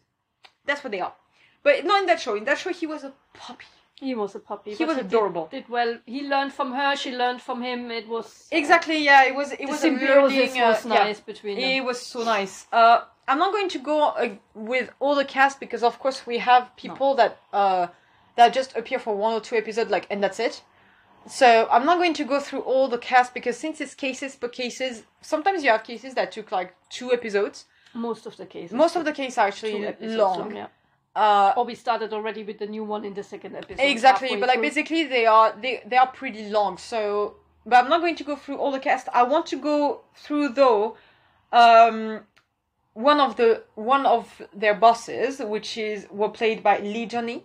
That's 0.65 0.85
what 0.85 0.93
they 0.93 1.01
are. 1.01 1.15
But 1.63 1.85
not 1.85 2.01
in 2.03 2.07
that 2.07 2.21
show. 2.21 2.37
In 2.37 2.45
that 2.45 2.59
show, 2.59 2.73
he 2.73 2.87
was 2.87 3.03
a 3.05 3.13
puppy. 3.35 3.67
He 4.01 4.15
was 4.15 4.35
a 4.35 4.41
puppy. 4.41 4.75
He 4.75 4.85
was 4.87 4.97
did- 4.97 5.07
adorable. 5.07 5.49
Did, 5.51 5.69
well. 5.69 5.99
He 6.07 6.23
learned 6.27 6.53
from 6.55 6.73
her. 6.73 6.97
She 6.97 7.15
learned 7.15 7.43
from 7.43 7.63
him. 7.63 7.91
It 7.91 8.09
was 8.09 8.49
Exactly. 8.51 9.05
Yeah, 9.05 9.25
it 9.25 9.35
was. 9.35 9.53
It 9.53 9.67
was 9.69 9.85
a 9.85 9.91
learning. 9.91 10.61
Uh, 10.61 10.69
was 10.71 10.87
yeah. 10.87 11.05
nice 11.05 11.21
between 11.21 11.57
them. 11.61 11.71
It 11.71 11.85
was 11.85 12.01
so 12.01 12.25
nice. 12.25 12.67
Uh, 12.73 13.03
I'm 13.29 13.39
not 13.39 13.53
going 13.53 13.69
to 13.69 13.79
go 13.79 13.97
uh, 14.09 14.31
with 14.55 14.91
all 15.01 15.15
the 15.15 15.25
cast 15.25 15.61
because, 15.61 15.83
of 15.83 15.99
course, 15.99 16.27
we 16.27 16.39
have 16.39 16.75
people 16.77 17.15
that 17.17 17.39
uh, 17.53 17.89
that 18.37 18.55
just 18.55 18.75
appear 18.75 18.99
for 18.99 19.15
one 19.15 19.35
or 19.35 19.41
two 19.41 19.57
episodes, 19.57 19.91
like, 19.91 20.07
and 20.11 20.25
that's 20.25 20.41
it. 20.41 20.63
So 21.29 21.69
I'm 21.71 21.85
not 21.85 21.99
going 21.99 22.15
to 22.15 22.25
go 22.25 22.41
through 22.41 22.61
all 22.61 22.89
the 22.89 22.99
cast 22.99 23.35
because 23.35 23.57
since 23.59 23.81
it's 23.83 23.95
cases 23.95 24.35
per 24.35 24.49
cases, 24.49 25.03
sometimes 25.21 25.63
you 25.63 25.71
have 25.71 25.85
cases 25.85 26.15
that 26.15 26.33
took 26.33 26.51
like 26.51 26.75
two 26.89 27.13
episodes. 27.13 27.67
Most 27.93 28.25
of 28.25 28.37
the 28.39 28.47
cases. 28.47 28.73
Most 28.73 28.97
of 28.97 29.05
the 29.05 29.13
cases 29.13 29.37
are 29.37 29.49
actually 29.49 29.85
episodes 29.87 30.17
long. 30.17 30.57
yeah. 30.57 30.69
Uh, 31.15 31.53
Or 31.57 31.65
we 31.65 31.75
started 31.75 32.13
already 32.13 32.45
with 32.45 32.59
the 32.59 32.67
new 32.67 32.85
one 32.85 33.05
in 33.05 33.15
the 33.15 33.23
second 33.23 33.57
episode. 33.57 33.83
exactly, 33.83 34.37
but 34.37 34.47
like 34.49 34.55
through. 34.55 34.63
basically 34.69 35.05
they 35.05 35.27
are 35.27 35.53
they 35.61 35.83
they 35.87 35.97
are 35.97 36.07
pretty 36.07 36.49
long. 36.51 36.79
So, 36.79 37.37
but 37.67 37.83
I'm 37.85 37.91
not 37.91 38.01
going 38.01 38.17
to 38.17 38.25
go 38.25 38.37
through 38.37 38.59
all 38.59 38.71
the 38.71 38.79
cast. 38.79 39.09
I 39.13 39.25
want 39.25 39.47
to 39.47 39.57
go 39.57 40.03
through 40.15 40.51
though. 40.51 40.97
Um, 41.53 42.21
one 42.95 43.21
of 43.21 43.37
the 43.37 43.65
one 43.75 44.07
of 44.07 44.41
their 44.55 44.75
bosses, 44.75 45.41
which 45.41 45.77
is 45.77 46.07
were 46.11 46.29
played 46.29 46.63
by 46.63 46.79
Lee 46.79 47.07
Jung-eun, 47.11 47.43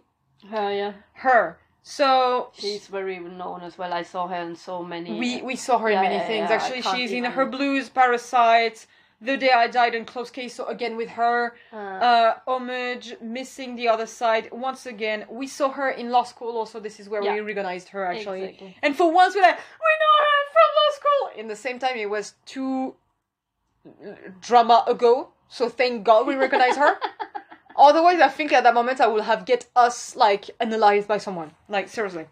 Her, 0.49 0.71
yeah. 0.73 0.93
her. 1.13 1.58
So 1.82 2.49
She's 2.54 2.88
very 2.88 3.19
known 3.19 3.62
as 3.62 3.78
well. 3.78 3.93
I 3.93 4.01
saw 4.04 4.28
her 4.28 4.41
in 4.41 4.56
so 4.56 4.84
many. 4.84 5.17
we 5.19 5.41
we 5.43 5.56
saw 5.56 5.78
her 5.80 5.89
in 5.89 6.01
many 6.01 6.15
yeah, 6.15 6.28
things. 6.28 6.49
yeah, 6.49 6.56
Actually, 6.56 6.82
she's 6.82 7.12
in 7.12 7.25
her 7.25 7.45
blues, 7.45 7.89
Parasite, 7.89 8.86
The 9.21 9.38
Day 9.38 9.51
I 9.51 9.67
Died, 9.67 9.95
and 9.95 10.06
Close 10.06 10.30
Case. 10.30 10.56
So 10.56 10.65
again 10.65 10.97
with 10.97 11.10
her. 11.10 11.56
Uh, 11.71 11.75
uh, 11.75 12.38
homage, 12.47 13.15
missing 13.21 13.75
the 13.75 13.88
other 13.88 14.06
side. 14.06 14.49
Once 14.51 14.86
again, 14.86 15.25
we 15.30 15.47
saw 15.47 15.69
her 15.71 15.89
in 15.89 16.10
Law 16.10 16.23
School. 16.23 16.58
Also, 16.58 16.80
this 16.80 16.99
is 16.99 17.10
where 17.10 17.21
we 17.21 17.39
recognized 17.39 17.89
her 17.89 18.06
actually. 18.06 18.43
Exactly. 18.43 18.78
And 18.82 18.95
for 18.95 19.12
once, 19.12 19.36
we're 19.36 19.41
like, 19.41 19.58
we 19.58 19.91
know 20.01 20.15
her 20.25 20.41
from 20.54 20.69
Law 20.80 20.91
School. 20.99 21.39
In 21.39 21.47
the 21.47 21.56
same 21.56 21.80
time, 21.80 21.97
it 21.97 22.10
was 22.10 22.34
two 22.45 22.95
uh, 23.88 24.12
drama 24.41 24.84
ago, 24.88 25.30
so 25.47 25.69
thank 25.69 26.04
God 26.04 26.28
we 26.28 26.36
recognize 26.36 26.75
her. 26.75 26.97
Otherwise, 27.78 28.21
I 28.21 28.30
think 28.30 28.54
at 28.54 28.63
that 28.63 28.73
moment 28.73 29.01
I 29.01 29.08
would 29.08 29.23
have 29.23 29.45
get 29.45 29.67
us 29.75 30.15
like 30.15 30.49
analyzed 30.60 31.08
by 31.08 31.17
someone. 31.17 31.51
Like 31.67 31.89
seriously. 31.89 32.25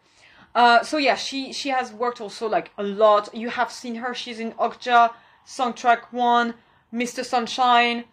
Uh, 0.55 0.83
so 0.83 0.97
yeah, 0.97 1.15
she 1.15 1.51
she 1.51 1.69
has 1.69 1.91
worked 1.91 2.21
also 2.21 2.47
like 2.47 2.71
a 2.77 2.83
lot. 2.83 3.33
You 3.33 3.49
have 3.49 3.71
seen 3.71 3.95
her. 3.95 4.13
She's 4.13 4.39
in 4.39 4.51
Okja, 4.53 5.11
Soundtrack 5.45 6.11
One, 6.11 6.53
Mr. 6.93 7.25
Sunshine, 7.25 8.05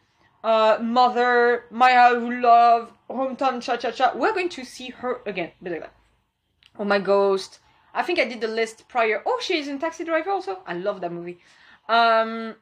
uh, 0.43 0.79
Mother, 0.81 1.65
Maya 1.71 2.15
Who 2.19 2.41
Love, 2.41 2.93
Hometown 3.11 3.61
Cha 3.63 3.77
Cha 3.77 3.91
Cha. 3.91 4.13
We're 4.15 4.33
going 4.33 4.49
to 4.51 4.65
see 4.65 4.91
her 4.91 5.21
again. 5.27 5.51
Oh 6.79 6.85
my 6.85 6.99
Ghost. 6.99 7.59
I 7.93 8.03
think 8.03 8.19
I 8.19 8.25
did 8.25 8.41
the 8.41 8.49
list 8.49 8.89
prior. 8.89 9.23
Oh, 9.27 9.39
she's 9.43 9.69
in 9.69 9.79
Taxi 9.79 10.05
Driver 10.05 10.31
also. 10.31 10.61
I 10.67 10.75
love 10.75 11.01
that 11.01 11.13
movie. 11.13 11.41
Um, 11.89 12.55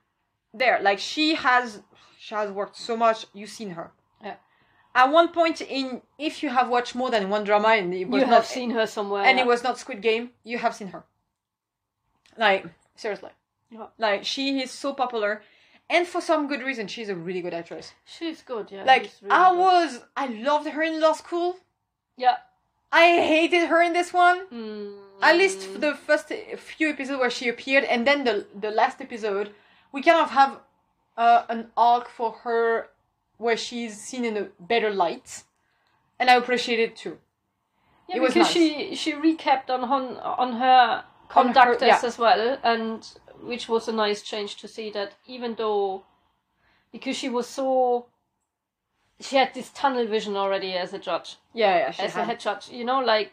there, 0.54 0.80
like 0.82 0.98
she 0.98 1.34
has, 1.34 1.82
she 2.18 2.34
has 2.34 2.50
worked 2.50 2.76
so 2.76 2.96
much. 2.96 3.26
You've 3.34 3.50
seen 3.50 3.70
her. 3.70 3.92
Yeah. 4.24 4.36
At 4.94 5.12
one 5.12 5.28
point 5.28 5.60
in, 5.60 6.00
if 6.18 6.42
you 6.42 6.48
have 6.48 6.68
watched 6.70 6.94
more 6.94 7.10
than 7.10 7.28
one 7.28 7.44
drama 7.44 7.68
and 7.68 7.92
it 7.94 8.08
was 8.08 8.20
you 8.22 8.26
not, 8.26 8.34
have 8.34 8.46
seen 8.46 8.70
her 8.70 8.86
somewhere. 8.86 9.22
and 9.22 9.36
yeah. 9.38 9.44
it 9.44 9.46
was 9.46 9.62
not 9.62 9.78
Squid 9.78 10.00
Game, 10.00 10.30
you 10.44 10.58
have 10.58 10.74
seen 10.74 10.88
her. 10.88 11.04
Like 12.36 12.64
seriously, 12.96 13.30
Yeah. 13.70 13.86
like 13.98 14.24
she 14.24 14.60
is 14.60 14.70
so 14.70 14.94
popular, 14.94 15.42
and 15.90 16.06
for 16.06 16.20
some 16.20 16.48
good 16.48 16.62
reason, 16.62 16.86
she's 16.86 17.08
a 17.08 17.14
really 17.14 17.40
good 17.40 17.54
actress. 17.54 17.92
She's 18.04 18.42
good, 18.42 18.70
yeah. 18.70 18.84
Like 18.84 19.10
really 19.22 19.30
I 19.30 19.50
good. 19.50 19.58
was, 19.58 20.00
I 20.16 20.26
loved 20.26 20.68
her 20.68 20.82
in 20.82 21.00
Law 21.00 21.12
School. 21.12 21.56
Yeah. 22.16 22.36
I 22.90 23.20
hated 23.20 23.68
her 23.68 23.82
in 23.82 23.92
this 23.92 24.12
one. 24.12 24.46
Mm. 24.48 24.96
At 25.20 25.36
least 25.36 25.60
for 25.60 25.78
the 25.78 25.94
first 25.94 26.28
few 26.56 26.90
episodes 26.90 27.18
where 27.20 27.30
she 27.30 27.48
appeared, 27.48 27.84
and 27.84 28.06
then 28.06 28.24
the 28.24 28.46
the 28.58 28.70
last 28.70 29.00
episode, 29.00 29.50
we 29.92 30.00
kind 30.00 30.20
of 30.20 30.30
have 30.30 30.60
uh, 31.16 31.42
an 31.48 31.66
arc 31.76 32.08
for 32.08 32.30
her 32.44 32.88
where 33.36 33.56
she's 33.56 34.00
seen 34.00 34.24
in 34.24 34.36
a 34.36 34.44
better 34.60 34.90
light, 34.90 35.42
and 36.18 36.30
I 36.30 36.34
appreciate 36.36 36.78
it 36.80 36.96
too. 36.96 37.18
Yeah, 38.08 38.16
it 38.16 38.20
was 38.20 38.32
because 38.32 38.54
nice. 38.54 38.54
she 38.54 38.94
she 38.94 39.12
recapped 39.12 39.68
on 39.68 39.82
on 39.84 40.16
on 40.18 40.52
her 40.54 41.04
On 41.34 41.48
her- 41.48 41.52
conductors 41.52 41.82
yeah. 41.88 42.00
as 42.04 42.16
well, 42.16 42.58
and 42.62 43.06
which 43.42 43.68
was 43.68 43.88
a 43.88 43.92
nice 43.92 44.22
change 44.22 44.56
to 44.56 44.68
see 44.68 44.90
that 44.90 45.14
even 45.26 45.54
though 45.56 46.04
because 46.92 47.16
she 47.16 47.28
was 47.28 47.46
so 47.46 48.06
she 49.20 49.36
had 49.36 49.52
this 49.54 49.70
tunnel 49.70 50.06
vision 50.06 50.36
already 50.36 50.72
as 50.74 50.92
a 50.94 50.98
judge, 50.98 51.36
Yeah, 51.52 51.76
yeah, 51.78 51.90
she 51.90 52.02
as 52.02 52.14
a 52.14 52.18
had. 52.18 52.26
head 52.28 52.40
judge, 52.40 52.68
you 52.70 52.84
know, 52.84 53.00
like 53.00 53.32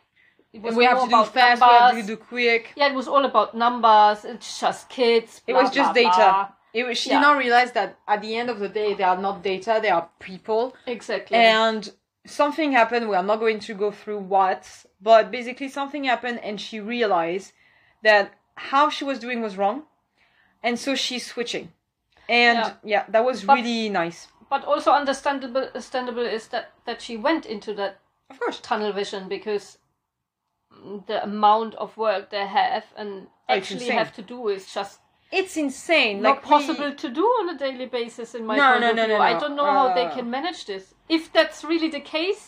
it 0.52 0.62
was 0.62 0.76
we 0.76 0.86
have 0.86 1.04
to 1.04 1.10
do 1.10 1.24
fast, 1.26 1.62
we 1.62 1.68
have 1.68 1.96
to 1.96 2.04
do 2.04 2.18
quick. 2.18 2.72
Yeah, 2.76 2.88
it 2.90 2.96
was 2.96 3.08
all 3.08 3.26
about 3.26 3.56
numbers. 3.56 4.26
It's 4.26 4.60
just 4.60 4.90
kids. 4.90 5.42
It 5.46 5.54
was 5.54 5.70
just 5.70 5.94
blah, 5.94 6.04
data. 6.04 6.16
blah. 6.16 6.48
It 6.74 6.86
was, 6.86 6.98
she 6.98 7.10
Yeah. 7.10 7.20
did 7.20 7.22
not 7.28 7.38
realize 7.38 7.72
that 7.74 7.98
at 8.08 8.22
the 8.22 8.36
end 8.36 8.50
of 8.50 8.60
the 8.60 8.70
day, 8.70 8.94
they 8.94 9.04
are 9.04 9.18
not 9.18 9.44
data; 9.44 9.80
they 9.82 9.90
are 9.90 10.10
people. 10.20 10.76
Exactly. 10.88 11.38
And 11.38 11.92
something 12.26 12.72
happened. 12.72 13.10
We 13.10 13.16
are 13.16 13.24
not 13.24 13.40
going 13.40 13.60
to 13.60 13.74
go 13.74 13.92
through 13.92 14.20
what, 14.20 14.86
but 15.02 15.30
basically 15.30 15.70
something 15.70 16.06
happened, 16.06 16.40
and 16.42 16.60
she 16.60 16.80
realized 16.80 17.52
that 18.04 18.34
how 18.56 18.90
she 18.90 19.04
was 19.04 19.20
doing 19.20 19.42
was 19.42 19.58
wrong, 19.58 19.84
and 20.66 20.76
so 20.86 20.96
she's 20.96 21.26
switching. 21.34 21.66
And 22.28 22.58
Yeah. 22.58 22.74
yeah, 22.94 23.04
that 23.14 23.24
was 23.30 23.38
But- 23.44 23.58
really 23.58 23.90
nice. 23.90 24.20
but 24.50 24.62
also 24.72 24.90
understandable 25.02 25.66
understandable 25.74 26.26
is 26.38 26.44
that 26.54 26.66
that 26.88 26.98
she 27.06 27.16
went 27.28 27.44
into 27.46 27.72
that 27.82 27.94
Of 28.32 28.40
course, 28.40 28.60
tunnel 28.70 28.92
vision 29.02 29.22
because 29.30 29.66
the 31.08 31.24
amount 31.24 31.74
of 31.76 31.96
work 31.98 32.24
they 32.30 32.46
have 32.48 32.86
and 32.98 33.28
Oh, 33.50 33.54
actually 33.58 33.90
have 34.02 34.12
to 34.20 34.22
do 34.34 34.38
is 34.56 34.64
just 34.74 35.00
it's 35.32 35.56
insane. 35.66 36.22
not 36.22 36.30
like 36.30 36.44
we- 36.44 36.50
possible 36.56 36.92
to 37.04 37.10
do 37.10 37.26
on 37.40 37.50
a 37.56 37.58
daily 37.66 37.86
basis 38.00 38.30
in 38.36 38.44
my 38.46 38.56
No, 38.58 38.68
point 38.72 38.82
no, 38.82 38.90
of 38.90 38.96
no, 38.96 39.06
view. 39.06 39.18
no, 39.18 39.22
I 39.32 39.34
don't 39.42 39.56
know 39.56 39.72
how 39.80 39.88
they 39.94 40.06
Uh, 40.08 40.16
can 40.16 40.28
manage 40.38 40.66
this. 40.66 40.94
If 41.18 41.24
that's 41.38 41.64
really 41.72 41.90
the 41.90 42.06
case, 42.18 42.44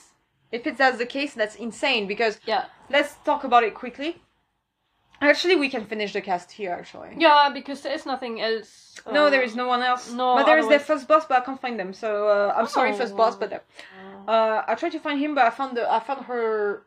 If 0.57 0.65
it's 0.65 0.77
that's 0.77 0.97
the 0.97 1.05
case, 1.17 1.33
that's 1.41 1.55
insane. 1.67 2.07
Because 2.07 2.39
yeah. 2.45 2.63
let's 2.89 3.11
talk 3.29 3.43
about 3.43 3.63
it 3.63 3.73
quickly. 3.83 4.11
Actually, 5.21 5.55
we 5.55 5.69
can 5.69 5.85
finish 5.85 6.13
the 6.13 6.21
cast 6.21 6.51
here. 6.51 6.71
Actually. 6.71 7.09
Yeah, 7.17 7.49
because 7.53 7.81
there 7.81 7.93
is 7.93 8.05
nothing 8.05 8.41
else. 8.41 9.01
No, 9.11 9.27
uh, 9.27 9.29
there 9.29 9.41
is 9.41 9.55
no 9.55 9.67
one 9.67 9.81
else. 9.81 10.11
no, 10.11 10.35
but 10.35 10.45
there 10.45 10.57
is 10.59 10.65
otherwise- 10.65 10.85
first 10.85 11.07
boss, 11.07 11.25
but 11.25 11.37
I 11.41 11.45
can't 11.45 11.59
find 11.61 11.79
them. 11.79 11.93
So 11.93 12.27
uh, 12.27 12.53
I'm 12.57 12.67
sorry, 12.67 12.93
first 12.93 13.13
Oh. 13.13 13.17
boss, 13.17 13.35
but 13.35 13.51
uh, 13.53 13.59
Uh, 14.27 14.61
I 14.67 14.75
tried 14.75 14.91
to 14.91 14.99
find 14.99 15.19
him, 15.19 15.35
but 15.35 15.45
I 15.45 15.49
found 15.51 15.77
the 15.77 15.83
I 15.91 15.99
found 15.99 16.25
her. 16.25 16.83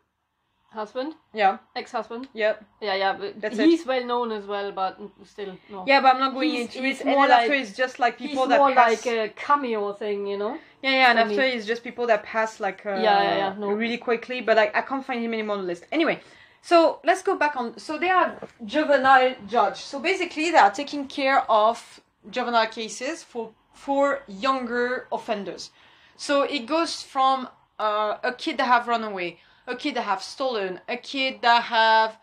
Husband, 0.72 1.14
Yeah, 1.34 1.58
ex-husband. 1.74 2.28
yeah, 2.32 2.54
Yeah, 2.80 2.94
yeah. 2.94 3.12
But 3.20 3.40
That's 3.40 3.58
it. 3.58 3.66
he's 3.68 3.84
well 3.84 4.04
known 4.04 4.30
as 4.30 4.44
well, 4.46 4.70
but 4.70 5.00
still 5.24 5.56
no. 5.68 5.82
yeah. 5.84 6.00
But 6.00 6.14
I'm 6.14 6.20
not 6.20 6.32
going 6.32 6.50
He's- 6.50 6.66
into 6.76 6.86
he's 6.86 7.00
it. 7.00 7.06
And 7.08 7.16
more 7.16 7.26
then 7.26 7.40
after, 7.40 7.54
it's 7.54 7.72
just 7.76 7.98
like 7.98 8.16
people 8.18 8.46
that 8.46 8.58
more 8.60 8.72
pass. 8.72 9.04
like 9.04 9.06
a 9.12 9.28
cameo 9.34 9.92
thing, 9.94 10.28
you 10.28 10.38
know. 10.38 10.58
Yeah, 10.80 10.90
yeah, 11.00 11.10
and 11.10 11.18
after 11.18 11.38
me. 11.42 11.48
it's 11.54 11.66
just 11.66 11.82
people 11.82 12.06
that 12.06 12.22
pass 12.22 12.60
like 12.60 12.86
uh, 12.86 12.90
Yeah, 12.90 13.00
yeah, 13.02 13.36
yeah, 13.42 13.54
no. 13.58 13.66
really 13.82 13.98
quickly, 13.98 14.42
but 14.42 14.56
like 14.56 14.70
I 14.76 14.82
can't 14.82 15.04
find 15.04 15.20
him 15.24 15.32
anymore 15.34 15.56
on 15.56 15.62
the 15.62 15.66
list. 15.72 15.86
Anyway, 15.90 16.20
so 16.62 17.00
let's 17.04 17.22
go 17.22 17.36
back 17.36 17.56
on. 17.56 17.78
So 17.78 17.98
they 17.98 18.10
are 18.10 18.36
juvenile 18.64 19.34
judge. 19.48 19.80
So 19.80 19.98
basically, 19.98 20.50
they 20.50 20.58
are 20.58 20.70
taking 20.70 21.06
care 21.06 21.50
of 21.50 22.00
juvenile 22.30 22.66
cases 22.66 23.22
for 23.22 23.50
for 23.72 24.22
younger 24.28 25.06
offenders. 25.10 25.70
So 26.16 26.42
it 26.42 26.66
goes 26.66 27.02
from 27.02 27.48
uh, 27.78 28.18
a 28.22 28.32
kid 28.32 28.58
that 28.58 28.66
have 28.66 28.88
run 28.88 29.04
away, 29.04 29.38
a 29.66 29.74
kid 29.74 29.94
that 29.94 30.02
have 30.02 30.22
stolen, 30.22 30.80
a 30.88 30.96
kid 30.96 31.40
that 31.42 31.62
have 31.64 32.18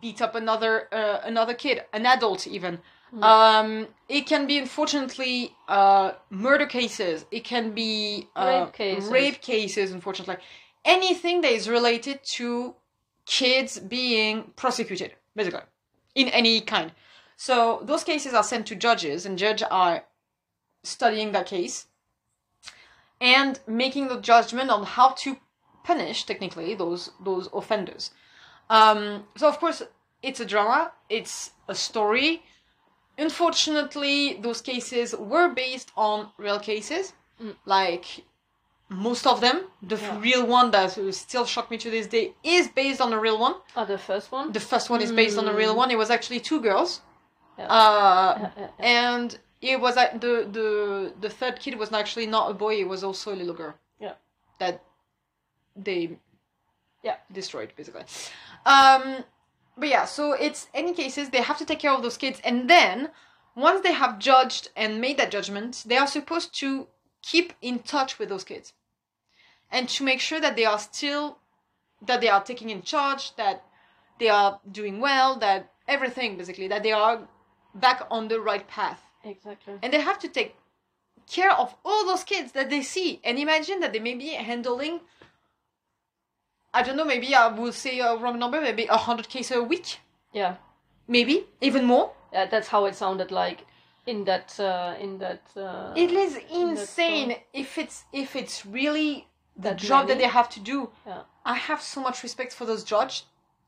beat 0.00 0.22
up 0.22 0.34
another 0.36 0.88
uh, 0.92 1.20
another 1.24 1.54
kid, 1.54 1.84
an 1.92 2.06
adult 2.06 2.46
even. 2.46 2.78
Um, 3.22 3.88
it 4.08 4.26
can 4.26 4.46
be 4.46 4.58
unfortunately 4.58 5.56
uh, 5.66 6.12
murder 6.30 6.66
cases. 6.66 7.26
It 7.32 7.42
can 7.42 7.72
be 7.72 8.28
uh, 8.36 8.66
Rape 8.66 8.72
cases. 8.72 9.10
rape 9.10 9.40
cases. 9.42 9.90
Unfortunately, 9.90 10.36
anything 10.84 11.40
that 11.40 11.50
is 11.50 11.68
related 11.68 12.20
to 12.36 12.76
kids 13.30 13.78
being 13.78 14.52
prosecuted, 14.56 15.12
basically, 15.36 15.60
in 16.16 16.28
any 16.30 16.60
kind. 16.60 16.90
So 17.36 17.80
those 17.84 18.02
cases 18.02 18.34
are 18.34 18.42
sent 18.42 18.66
to 18.66 18.74
judges, 18.74 19.24
and 19.24 19.38
judges 19.38 19.68
are 19.70 20.04
studying 20.82 21.30
that 21.32 21.46
case 21.46 21.86
and 23.20 23.60
making 23.66 24.08
the 24.08 24.20
judgment 24.20 24.70
on 24.70 24.84
how 24.84 25.10
to 25.10 25.36
punish 25.84 26.24
technically 26.24 26.74
those 26.74 27.10
those 27.22 27.48
offenders. 27.52 28.10
Um, 28.68 29.24
so 29.36 29.48
of 29.48 29.58
course 29.58 29.82
it's 30.22 30.40
a 30.40 30.44
drama, 30.44 30.92
it's 31.08 31.50
a 31.68 31.74
story. 31.74 32.42
Unfortunately, 33.16 34.38
those 34.40 34.60
cases 34.62 35.14
were 35.14 35.48
based 35.48 35.92
on 35.96 36.30
real 36.38 36.58
cases, 36.58 37.12
Mm. 37.40 37.56
like 37.64 38.06
most 38.90 39.26
of 39.26 39.40
them. 39.40 39.62
The 39.82 39.96
Yeah. 39.96 40.18
real 40.20 40.44
one 40.46 40.70
that 40.72 40.90
still 41.14 41.46
shocked 41.46 41.70
me 41.70 41.78
to 41.78 41.90
this 41.90 42.06
day 42.08 42.34
is 42.42 42.68
based 42.68 43.00
on 43.00 43.12
a 43.12 43.18
real 43.18 43.38
one. 43.38 43.54
Oh, 43.76 43.84
the 43.84 43.98
first 43.98 44.30
one. 44.32 44.52
The 44.52 44.60
first 44.60 44.90
one 44.90 45.00
is 45.00 45.12
based 45.12 45.38
on 45.38 45.48
a 45.48 45.54
real 45.54 45.72
Mm. 45.74 45.76
one. 45.76 45.90
It 45.90 45.98
was 45.98 46.10
actually 46.10 46.40
two 46.40 46.60
girls. 46.60 47.00
Yeah. 47.58 47.66
Uh, 47.66 48.50
Yeah, 48.56 48.68
and 48.78 49.38
it 49.60 49.80
was 49.80 49.94
like 49.96 50.20
the 50.20 50.34
the 50.56 50.68
the 51.20 51.30
third 51.30 51.60
kid 51.60 51.74
was 51.78 51.92
actually 51.92 52.26
not 52.26 52.50
a 52.50 52.54
boy; 52.54 52.74
it 52.80 52.88
was 52.88 53.02
also 53.04 53.32
a 53.32 53.36
little 53.40 53.54
girl. 53.54 53.74
Yeah. 54.00 54.14
That 54.58 54.82
they 55.76 56.18
Yeah. 57.02 57.16
destroyed 57.32 57.72
basically. 57.76 58.04
Um, 58.66 59.24
but 59.76 59.88
yeah, 59.88 60.04
so 60.04 60.32
it's 60.32 60.68
any 60.74 60.92
cases 60.94 61.30
they 61.30 61.42
have 61.42 61.58
to 61.58 61.64
take 61.64 61.78
care 61.78 61.92
of 61.92 62.02
those 62.02 62.16
kids, 62.16 62.40
and 62.44 62.68
then 62.68 63.10
once 63.54 63.80
they 63.82 63.92
have 63.92 64.18
judged 64.18 64.68
and 64.76 65.00
made 65.00 65.16
that 65.18 65.30
judgment, 65.30 65.84
they 65.86 65.96
are 65.96 66.06
supposed 66.06 66.54
to 66.60 66.88
keep 67.22 67.52
in 67.60 67.78
touch 67.80 68.18
with 68.18 68.28
those 68.30 68.44
kids, 68.44 68.72
and 69.70 69.88
to 69.88 70.04
make 70.04 70.20
sure 70.20 70.40
that 70.40 70.56
they 70.56 70.64
are 70.64 70.78
still 70.78 71.38
that 72.02 72.20
they 72.20 72.28
are 72.28 72.42
taking 72.42 72.70
in 72.70 72.82
charge, 72.82 73.36
that 73.36 73.62
they 74.18 74.28
are 74.28 74.58
doing 74.72 75.00
well, 75.00 75.36
that 75.36 75.70
everything 75.86 76.36
basically 76.36 76.68
that 76.68 76.82
they 76.82 76.92
are 76.92 77.28
back 77.74 78.06
on 78.10 78.28
the 78.28 78.40
right 78.40 78.66
path 78.68 79.02
Exactly. 79.24 79.74
and 79.82 79.92
they 79.92 80.00
have 80.00 80.18
to 80.18 80.28
take 80.28 80.56
care 81.28 81.52
of 81.52 81.74
all 81.84 82.04
those 82.06 82.24
kids 82.24 82.52
that 82.52 82.70
they 82.70 82.82
see 82.82 83.20
and 83.22 83.38
imagine 83.38 83.80
that 83.80 83.92
they 83.92 83.98
may 84.00 84.14
be 84.14 84.30
handling 84.30 85.00
i 86.74 86.82
don't 86.82 86.96
know 86.96 87.04
maybe 87.04 87.34
i 87.34 87.46
will 87.46 87.72
say 87.72 88.00
a 88.00 88.16
wrong 88.16 88.38
number 88.38 88.60
maybe 88.60 88.86
100 88.86 89.28
cases 89.28 89.56
a 89.56 89.62
week 89.62 89.98
Yeah. 90.32 90.56
maybe 91.06 91.46
even 91.60 91.84
more 91.84 92.12
Yeah, 92.32 92.46
that's 92.46 92.68
how 92.68 92.86
it 92.86 92.94
sounded 92.94 93.30
like 93.30 93.66
in 94.06 94.24
that 94.24 94.58
uh, 94.58 94.94
in 95.00 95.18
that. 95.18 95.42
Uh, 95.56 95.92
it 95.96 96.10
is 96.10 96.36
insane 96.50 97.30
so- 97.30 97.36
if 97.52 97.78
it's 97.78 98.04
if 98.12 98.34
it's 98.36 98.64
really 98.64 99.26
the 99.62 99.70
That 99.70 99.76
job 99.88 100.08
that 100.08 100.18
they 100.18 100.30
have 100.38 100.48
to 100.56 100.60
do 100.60 100.78
Yeah. 101.06 101.22
i 101.44 101.54
have 101.68 101.80
so 101.94 101.98
much 102.00 102.18
respect 102.22 102.52
for 102.58 102.64
those 102.70 102.82
judges 102.92 103.24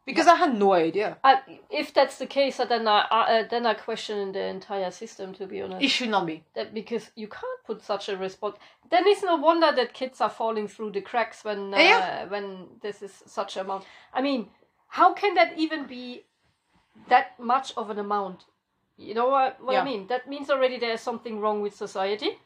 because 0.08 0.26
i 0.34 0.36
had 0.44 0.52
no 0.64 0.68
idea 0.72 1.08
I, 1.30 1.34
if 1.70 1.94
that's 1.94 2.16
the 2.18 2.26
case, 2.38 2.56
then 2.72 2.84
I 2.88 2.98
uh, 3.18 3.42
then 3.52 3.64
I 3.72 3.74
question 3.74 4.32
the 4.32 4.44
entire 4.56 4.90
system. 4.90 5.26
To 5.34 5.46
be 5.52 5.62
honest, 5.62 5.82
it 5.86 5.90
should 5.96 6.10
not 6.16 6.24
be 6.26 6.36
that 6.56 6.68
because 6.74 7.04
you 7.22 7.28
can't 7.28 7.60
put 7.68 7.78
such 7.92 8.08
a 8.08 8.16
response. 8.16 8.56
Then 8.90 9.04
it's 9.06 9.22
no 9.22 9.36
wonder 9.36 9.70
that 9.78 9.94
kids 10.00 10.20
are 10.20 10.34
falling 10.40 10.66
through 10.68 10.90
the 10.96 11.00
cracks 11.10 11.44
when 11.44 11.60
uh, 11.74 11.78
Yeah. 11.78 12.24
when 12.34 12.46
this 12.84 13.02
is 13.02 13.12
such 13.38 13.56
a 13.56 13.60
amount. 13.60 13.84
I 14.12 14.20
mean, 14.22 14.40
how 14.98 15.08
can 15.14 15.34
that 15.34 15.50
even 15.64 15.86
be 15.86 16.24
that 17.08 17.38
much 17.38 17.72
of 17.76 17.90
an 17.90 17.98
amount? 17.98 18.38
You 18.96 19.14
know 19.14 19.28
what, 19.28 19.50
what 19.64 19.72
Yeah. 19.74 19.82
I 19.82 19.84
mean? 19.84 20.06
That 20.08 20.28
means 20.28 20.50
already 20.50 20.78
there's 20.78 21.00
something 21.00 21.40
wrong 21.40 21.62
with 21.62 21.74
society. 21.74 22.38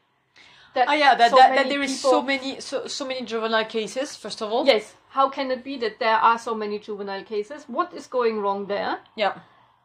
That 0.77 0.87
oh 0.89 0.93
yeah 0.93 1.13
that, 1.19 1.29
so 1.31 1.37
that, 1.37 1.55
that 1.57 1.69
there 1.69 1.81
is 1.81 1.93
people- 1.97 2.11
so 2.11 2.21
many 2.21 2.59
so, 2.61 2.85
so 2.87 3.03
many 3.11 3.21
juvenile 3.25 3.65
cases 3.65 4.15
first 4.15 4.41
of 4.43 4.47
all 4.53 4.63
Yes. 4.65 4.93
How 5.17 5.29
can 5.29 5.49
it 5.51 5.63
be 5.63 5.77
that 5.83 5.97
there 5.99 6.19
are 6.29 6.37
so 6.37 6.53
many 6.53 6.77
juvenile 6.87 7.23
cases? 7.23 7.65
What 7.77 7.89
is 7.99 8.05
going 8.17 8.35
wrong 8.43 8.67
there? 8.67 8.93
yeah 9.15 9.33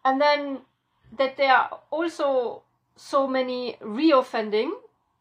And 0.04 0.20
then 0.20 0.40
that 1.18 1.36
there 1.40 1.54
are 1.58 1.68
also 1.90 2.62
so 2.96 3.26
many 3.26 3.76
reoffending 3.80 4.70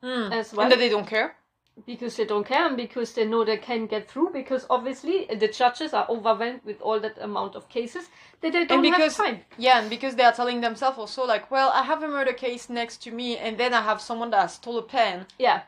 Mm. 0.04 0.32
as 0.40 0.52
well 0.54 0.64
and 0.64 0.72
that 0.72 0.80
they 0.80 0.90
don't 0.90 1.06
care 1.16 1.36
because 1.86 2.16
they 2.18 2.26
don't 2.26 2.46
care 2.46 2.66
and 2.68 2.78
because 2.78 3.14
they 3.14 3.26
know 3.26 3.44
they 3.44 3.58
can 3.58 3.86
get 3.88 4.10
through 4.10 4.30
because 4.32 4.66
obviously 4.70 5.26
the 5.34 5.48
judges 5.48 5.94
are 5.94 6.06
overwhelmed 6.10 6.62
with 6.64 6.82
all 6.82 7.00
that 7.00 7.18
amount 7.22 7.56
of 7.56 7.68
cases 7.70 8.10
that 8.42 8.54
they 8.54 8.66
don't 8.66 8.82
because- 8.82 9.18
have 9.18 9.26
time. 9.28 9.42
Yeah, 9.58 9.80
and 9.80 9.90
because 9.90 10.16
they 10.16 10.24
are 10.24 10.32
telling 10.34 10.62
themselves 10.62 10.98
also 10.98 11.26
like, 11.26 11.50
well, 11.52 11.70
I 11.74 11.84
have 11.84 12.04
a 12.04 12.08
murder 12.08 12.34
case 12.34 12.70
next 12.70 12.98
to 13.04 13.12
me, 13.12 13.38
and 13.38 13.58
then 13.58 13.74
I 13.74 13.82
have 13.82 14.02
someone 14.02 14.30
that 14.32 14.42
has 14.42 14.54
stole 14.56 14.78
a 14.78 14.84
pen. 14.84 15.26
Yeah, 15.40 15.62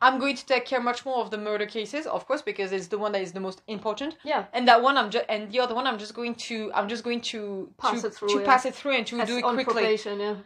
I'm 0.00 0.18
going 0.20 0.36
to 0.36 0.46
take 0.46 0.64
care 0.64 0.80
much 0.80 1.04
more 1.04 1.18
of 1.18 1.30
the 1.30 1.38
murder 1.38 1.66
cases, 1.66 2.06
of 2.06 2.26
course, 2.26 2.40
because 2.42 2.70
it's 2.70 2.86
the 2.86 2.98
one 2.98 3.10
that 3.12 3.22
is 3.22 3.32
the 3.32 3.40
most 3.40 3.62
important. 3.66 4.16
yeah. 4.22 4.44
And 4.52 4.68
that 4.68 4.80
one, 4.82 4.96
I'm 4.96 5.10
just, 5.10 5.24
and 5.28 5.50
the 5.50 5.58
other 5.60 5.74
one, 5.74 5.86
I'm 5.88 5.98
just 5.98 6.14
going 6.14 6.36
to, 6.36 6.70
I'm 6.72 6.88
just 6.88 7.02
going 7.02 7.20
to 7.32 7.68
Pass 7.78 8.02
to, 8.02 8.06
it 8.06 8.14
through, 8.14 8.28
to 8.28 8.38
yeah. 8.40 8.44
pass 8.46 8.64
it 8.64 8.74
through 8.76 8.92
and 8.92 9.06
to 9.08 9.20
As 9.20 9.28
do 9.28 9.38
it 9.38 9.44
on 9.44 9.54
quickly. 9.54 9.74
probation, 9.74 10.20
yeah. 10.20 10.36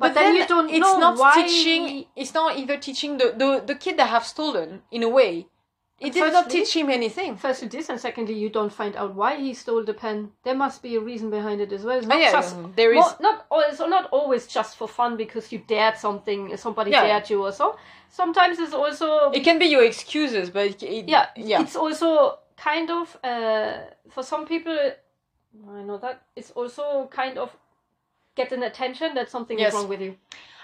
But, 0.00 0.08
But 0.08 0.14
then 0.14 0.24
then, 0.34 0.36
you 0.36 0.46
don't 0.46 0.70
it's 0.70 0.78
know 0.78 0.98
not 0.98 1.18
why- 1.18 1.42
teaching. 1.42 2.04
It's 2.14 2.32
not 2.32 2.56
either 2.56 2.76
teaching 2.76 3.18
the, 3.18 3.34
the 3.36 3.62
the 3.66 3.74
kid 3.74 3.96
that 3.98 4.08
have 4.08 4.24
stolen 4.24 4.82
in 4.92 5.02
a 5.02 5.08
way. 5.08 5.48
It 6.00 6.12
did 6.12 6.32
not 6.32 6.48
teach 6.48 6.76
him 6.76 6.88
anything. 6.90 7.36
Firstly, 7.36 7.66
this, 7.66 7.88
and 7.88 7.98
secondly, 7.98 8.34
you 8.34 8.48
don't 8.50 8.72
find 8.72 8.94
out 8.94 9.16
why 9.16 9.34
he 9.34 9.52
stole 9.52 9.82
the 9.84 9.94
pen. 9.94 10.30
There 10.44 10.54
must 10.54 10.80
be 10.80 10.94
a 10.94 11.00
reason 11.00 11.28
behind 11.28 11.60
it 11.60 11.72
as 11.72 11.82
well. 11.82 11.98
It's 11.98 12.06
Oh, 12.08 12.16
yeah, 12.16 12.30
just 12.30 12.54
there 12.76 12.92
is. 12.92 13.04
Not 13.18 13.46
always, 13.50 13.80
not 13.80 14.08
always 14.12 14.46
just 14.46 14.76
for 14.76 14.86
fun 14.86 15.16
because 15.16 15.50
you 15.50 15.58
dared 15.66 15.96
something, 15.96 16.56
somebody 16.56 16.92
Yeah. 16.92 17.02
dared 17.02 17.28
you 17.30 17.42
or 17.42 17.50
so. 17.50 17.76
Sometimes 18.10 18.60
it's 18.60 18.72
also 18.72 19.32
It 19.32 19.42
can 19.42 19.58
be 19.58 19.66
your 19.66 19.82
excuses, 19.82 20.50
but 20.50 20.66
it, 20.66 20.82
it- 20.84 21.08
yeah, 21.08 21.26
yeah. 21.34 21.60
It's 21.62 21.74
also 21.74 22.38
kind 22.56 22.88
of 22.92 23.16
uh, 23.24 23.72
for 24.08 24.22
some 24.22 24.46
people. 24.46 24.78
I 25.78 25.82
know 25.82 25.98
that 25.98 26.22
it's 26.36 26.52
also 26.52 27.08
kind 27.10 27.38
of 27.38 27.50
get 28.40 28.52
an 28.58 28.62
attention 28.70 29.08
that 29.18 29.26
something 29.36 29.58
Yes. 29.58 29.68
is 29.68 29.74
wrong 29.74 29.88
with 29.94 30.00
you. 30.06 30.12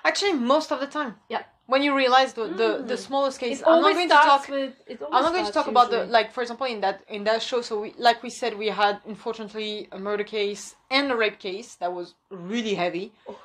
Actually, 0.08 0.34
most 0.54 0.68
of 0.74 0.78
the 0.84 0.90
time. 0.98 1.12
Yeah. 1.34 1.42
When 1.72 1.82
you 1.86 1.92
realize 2.04 2.30
the 2.38 2.44
the, 2.62 2.68
the 2.92 2.96
Mm. 2.98 3.06
smallest 3.08 3.36
case, 3.44 3.58
I'm 3.70 3.80
not 3.86 3.94
going 4.00 4.10
to 4.16 4.20
talk. 4.30 4.42
with. 4.56 4.72
I'm 5.14 5.22
not 5.26 5.32
going 5.36 5.48
to 5.50 5.56
talk 5.58 5.68
about 5.74 5.88
the 5.94 6.00
like, 6.18 6.28
for 6.36 6.42
example, 6.44 6.66
in 6.74 6.80
that 6.86 6.96
in 7.16 7.22
that 7.28 7.40
show. 7.48 7.60
So, 7.68 7.72
we, 7.82 7.88
like 8.08 8.18
we 8.26 8.30
said, 8.40 8.50
we 8.64 8.68
had 8.84 8.94
unfortunately 9.12 9.70
a 9.96 9.98
murder 10.08 10.26
case 10.38 10.62
and 10.96 11.04
a 11.14 11.16
rape 11.24 11.38
case 11.48 11.68
that 11.80 11.90
was 11.98 12.06
really 12.50 12.74
heavy. 12.82 13.06
Oh. 13.28 13.38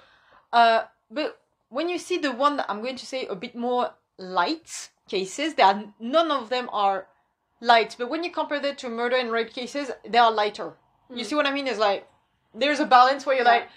Uh, 0.61 0.79
but 1.17 1.29
when 1.77 1.85
you 1.93 1.97
see 2.07 2.17
the 2.27 2.33
one 2.45 2.53
that 2.57 2.65
I'm 2.71 2.81
going 2.87 2.99
to 3.03 3.07
say 3.13 3.21
a 3.35 3.37
bit 3.45 3.55
more 3.67 3.83
light 4.17 4.69
cases, 5.15 5.49
there 5.55 5.67
are 5.71 5.79
none 6.17 6.29
of 6.39 6.43
them 6.53 6.65
are 6.85 6.97
light. 7.71 7.91
But 7.99 8.07
when 8.11 8.21
you 8.25 8.31
compare 8.41 8.59
that 8.65 8.75
to 8.81 8.87
murder 9.01 9.17
and 9.21 9.31
rape 9.31 9.51
cases, 9.61 9.85
they 10.11 10.17
are 10.25 10.31
lighter. 10.43 10.69
You 11.19 11.23
Mm. 11.23 11.27
see 11.29 11.35
what 11.39 11.47
I 11.51 11.53
mean? 11.57 11.67
Is 11.73 11.79
like 11.89 12.01
there's 12.61 12.81
a 12.87 12.89
balance 12.97 13.21
where 13.25 13.35
you're 13.37 13.45
Yeah. 13.51 13.57
like, 13.59 13.67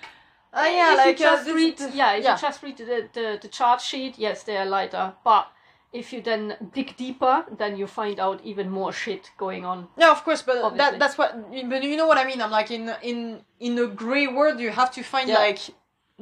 oh 0.54 0.64
yeah, 0.64 0.92
if 0.92 0.98
like 0.98 1.18
you 1.18 1.24
just 1.24 1.50
read, 1.50 1.80
yeah, 1.94 2.12
if 2.14 2.24
yeah. 2.24 2.34
you 2.34 2.40
just 2.40 2.62
read 2.62 2.76
the, 2.76 3.08
the 3.12 3.38
the 3.42 3.48
chart 3.48 3.80
sheet, 3.80 4.18
yes, 4.18 4.42
they 4.42 4.56
are 4.56 4.66
lighter. 4.66 5.14
But 5.24 5.48
if 5.92 6.12
you 6.12 6.22
then 6.22 6.56
dig 6.74 6.96
deeper, 6.96 7.44
then 7.58 7.76
you 7.76 7.86
find 7.86 8.18
out 8.18 8.40
even 8.44 8.70
more 8.70 8.92
shit 8.92 9.30
going 9.38 9.64
on. 9.64 9.88
Yeah, 9.98 10.10
of 10.10 10.24
course, 10.24 10.42
but 10.42 10.56
Obviously. 10.56 10.78
that 10.78 10.98
that's 10.98 11.18
what. 11.18 11.50
But 11.68 11.82
you 11.82 11.96
know 11.96 12.06
what 12.06 12.18
I 12.18 12.24
mean. 12.24 12.40
I'm 12.40 12.50
like 12.50 12.70
in 12.70 12.94
in 13.02 13.40
in 13.60 13.78
a 13.78 13.86
gray 13.86 14.26
world, 14.26 14.58
you 14.60 14.70
have 14.70 14.90
to 14.92 15.02
find 15.02 15.28
Yeah. 15.28 15.38
like 15.38 15.58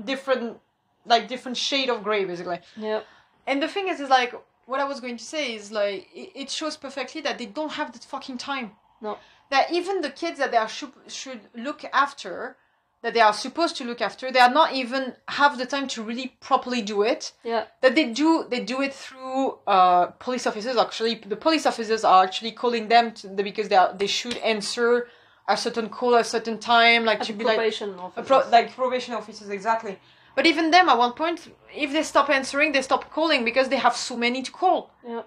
different 0.05 0.59
like 1.07 1.29
different 1.29 1.57
shade 1.57 1.89
of 1.91 2.03
gray, 2.05 2.25
basically. 2.25 2.61
Yeah, 2.77 3.01
And 3.47 3.63
the 3.63 3.69
thing 3.69 3.89
is, 3.89 4.01
is 4.01 4.11
like 4.11 4.35
what 4.67 4.81
I 4.81 4.85
was 4.85 5.01
going 5.01 5.17
to 5.17 5.25
say 5.25 5.55
is 5.55 5.73
like 5.73 6.09
it, 6.15 6.31
it 6.35 6.51
shows 6.51 6.77
perfectly 6.77 7.21
that 7.23 7.39
they 7.39 7.47
don't 7.47 7.73
have 7.73 7.93
the 7.93 7.99
fucking 7.99 8.39
time. 8.39 8.73
No. 9.01 9.19
That 9.51 9.73
even 9.73 10.01
the 10.01 10.11
kids 10.11 10.39
that 10.39 10.51
they 10.53 10.57
are 10.59 10.69
should 10.69 10.93
should 11.09 11.41
look 11.55 11.85
after, 11.93 12.57
that 13.03 13.15
they 13.15 13.21
are 13.21 13.33
supposed 13.33 13.77
to 13.77 13.85
look 13.85 14.01
after. 14.01 14.31
They 14.31 14.41
are 14.41 14.53
not 14.53 14.73
even 14.73 15.15
have 15.29 15.57
the 15.59 15.67
time 15.67 15.89
to 15.89 16.03
really 16.03 16.37
properly 16.41 16.83
do 16.83 17.03
it. 17.03 17.33
Yeah. 17.45 17.65
That 17.81 17.95
they 17.95 18.13
do 18.13 18.47
they 18.49 18.61
do 18.61 18.83
it 18.83 18.93
through 18.93 19.59
uh, 19.67 20.07
police 20.19 20.47
officers. 20.47 20.77
Actually, 20.77 21.15
the 21.15 21.37
police 21.37 21.67
officers 21.67 22.05
are 22.05 22.23
actually 22.25 22.53
calling 22.53 22.89
them 22.89 23.13
to, 23.13 23.29
because 23.29 23.69
they 23.69 23.77
are, 23.77 23.95
they 23.97 24.07
should 24.07 24.37
answer 24.39 25.09
a 25.49 25.57
certain 25.57 25.89
call 25.89 26.15
at 26.15 26.21
a 26.23 26.25
certain 26.25 26.59
time, 26.59 27.05
like 27.05 27.21
At 27.21 27.27
to 27.27 27.33
be 27.33 27.45
like 27.45 27.57
probation 27.57 27.95
a 27.95 28.03
officer. 28.03 28.27
pro- 28.27 28.49
like 28.51 28.75
probation 28.75 29.15
officers 29.15 29.49
exactly. 29.49 29.99
But 30.37 30.47
even 30.47 30.71
them, 30.71 30.89
at 30.89 30.97
one 30.97 31.13
point, 31.13 31.53
if 31.75 31.93
they 31.93 32.05
stop 32.05 32.31
answering, 32.31 32.73
they 32.73 32.83
stop 32.83 33.11
calling 33.11 33.45
because 33.45 33.69
they 33.69 33.77
have 33.77 33.97
so 33.97 34.17
many 34.17 34.43
to 34.43 34.53
call 34.53 34.91
yeah. 35.07 35.23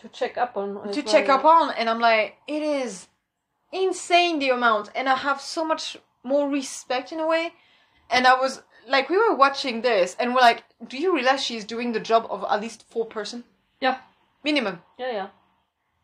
To 0.00 0.08
check 0.08 0.38
up 0.38 0.56
on. 0.56 0.92
to 0.92 1.02
check 1.02 1.28
up 1.28 1.44
on, 1.44 1.72
and 1.72 1.90
I'm 1.90 2.00
like, 2.00 2.36
it 2.48 2.62
is 2.62 3.08
insane 3.70 4.38
the 4.38 4.48
amount, 4.48 4.90
and 4.94 5.08
I 5.10 5.16
have 5.16 5.40
so 5.42 5.62
much 5.62 5.98
more 6.22 6.48
respect 6.48 7.12
in 7.12 7.20
a 7.20 7.26
way. 7.26 7.52
And 8.10 8.26
I 8.26 8.34
was 8.40 8.62
like, 8.88 9.08
we 9.08 9.16
were 9.18 9.34
watching 9.36 9.82
this, 9.82 10.16
and 10.18 10.34
we're 10.34 10.40
like, 10.40 10.64
do 10.88 10.96
you 10.98 11.14
realize 11.14 11.44
she's 11.44 11.64
doing 11.64 11.92
the 11.92 12.00
job 12.00 12.26
of 12.30 12.44
at 12.50 12.60
least 12.60 12.84
four 12.90 13.06
person 13.06 13.44
Yeah. 13.80 13.98
minimum? 14.42 14.82
Yeah, 14.98 15.12
yeah. 15.12 15.28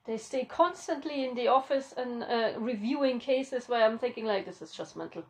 They 0.07 0.19
stay 0.19 0.45
constantly 0.45 1.25
in 1.25 1.35
the 1.35 1.49
office 1.49 1.93
and 1.97 2.23
uh, 2.23 2.53
reviewing 2.59 3.19
cases 3.19 3.69
where 3.69 3.85
I'm 3.85 3.99
thinking 3.99 4.25
like 4.25 4.45
this 4.47 4.63
is 4.63 4.71
just 4.73 4.97
mental. 4.97 5.25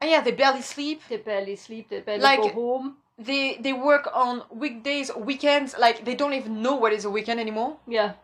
And 0.00 0.10
yeah, 0.10 0.20
they 0.20 0.30
barely 0.30 0.62
sleep. 0.62 1.02
They 1.08 1.16
barely 1.16 1.56
sleep. 1.56 1.88
They 1.88 2.00
barely 2.00 2.22
Like- 2.22 2.40
go 2.42 2.48
home. 2.50 2.96
They 3.16 3.56
they 3.60 3.72
work 3.72 4.08
on 4.12 4.42
weekdays, 4.50 5.08
weekends. 5.14 5.76
Like 5.78 6.04
they 6.04 6.14
don't 6.16 6.32
even 6.34 6.62
know 6.62 6.74
what 6.74 6.92
is 6.92 7.04
a 7.04 7.10
weekend 7.10 7.38
anymore. 7.40 7.76
Yeah. 7.86 8.14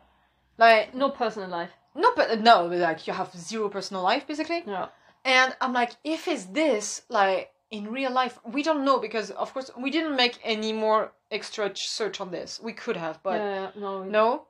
Like 0.58 0.94
No 0.94 1.10
personal 1.10 1.48
life. 1.48 1.70
no, 1.94 2.12
but 2.16 2.40
no, 2.40 2.66
like 2.66 3.06
you 3.06 3.12
have 3.12 3.32
zero 3.36 3.68
personal 3.68 4.02
life 4.02 4.26
basically. 4.26 4.62
Yeah. 4.66 4.88
And 5.24 5.54
I'm 5.60 5.72
like, 5.72 5.92
if 6.04 6.26
it's 6.28 6.46
this, 6.46 7.02
like 7.08 7.50
in 7.70 7.90
real 7.92 8.10
life, 8.12 8.38
we 8.44 8.62
don't 8.62 8.84
know 8.84 8.98
because 8.98 9.30
of 9.30 9.52
course 9.52 9.70
we 9.76 9.90
didn't 9.90 10.16
make 10.16 10.38
any 10.42 10.72
more 10.72 11.12
extra 11.30 11.70
search 11.74 12.20
on 12.20 12.30
this. 12.30 12.60
We 12.62 12.72
could 12.72 12.96
have, 12.96 13.22
but 13.22 13.38
yeah, 13.40 13.70
no. 13.76 14.04
no. 14.04 14.46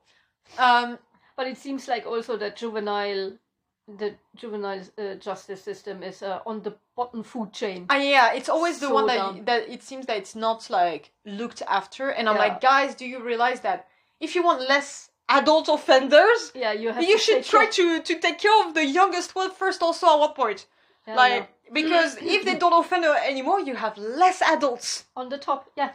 Um, 0.57 0.97
But 1.35 1.47
it 1.47 1.57
seems 1.57 1.87
like 1.87 2.05
also 2.05 2.37
that 2.37 2.55
juvenile, 2.55 3.33
the 3.87 4.15
juvenile 4.35 4.81
uh, 4.97 5.15
justice 5.15 5.61
system 5.63 6.03
is 6.03 6.23
uh, 6.23 6.39
on 6.45 6.61
the 6.61 6.75
bottom 6.95 7.23
food 7.23 7.51
chain. 7.53 7.85
and 7.89 8.03
yeah, 8.03 8.33
it's 8.33 8.49
always 8.49 8.79
the 8.79 8.87
So 8.87 8.93
one 8.95 9.07
that 9.07 9.15
dumb. 9.15 9.45
that 9.45 9.69
it 9.69 9.83
seems 9.83 10.05
that 10.07 10.17
it's 10.17 10.35
not 10.35 10.69
like 10.69 11.11
looked 11.25 11.61
after. 11.67 12.09
And 12.09 12.27
I'm 12.29 12.35
Yeah. 12.35 12.41
like, 12.47 12.61
guys, 12.61 12.95
do 12.95 13.05
you 13.05 13.21
realize 13.23 13.61
that 13.61 13.87
if 14.19 14.35
you 14.35 14.43
want 14.43 14.67
less 14.67 15.10
adult 15.39 15.67
offenders, 15.69 16.51
Yeah, 16.53 16.73
you 16.73 16.91
have. 16.91 17.03
you 17.03 17.17
should 17.25 17.43
try 17.43 17.65
care- 17.65 17.71
to 17.77 17.85
to 18.09 18.13
take 18.25 18.37
care 18.45 18.57
of 18.67 18.73
the 18.73 18.85
youngest 18.85 19.29
one 19.41 19.51
first. 19.61 19.81
Also, 19.87 20.05
at 20.13 20.19
one 20.27 20.33
point, 20.33 20.59
Yeah, 21.07 21.15
like 21.15 21.43
because 21.79 22.17
if 22.35 22.41
they 22.45 22.55
don't 22.63 22.77
offend 22.83 23.03
her 23.09 23.15
anymore, 23.31 23.59
you 23.69 23.75
have 23.85 23.95
less 23.97 24.41
adults. 24.41 25.05
on 25.15 25.29
the 25.29 25.37
top. 25.47 25.59
Yeah, 25.81 25.91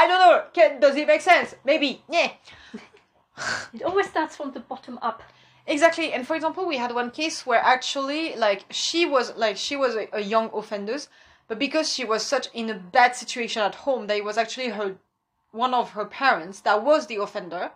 I 0.00 0.02
don't 0.08 0.20
know. 0.26 0.36
Can, 0.56 0.80
does 0.80 0.96
it 0.96 1.06
make 1.06 1.20
sense? 1.32 1.48
Maybe. 1.64 1.90
Yeah. 2.08 2.30
it 3.74 3.82
always 3.82 4.08
starts 4.08 4.36
from 4.36 4.52
the 4.52 4.60
bottom 4.60 4.98
up. 5.02 5.22
Exactly. 5.66 6.12
And 6.12 6.26
for 6.26 6.34
example, 6.36 6.66
we 6.66 6.76
had 6.76 6.92
one 6.94 7.10
case 7.10 7.46
where 7.46 7.60
actually, 7.60 8.34
like, 8.36 8.64
she 8.70 9.06
was 9.06 9.26
like 9.36 9.56
she 9.56 9.76
was 9.76 9.94
a, 9.94 10.08
a 10.12 10.20
young 10.20 10.50
offender, 10.52 10.98
but 11.48 11.58
because 11.58 11.92
she 11.94 12.04
was 12.04 12.22
such 12.24 12.48
in 12.52 12.68
a 12.70 12.74
bad 12.74 13.14
situation 13.16 13.62
at 13.62 13.74
home, 13.86 14.06
that 14.08 14.16
it 14.16 14.24
was 14.24 14.36
actually 14.38 14.70
her 14.70 14.96
one 15.52 15.74
of 15.74 15.90
her 15.90 16.04
parents 16.06 16.60
that 16.62 16.82
was 16.82 17.06
the 17.06 17.16
offender, 17.16 17.70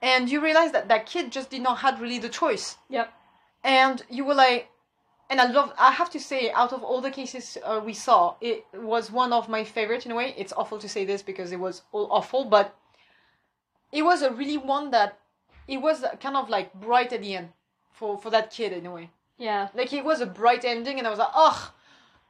and 0.00 0.30
you 0.30 0.40
realize 0.40 0.72
that 0.72 0.88
that 0.88 1.06
kid 1.06 1.32
just 1.32 1.50
did 1.50 1.62
not 1.62 1.78
had 1.78 2.00
really 2.00 2.18
the 2.18 2.28
choice, 2.28 2.76
Yeah, 2.88 3.08
and 3.64 4.02
you 4.10 4.24
were 4.24 4.34
like. 4.34 4.68
And 5.30 5.42
I 5.42 5.46
love. 5.52 5.74
I 5.78 5.92
have 5.92 6.08
to 6.12 6.18
say, 6.20 6.50
out 6.52 6.72
of 6.72 6.82
all 6.82 7.02
the 7.02 7.10
cases 7.10 7.58
uh, 7.62 7.82
we 7.84 7.92
saw, 7.92 8.36
it 8.40 8.64
was 8.72 9.10
one 9.12 9.30
of 9.34 9.46
my 9.46 9.62
favorite 9.62 10.06
in 10.06 10.12
a 10.12 10.14
way. 10.14 10.34
It's 10.38 10.54
awful 10.54 10.78
to 10.78 10.88
say 10.88 11.04
this 11.04 11.20
because 11.20 11.52
it 11.52 11.60
was 11.60 11.82
all 11.92 12.08
awful, 12.10 12.46
but 12.46 12.74
it 13.92 14.02
was 14.02 14.22
a 14.22 14.30
really 14.30 14.56
one 14.56 14.90
that 14.92 15.18
it 15.66 15.82
was 15.82 16.02
kind 16.22 16.34
of 16.34 16.48
like 16.48 16.72
bright 16.72 17.12
at 17.12 17.20
the 17.20 17.34
end 17.36 17.50
for 17.92 18.16
for 18.16 18.30
that 18.30 18.50
kid 18.50 18.72
in 18.72 18.86
a 18.86 18.90
way. 18.90 19.10
yeah. 19.36 19.68
Like 19.74 19.92
it 19.92 20.02
was 20.02 20.22
a 20.22 20.26
bright 20.26 20.64
ending, 20.64 20.96
and 20.96 21.06
I 21.06 21.10
was 21.10 21.18
like, 21.18 21.34
oh, 21.34 21.74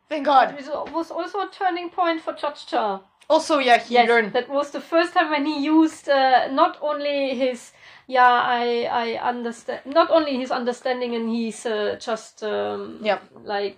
thank 0.09 0.25
God. 0.27 0.55
It 0.59 0.66
was- 0.92 1.11
also 1.11 1.38
a 1.40 1.49
turning 1.51 1.90
point 1.90 2.21
for 2.21 2.33
Cha. 2.35 3.01
Also, 3.31 3.59
yeah, 3.59 3.79
he 3.79 3.94
Yes, 3.94 4.09
learned. 4.09 4.33
that 4.33 4.49
was 4.49 4.71
the 4.71 4.81
first 4.81 5.12
time 5.12 5.31
when 5.31 5.44
he 5.44 5.59
used 5.59 6.09
uh, 6.09 6.49
not 6.51 6.79
only 6.81 7.35
his 7.35 7.73
yeah 8.07 8.40
I 8.61 8.88
I 8.90 9.29
understand 9.29 9.81
not 9.85 10.11
only 10.11 10.37
his 10.38 10.51
understanding 10.51 11.14
and 11.14 11.29
he's 11.29 11.66
uh, 11.66 11.97
just 12.01 12.42
um, 12.42 12.99
Yeah. 13.03 13.18
like 13.44 13.77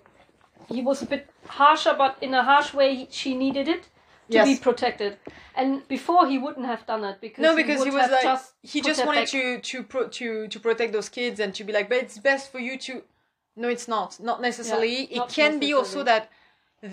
he 0.68 0.82
was 0.82 1.02
a 1.02 1.06
bit 1.06 1.26
harsher, 1.48 1.94
but 1.98 2.16
in 2.20 2.32
a 2.34 2.42
harsh 2.44 2.72
way 2.74 2.94
he, 2.94 3.08
she 3.10 3.34
needed 3.34 3.66
it 3.68 3.82
to 4.30 4.36
Yes. 4.38 4.46
be 4.46 4.56
protected. 4.62 5.16
And 5.56 5.82
before 5.88 6.28
he 6.28 6.38
wouldn't 6.38 6.66
have 6.66 6.86
done 6.86 7.02
it 7.04 7.20
because 7.20 7.42
No, 7.42 7.56
because 7.56 7.82
he 7.84 7.90
would 7.90 8.00
was 8.02 8.10
like 8.10 8.22
just 8.22 8.54
he 8.62 8.80
just 8.80 9.04
wanted 9.04 9.22
back. 9.22 9.28
to 9.30 9.58
to 9.60 9.82
pro- 9.82 10.08
to 10.08 10.46
to 10.48 10.60
protect 10.60 10.92
those 10.92 11.08
kids 11.08 11.40
and 11.40 11.52
to 11.54 11.64
be 11.64 11.72
like, 11.72 11.88
but 11.88 11.98
it's 11.98 12.18
best 12.18 12.52
for 12.52 12.60
you 12.60 12.78
to. 12.86 13.02
No, 13.60 13.68
it's 13.68 13.88
not. 13.96 14.18
Not 14.20 14.40
necessarily. 14.40 14.96
Yeah, 15.10 15.18
not 15.18 15.30
it 15.30 15.34
can 15.34 15.58
be 15.60 15.74
also 15.74 16.02
that 16.02 16.30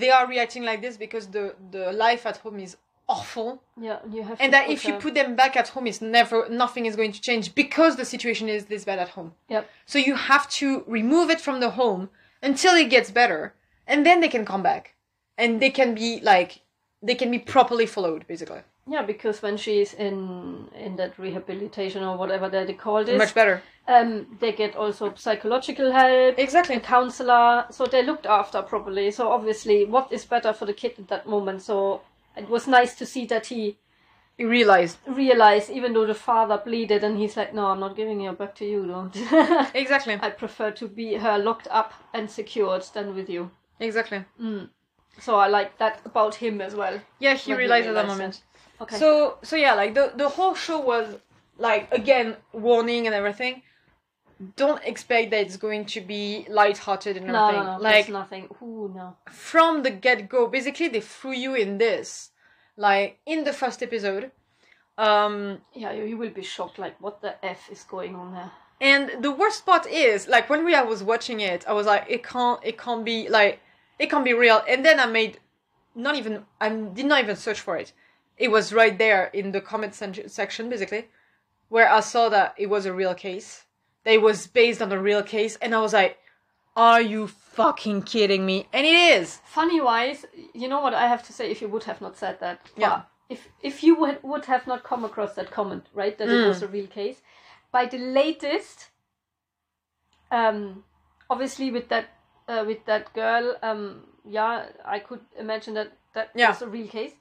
they 0.02 0.10
are 0.10 0.28
reacting 0.28 0.64
like 0.64 0.82
this 0.82 0.98
because 0.98 1.28
the 1.28 1.56
the 1.72 1.94
life 1.94 2.26
at 2.26 2.38
home 2.38 2.60
is 2.60 2.76
awful, 3.10 3.50
yeah 3.80 4.00
you 4.12 4.22
have 4.22 4.38
and 4.42 4.52
that 4.52 4.70
if 4.70 4.84
you 4.86 4.94
put 5.06 5.14
them 5.14 5.36
back 5.42 5.56
at 5.56 5.70
home, 5.70 5.88
it's 5.88 6.02
never 6.02 6.38
nothing 6.50 6.86
is 6.86 6.96
going 6.98 7.14
to 7.14 7.22
change 7.22 7.56
because 7.56 7.96
the 7.96 8.04
situation 8.04 8.50
is 8.50 8.66
this 8.66 8.84
bad 8.84 9.00
at 9.00 9.10
home. 9.18 9.34
Yep. 9.50 9.70
So 9.86 9.98
you 9.98 10.16
have 10.16 10.50
to 10.60 10.84
remove 10.88 11.30
it 11.30 11.40
from 11.40 11.62
the 11.62 11.72
home 11.82 12.10
until 12.44 12.74
it 12.76 12.90
gets 12.90 13.10
better, 13.12 13.54
and 13.88 14.06
then 14.06 14.20
they 14.20 14.28
can 14.36 14.46
come 14.52 14.62
back, 14.62 14.96
and 15.38 15.62
they 15.62 15.70
can 15.70 15.96
be 15.96 16.20
like 16.22 16.62
they 17.02 17.16
can 17.16 17.32
be 17.32 17.40
properly 17.40 17.86
followed, 17.86 18.28
basically. 18.28 18.64
Yeah 18.90 19.02
because 19.02 19.42
when 19.42 19.58
she's 19.58 19.94
in 19.94 20.68
in 20.76 20.96
that 20.96 21.18
rehabilitation 21.20 22.04
or 22.04 22.18
whatever 22.18 22.50
that 22.50 22.68
they 22.68 22.74
call 22.74 23.04
this 23.04 23.18
Much 23.18 23.34
better. 23.36 23.62
um 23.88 24.26
they 24.40 24.52
get 24.52 24.76
also 24.76 25.14
psychological 25.16 25.92
help 25.92 26.38
Exactly. 26.40 26.76
a 26.76 26.80
counselor, 26.80 27.66
so 27.72 27.86
they 27.86 28.04
looked 28.04 28.26
after 28.26 28.62
properly. 28.62 29.12
So 29.12 29.32
obviously, 29.32 29.86
what 29.86 30.12
is 30.12 30.26
better 30.26 30.54
for 30.54 30.66
the 30.66 30.74
kid 30.74 30.94
at 31.00 31.08
that 31.10 31.28
moment? 31.28 31.62
So 31.62 32.02
it 32.36 32.50
was 32.50 32.68
nice 32.68 32.96
to 32.96 33.06
see 33.06 33.26
that 33.28 33.48
he 33.48 33.78
You 34.40 34.48
realize 34.50 34.98
realized, 35.08 35.70
even 35.72 35.94
though 35.94 36.06
the 36.06 36.14
father 36.14 36.58
pleaded, 36.60 37.04
and 37.04 37.18
he's 37.18 37.36
like, 37.38 37.54
"No, 37.54 37.66
I'm 37.72 37.80
not 37.80 37.96
giving 37.96 38.24
her 38.26 38.34
back 38.34 38.54
to 38.56 38.66
you. 38.66 38.86
Don't. 38.86 39.16
exactly, 39.84 40.20
I 40.22 40.30
prefer 40.30 40.70
to 40.72 40.88
be 40.88 41.16
her 41.16 41.38
locked 41.40 41.68
up 41.72 41.92
and 42.14 42.30
secured 42.30 42.84
than 42.94 43.16
with 43.16 43.30
you." 43.30 43.50
exactly. 43.80 44.20
So 45.20 45.36
I 45.36 45.48
like 45.48 45.78
that 45.80 46.02
about 46.06 46.36
him 46.36 46.62
as 46.62 46.76
well. 46.76 47.00
Yeah, 47.20 47.34
he 47.34 47.52
When 47.52 47.60
he 47.60 47.64
realized 47.64 47.88
at 47.88 47.94
that 47.96 48.02
realized 48.02 48.20
moment. 48.20 48.42
Okay. 48.82 48.98
So 48.98 49.38
so 49.44 49.56
yeah, 49.56 49.74
like 49.74 49.94
the 49.94 50.14
the 50.16 50.30
whole 50.30 50.56
show 50.56 50.80
was 50.80 51.16
like 51.58 51.92
again 51.92 52.36
warning 52.54 53.08
and 53.08 53.16
everything. 53.16 53.64
Don't 54.56 54.84
expect 54.84 55.32
that 55.32 55.42
it's 55.42 55.58
going 55.58 55.86
to 55.86 56.02
be 56.02 56.46
light-hearted 56.48 57.18
and 57.18 57.26
no, 57.26 57.48
everything. 57.48 57.66
no, 57.66 57.78
no, 57.78 57.84
like 57.84 58.08
nothing. 58.08 58.48
Ooh, 58.62 58.94
no. 58.96 59.16
from 59.32 59.82
the 59.82 59.90
get-go, 59.90 60.48
basically 60.48 60.90
they 60.90 61.02
threw 61.02 61.32
you 61.32 61.56
in 61.56 61.80
this. 61.80 62.30
Like 62.76 63.20
in 63.26 63.44
the 63.46 63.54
first 63.54 63.82
episode. 63.82 64.32
Um 64.98 65.62
Yeah, 65.74 65.92
you, 65.92 66.04
you 66.04 66.18
will 66.18 66.30
be 66.30 66.44
shocked. 66.44 66.78
Like, 66.78 67.02
what 67.02 67.22
the 67.22 67.34
f 67.44 67.70
is 67.72 67.84
going 67.84 68.16
on 68.16 68.34
there? 68.34 68.52
and 68.80 69.24
the 69.24 69.32
worst 69.32 69.66
part 69.66 69.88
is 69.88 70.28
like 70.28 70.50
when 70.50 70.64
we 70.64 70.76
I 70.76 70.84
was 70.84 71.02
watching 71.02 71.40
it, 71.40 71.68
I 71.68 71.74
was 71.74 71.88
like, 71.88 72.06
it 72.08 72.24
can't 72.24 72.60
it 72.64 72.78
can't 72.78 73.04
be 73.04 73.28
like 73.30 73.60
it 73.98 74.10
can't 74.10 74.24
be 74.26 74.34
real. 74.34 74.62
And 74.68 74.86
then 74.86 75.00
I 75.00 75.08
made 75.08 75.40
not 75.96 76.16
even 76.16 76.46
I 76.62 76.70
did 76.70 77.08
not 77.08 77.24
even 77.24 77.36
search 77.36 77.60
for 77.60 77.76
it. 77.78 77.92
It 78.38 78.52
was 78.52 78.72
right 78.74 78.98
there 78.98 79.26
in 79.34 79.52
the 79.52 79.62
comment 79.62 79.96
section 79.96 80.70
basically, 80.70 81.08
where 81.70 81.90
I 81.92 82.02
saw 82.02 82.30
that 82.30 82.54
it 82.58 82.68
was 82.70 82.86
a 82.86 82.94
real 82.94 83.16
case. 83.16 83.66
That 84.04 84.14
it 84.14 84.22
was 84.22 84.48
based 84.48 84.82
on 84.82 84.92
a 84.92 85.00
real 85.02 85.24
case, 85.24 85.58
and 85.62 85.74
I 85.76 85.82
was 85.82 85.94
like, 85.94 86.18
"Are 86.76 87.02
you 87.02 87.28
fucking 87.28 88.04
kidding 88.04 88.46
me?" 88.46 88.68
And 88.72 88.86
it 88.86 88.94
is. 89.20 89.40
funny 89.44 89.82
wise, 89.82 90.26
you 90.54 90.68
know 90.68 90.80
what 90.82 90.94
I 90.94 91.08
have 91.08 91.24
to 91.28 91.34
say 91.34 91.50
if 91.52 91.62
you 91.62 91.68
would 91.68 91.84
have 91.86 92.00
not 92.00 92.16
said 92.16 92.40
that. 92.40 92.60
Yeah. 92.78 93.02
If 93.30 93.50
if 93.62 93.84
you 93.84 93.96
would, 94.00 94.20
would 94.24 94.46
have 94.46 94.66
not 94.68 94.84
come 94.84 95.04
across 95.04 95.34
that 95.36 95.52
comment, 95.52 95.88
right, 95.94 96.18
that 96.18 96.30
Mm. 96.30 96.44
it 96.46 96.48
was 96.48 96.62
a 96.62 96.68
real 96.68 96.88
case, 96.88 97.22
by 97.72 97.86
the 97.88 97.98
latest, 97.98 98.90
um, 100.32 100.84
obviously 101.30 101.72
with 101.72 101.90
that 101.90 102.06
uh, 102.48 102.64
with 102.66 102.86
that 102.86 103.12
girl, 103.14 103.58
um, 103.62 104.04
yeah, 104.24 104.68
I 104.86 105.00
could 105.00 105.22
imagine 105.38 105.74
that 105.74 105.92
that 106.14 106.30
Yeah. 106.36 106.50
was 106.50 106.62
a 106.62 106.68
real 106.68 106.88
case, 106.88 107.14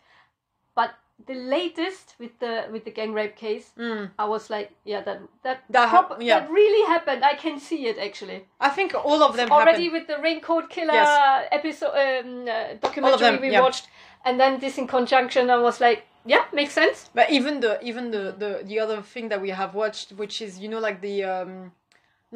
but 0.76 0.90
the 1.26 1.34
latest 1.34 2.14
with 2.18 2.38
the 2.40 2.66
with 2.70 2.84
the 2.84 2.90
gang 2.90 3.12
rape 3.12 3.36
case, 3.36 3.72
Mm. 3.78 4.10
I 4.18 4.24
was 4.26 4.50
like, 4.50 4.70
yeah, 4.84 5.00
that 5.02 5.20
that 5.42 5.64
That 5.70 5.88
hap- 5.88 6.20
yeah. 6.20 6.40
that 6.40 6.50
really 6.50 6.86
happened. 6.86 7.24
I 7.24 7.34
can 7.34 7.58
see 7.58 7.86
it 7.86 7.98
actually 7.98 8.44
I 8.60 8.68
think 8.68 8.94
all 8.94 9.22
of 9.22 9.36
them 9.36 9.50
already 9.50 9.84
happened. 9.84 9.92
with 9.92 10.06
the 10.08 10.18
raincoat 10.22 10.68
killer 10.70 10.92
Yes. 10.94 11.48
episode 11.52 11.94
um, 11.94 12.46
uh, 12.48 12.74
documentary 12.80 13.18
them, 13.30 13.40
we 13.40 13.50
yeah. 13.50 13.60
watched 13.62 13.88
and 14.24 14.38
then 14.40 14.60
this 14.60 14.76
in 14.78 14.86
conjunction 14.86 15.50
i 15.50 15.56
was 15.56 15.80
like 15.80 16.00
yeah 16.32 16.44
makes 16.52 16.74
sense 16.74 17.08
But 17.14 17.30
even 17.30 17.60
the 17.60 17.72
even 17.90 18.10
the, 18.10 18.34
the 18.42 18.50
the 18.70 18.76
other 18.84 19.00
thing 19.02 19.28
that 19.30 19.40
we 19.40 19.50
have 19.50 19.72
watched, 19.74 20.08
which 20.20 20.42
is 20.42 20.58
you 20.62 20.68
know 20.68 20.80
like 20.88 21.00
the 21.00 21.16
um, 21.24 21.72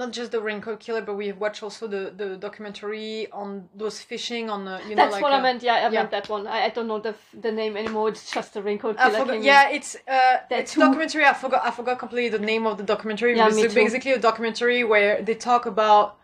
not 0.00 0.10
just 0.12 0.32
the 0.32 0.40
Raincoat 0.40 0.80
Killer, 0.80 1.02
but 1.02 1.14
we 1.14 1.26
watched 1.44 1.62
also 1.62 1.86
the 1.86 2.02
the 2.22 2.28
documentary 2.46 3.30
on 3.30 3.68
those 3.82 3.96
fishing 4.10 4.44
on 4.54 4.60
the 4.64 4.76
you 4.88 4.94
know 4.94 5.02
That's 5.02 5.12
like 5.12 5.22
what 5.22 5.32
I 5.32 5.38
uh, 5.38 5.42
meant. 5.48 5.62
Yeah, 5.62 5.74
I 5.74 5.80
yeah. 5.82 5.90
meant 6.00 6.10
that 6.16 6.28
one. 6.28 6.46
I, 6.46 6.58
I 6.66 6.68
don't 6.76 6.88
know 6.92 7.00
the 7.08 7.14
the 7.46 7.52
name 7.52 7.76
anymore. 7.82 8.08
It's 8.12 8.30
just 8.36 8.54
the 8.54 8.62
raincoat 8.68 8.96
I 8.98 9.10
killer. 9.10 9.18
forgot, 9.20 9.36
in. 9.36 9.42
yeah, 9.52 9.76
it's 9.76 9.90
uh, 10.08 10.38
it's 10.50 10.72
two- 10.74 10.80
documentary. 10.80 11.24
I 11.24 11.34
forgot. 11.44 11.60
I 11.68 11.70
forgot 11.70 11.98
completely 12.04 12.30
the 12.38 12.44
name 12.52 12.66
of 12.66 12.74
the 12.80 12.86
documentary. 12.94 13.36
Yeah, 13.36 13.48
it's 13.52 13.74
basically 13.74 14.12
a 14.12 14.22
documentary 14.30 14.82
where 14.92 15.22
they 15.22 15.36
talk 15.50 15.66
about 15.66 16.16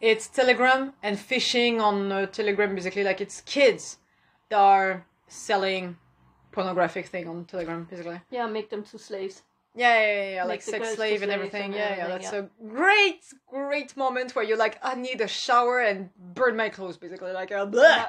it's 0.00 0.26
Telegram 0.28 0.92
and 1.02 1.16
phishing 1.16 1.80
on 1.88 2.12
uh, 2.12 2.26
Telegram. 2.26 2.74
Basically, 2.74 3.04
like 3.10 3.20
it's 3.20 3.40
kids 3.56 3.98
that 4.50 4.58
are 4.58 5.06
selling 5.28 5.96
pornographic 6.52 7.06
thing 7.06 7.28
on 7.28 7.44
Telegram. 7.44 7.86
Basically, 7.88 8.20
Yeah, 8.30 8.46
make 8.46 8.70
them 8.70 8.82
two 8.82 8.98
slaves. 8.98 9.42
Yeah, 9.80 9.96
yeah, 9.98 10.14
yeah, 10.22 10.34
yeah, 10.38 10.44
like 10.52 10.62
sex 10.62 10.82
slave 10.96 11.22
and 11.22 11.32
everything. 11.32 11.72
yeah, 11.72 11.96
yeah, 12.00 12.08
that's 12.12 12.32
a 12.40 12.42
great, 12.80 13.22
great 13.58 13.90
moment 14.04 14.28
where 14.34 14.44
you're 14.48 14.62
like, 14.66 14.76
I 14.90 14.94
need 14.94 15.20
a 15.28 15.30
shower 15.44 15.76
and 15.90 15.98
burn 16.38 16.54
my 16.62 16.68
clothes. 16.76 16.96
Basically, 17.04 17.32
like, 17.40 17.50
uh, 17.58 17.66
bleh. 17.74 17.96
Yeah, 18.02 18.08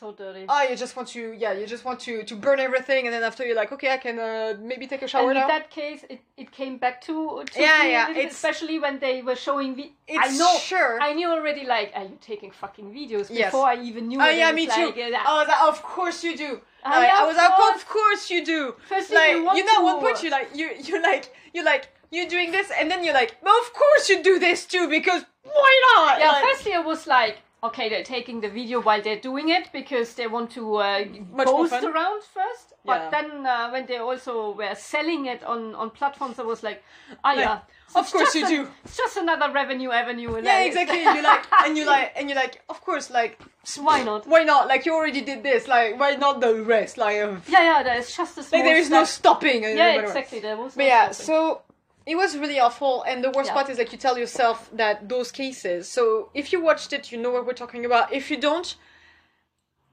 so 0.00 0.12
dirty. 0.12 0.44
Oh, 0.52 0.62
you 0.70 0.76
just 0.84 0.94
want 0.96 1.08
to, 1.16 1.22
yeah, 1.44 1.52
you 1.60 1.66
just 1.74 1.84
want 1.88 1.98
to 2.06 2.12
to 2.30 2.34
burn 2.46 2.60
everything, 2.68 3.02
and 3.06 3.12
then 3.14 3.24
after 3.30 3.42
you're 3.46 3.60
like, 3.62 3.72
okay, 3.76 3.90
I 3.98 4.00
can 4.06 4.16
uh, 4.18 4.54
maybe 4.70 4.86
take 4.92 5.02
a 5.02 5.08
shower 5.12 5.30
and 5.30 5.38
in 5.42 5.46
that 5.54 5.66
case, 5.80 6.00
it, 6.14 6.20
it 6.42 6.48
came 6.60 6.74
back 6.84 6.96
to, 7.08 7.14
to 7.52 7.60
Yeah, 7.66 7.82
me 7.84 7.90
yeah, 7.96 8.28
especially 8.28 8.78
when 8.84 8.94
they 9.04 9.16
were 9.28 9.38
showing. 9.46 9.70
Vi- 9.78 9.94
I 10.26 10.28
know, 10.40 10.54
sure. 10.72 10.94
I 11.08 11.10
knew 11.18 11.28
already. 11.36 11.64
Like, 11.76 11.90
are 11.98 12.04
you 12.12 12.18
taking 12.32 12.50
fucking 12.62 12.88
videos 12.98 13.26
Yes. 13.30 13.52
before 13.52 13.66
I 13.74 13.76
even 13.90 14.02
knew? 14.08 14.20
Oh 14.24 14.30
yeah, 14.40 14.52
me 14.52 14.64
it's 14.64 14.74
too. 14.74 14.86
like, 14.86 14.98
uh, 14.98 15.30
Oh, 15.32 15.42
that, 15.48 15.60
of 15.72 15.82
course 15.82 16.18
you 16.26 16.34
do. 16.46 16.50
Like, 16.84 17.10
I 17.10 17.22
of 17.22 17.28
was 17.28 17.36
like, 17.36 17.74
of 17.74 17.88
course 17.88 18.30
you 18.30 18.44
do. 18.44 18.74
Firstly, 18.88 19.16
like 19.16 19.32
you 19.36 19.44
want 19.44 19.66
know, 19.66 19.78
at 19.78 19.82
one 19.82 20.00
point 20.00 20.22
you 20.22 20.30
like 20.30 20.50
you 20.54 20.70
you 20.78 21.02
like 21.02 21.34
you 21.52 21.64
like 21.64 21.88
you're 22.10 22.28
doing 22.28 22.50
this, 22.52 22.70
and 22.70 22.90
then 22.90 23.04
you're 23.04 23.14
like, 23.14 23.36
well, 23.42 23.58
of 23.60 23.72
course 23.72 24.08
you 24.08 24.22
do 24.22 24.38
this 24.38 24.64
too 24.64 24.88
because 24.88 25.24
why 25.42 25.80
not? 25.94 26.18
Yeah, 26.18 26.32
Like, 26.32 26.44
firstly 26.44 26.72
I 26.74 26.78
was 26.80 27.06
like, 27.06 27.38
okay, 27.62 27.88
they're 27.88 28.04
taking 28.04 28.40
the 28.40 28.48
video 28.48 28.80
while 28.80 29.02
they're 29.02 29.18
doing 29.20 29.48
it 29.48 29.70
because 29.72 30.14
they 30.14 30.26
want 30.26 30.50
to 30.52 30.76
uh, 30.76 31.04
Much 31.32 31.46
more 31.46 31.58
boast 31.58 31.70
fun. 31.70 31.84
around 31.86 32.22
first. 32.22 32.74
But 32.84 33.00
Yeah. 33.00 33.10
then 33.10 33.46
uh, 33.46 33.70
when 33.70 33.86
they 33.86 33.98
also 33.98 34.52
were 34.52 34.74
selling 34.74 35.26
it 35.26 35.42
on, 35.44 35.74
on 35.74 35.90
platforms, 35.90 36.38
I 36.38 36.42
was 36.44 36.62
like, 36.62 36.82
ah 37.24 37.32
yeah, 37.34 37.58
of 37.94 38.10
course 38.12 38.34
you 38.34 38.46
do. 38.46 38.68
It's 38.84 38.96
just 38.96 39.16
another 39.16 39.52
revenue 39.52 39.90
avenue. 39.90 40.34
and 40.36 40.44
yeah, 40.46 40.60
exactly. 40.60 41.00
you 41.02 41.22
like 41.22 41.44
and 41.64 41.76
you 41.76 41.84
like 41.84 42.12
and 42.16 42.28
you 42.28 42.34
like, 42.36 42.62
of 42.68 42.80
course, 42.80 43.10
like 43.10 43.40
Why 43.78 44.02
not? 44.04 44.26
why 44.26 44.44
not? 44.44 44.68
Like 44.68 44.86
you 44.86 44.94
already 44.94 45.20
did 45.22 45.42
this. 45.42 45.66
Like 45.66 45.98
why 45.98 46.14
not 46.14 46.40
the 46.40 46.62
rest? 46.62 46.96
Like, 46.96 47.20
um, 47.22 47.42
Yeah, 47.48 47.62
yeah, 47.62 47.82
there's 47.82 48.16
just 48.16 48.38
a 48.38 48.42
small 48.42 48.60
like 48.60 48.68
there 48.68 48.78
is 48.78 48.88
no 48.88 49.04
stopping. 49.04 49.62
Yeah, 49.64 50.00
exactly. 50.00 50.38
There 50.40 50.56
was. 50.56 50.74
But 50.74 50.84
yeah, 50.86 51.10
stopping. 51.10 51.26
so 51.26 51.62
it 52.08 52.16
was 52.16 52.30
really 52.42 52.58
awful, 52.58 52.94
and 53.08 53.22
the 53.22 53.30
worst 53.30 53.48
Yeah. 53.50 53.54
part 53.56 53.68
is 53.70 53.76
like 53.78 53.92
you 53.92 53.98
tell 54.06 54.16
yourself 54.24 54.56
that 54.82 55.08
those 55.14 55.30
cases. 55.42 55.80
So 55.96 56.30
if 56.40 56.52
you 56.52 56.58
watched 56.68 56.90
it, 56.96 57.12
you 57.12 57.18
know 57.22 57.30
what 57.34 57.44
we're 57.46 57.60
talking 57.64 57.84
about. 57.84 58.04
If 58.20 58.24
you 58.30 58.38
don't, 58.48 58.68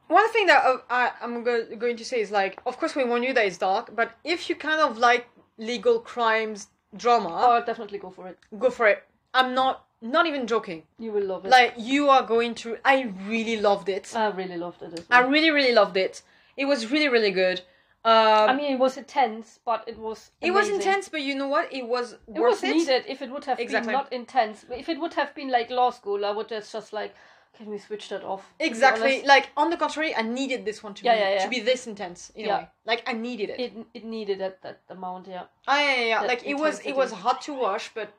one 0.07 0.29
thing 0.31 0.45
that 0.47 0.63
uh, 0.65 0.77
I, 0.89 1.11
I'm 1.21 1.43
go- 1.43 1.65
going 1.83 1.97
to 1.97 2.05
say 2.05 2.21
is 2.21 2.31
like, 2.31 2.59
of 2.65 2.77
course, 2.79 2.95
we 2.95 3.03
warn 3.03 3.23
you 3.23 3.33
that 3.33 3.45
it's 3.45 3.57
dark, 3.57 3.95
but 3.95 4.11
if 4.23 4.49
you 4.49 4.55
kind 4.55 4.79
of 4.79 4.97
like 4.97 5.27
legal 5.57 5.99
crimes 5.99 6.67
drama, 6.95 7.29
oh, 7.31 7.51
I'll 7.53 7.65
definitely 7.65 7.99
go 7.99 8.09
for 8.09 8.27
it. 8.27 8.37
go 8.59 8.69
for 8.69 8.87
it. 8.87 9.03
I'm 9.33 9.53
not 9.53 9.85
not 10.01 10.25
even 10.27 10.45
joking. 10.47 10.83
You 10.99 11.11
will 11.11 11.25
love 11.25 11.45
it. 11.45 11.49
Like 11.49 11.73
you 11.77 12.09
are 12.09 12.23
going 12.23 12.55
to. 12.55 12.77
I 12.85 13.11
really 13.27 13.57
loved 13.59 13.89
it. 13.89 14.15
I 14.15 14.27
really 14.27 14.57
loved 14.57 14.81
it 14.83 14.93
as 14.99 15.05
I 15.09 15.21
really 15.21 15.51
really 15.51 15.73
loved 15.73 15.97
it. 15.97 16.21
It 16.55 16.65
was 16.65 16.91
really 16.91 17.09
really 17.09 17.31
good. 17.31 17.61
Um, 18.05 18.49
I 18.51 18.53
mean, 18.55 18.71
it 18.73 18.79
was 18.79 18.97
intense, 18.97 19.59
but 19.65 19.83
it 19.87 19.97
was. 19.97 20.29
it 20.39 20.51
was 20.51 20.69
intense, 20.69 21.09
but 21.09 21.21
you 21.21 21.33
know 21.33 21.47
what? 21.47 21.73
It 21.73 21.87
was 21.87 22.13
It 22.27 22.39
worth 22.39 22.51
was 22.61 22.63
it. 22.63 22.75
needed. 22.75 23.03
If 23.07 23.23
it 23.23 23.31
would 23.31 23.45
have 23.45 23.59
Exactly. 23.59 23.91
been 23.91 23.99
not 23.99 24.13
intense, 24.13 24.63
if 24.69 24.87
it 24.89 24.99
would 24.99 25.15
have 25.15 25.33
been 25.33 25.49
like 25.49 25.71
law 25.71 25.89
school, 25.89 26.23
I 26.23 26.29
would 26.29 26.51
have 26.51 26.69
just 26.71 26.93
like, 26.93 27.15
can 27.57 27.67
we 27.67 27.79
switch 27.79 28.09
that 28.09 28.23
off? 28.23 28.53
Exactly. 28.59 29.23
Like 29.25 29.49
on 29.57 29.71
the 29.71 29.77
contrary, 29.77 30.15
I 30.15 30.21
needed 30.21 30.65
this 30.65 30.83
one 30.83 30.93
to 30.93 31.03
Yeah, 31.03 31.13
be 31.15 31.19
yeah, 31.19 31.33
yeah. 31.33 31.43
to 31.45 31.49
be 31.49 31.59
this 31.61 31.87
intense 31.87 32.31
in 32.35 32.45
Yeah. 32.45 32.57
way. 32.57 32.69
Like 32.85 33.03
I 33.07 33.13
needed 33.13 33.49
it. 33.49 33.59
It 33.59 33.73
it 33.95 34.03
needed 34.05 34.37
that 34.39 34.61
that 34.61 34.81
amount, 34.89 35.27
yeah. 35.27 35.45
Ah, 35.67 35.79
yeah, 35.81 35.95
yeah, 35.95 36.05
yeah. 36.05 36.19
that 36.21 36.27
Like 36.27 36.45
it 36.45 36.55
was 36.59 36.81
it 36.85 36.95
was 36.95 37.11
hard 37.11 37.41
to 37.41 37.53
watch, 37.53 37.91
but 37.95 38.13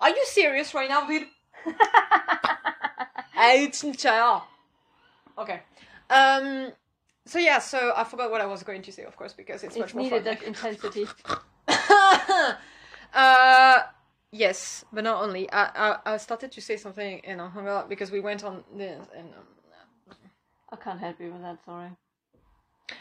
are 0.00 0.10
you 0.10 0.24
serious 0.26 0.74
right 0.74 0.90
now, 0.90 1.06
dude? 1.06 1.28
It's 3.42 3.84
child. 3.96 4.42
Okay. 5.38 5.60
Um. 6.10 6.72
So 7.26 7.38
yeah. 7.38 7.58
So 7.58 7.92
I 7.96 8.04
forgot 8.04 8.30
what 8.30 8.40
I 8.40 8.46
was 8.46 8.62
going 8.62 8.82
to 8.82 8.92
say, 8.92 9.04
of 9.04 9.16
course, 9.16 9.32
because 9.34 9.62
it's 9.62 9.76
much 9.76 9.90
It 9.90 9.94
more 9.94 10.04
needed 10.04 10.24
fun. 10.24 10.34
that 10.34 10.42
intensity. 10.42 11.06
uh. 13.14 13.80
Yes, 14.32 14.84
but 14.92 15.02
not 15.02 15.22
only. 15.24 15.50
I, 15.50 15.64
I 16.04 16.14
I 16.14 16.16
started 16.18 16.52
to 16.52 16.60
say 16.60 16.76
something 16.76 17.20
and 17.24 17.40
I 17.42 17.48
hung 17.48 17.66
up 17.66 17.88
because 17.88 18.10
we 18.12 18.20
went 18.20 18.44
on 18.44 18.62
this 18.76 19.06
and. 19.16 19.28
Um, 19.34 19.46
I 20.72 20.76
can't 20.76 21.00
help 21.00 21.20
you 21.20 21.32
with 21.32 21.42
that. 21.42 21.58
Sorry. 21.64 21.90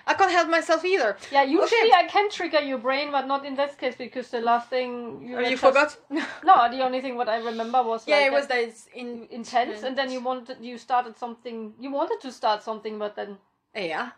I 0.08 0.14
can't 0.16 0.32
help 0.32 0.50
myself 0.50 0.84
either. 0.84 1.16
Yeah, 1.32 1.44
usually 1.44 1.66
Okay. 1.66 1.92
I 1.96 2.08
can 2.08 2.30
trigger 2.32 2.60
your 2.62 2.80
brain, 2.80 3.12
but 3.12 3.28
not 3.28 3.46
in 3.46 3.56
this 3.56 3.76
case 3.76 3.96
because 3.96 4.30
the 4.30 4.42
last 4.42 4.70
thing 4.70 5.22
you, 5.24 5.36
Oh, 5.38 5.40
you 5.40 5.52
just- 5.52 5.62
forgot? 5.62 5.98
No, 6.44 6.68
the 6.72 6.82
only 6.84 7.00
thing 7.02 7.16
what 7.16 7.30
I 7.30 7.38
remember 7.38 7.84
was 7.84 8.08
yeah, 8.08 8.18
like 8.18 8.26
it 8.28 8.32
was 8.32 8.48
that 8.48 8.58
it's 8.58 8.88
in 8.96 9.28
intense, 9.30 9.84
and 9.84 9.96
then 9.96 10.12
you 10.12 10.20
wanted 10.20 10.58
you 10.62 10.80
started 10.80 11.16
something. 11.16 11.74
You 11.80 11.92
wanted 11.92 12.20
to 12.22 12.32
start 12.32 12.64
something, 12.64 12.98
but 12.98 13.16
then 13.16 13.38
Yeah. 13.76 14.12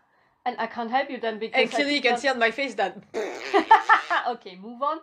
and 0.45 0.55
I 0.57 0.67
can't 0.67 0.89
help 0.89 1.09
you 1.09 1.19
then 1.19 1.39
because 1.39 1.61
And 1.61 1.71
clearly 1.71 1.95
you 1.95 2.01
can 2.01 2.17
see 2.17 2.27
on 2.27 2.39
my 2.39 2.51
face 2.51 2.73
that. 2.75 2.97
okay, 4.29 4.55
move 4.61 4.81
on. 4.81 4.99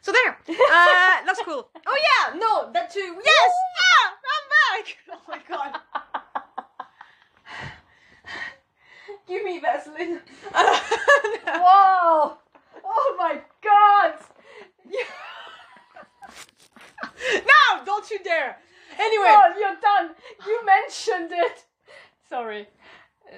So 0.00 0.12
there. 0.12 0.38
Uh, 0.48 1.24
that's 1.26 1.42
cool. 1.44 1.68
Oh 1.86 1.98
yeah, 2.08 2.34
no, 2.38 2.72
that 2.72 2.92
too. 2.92 3.16
Yes. 3.24 3.50
Ah, 3.86 4.14
I'm 4.34 4.46
back. 4.56 4.96
Oh 5.12 5.20
my 5.28 5.40
god. 5.48 5.80
Give 9.28 9.44
me 9.44 9.60
Vaseline. 9.60 10.20
Wow! 11.46 12.38
Oh 12.84 13.16
my 13.18 13.40
god! 13.62 14.14
no, 17.50 17.84
don't 17.84 18.10
you 18.10 18.18
dare. 18.24 18.56
Anyway. 18.98 19.28
Oh, 19.28 19.52
you're 19.58 19.76
done. 19.80 20.14
You 20.46 20.64
mentioned 20.66 21.32
it. 21.32 21.64
Sorry, 22.28 22.68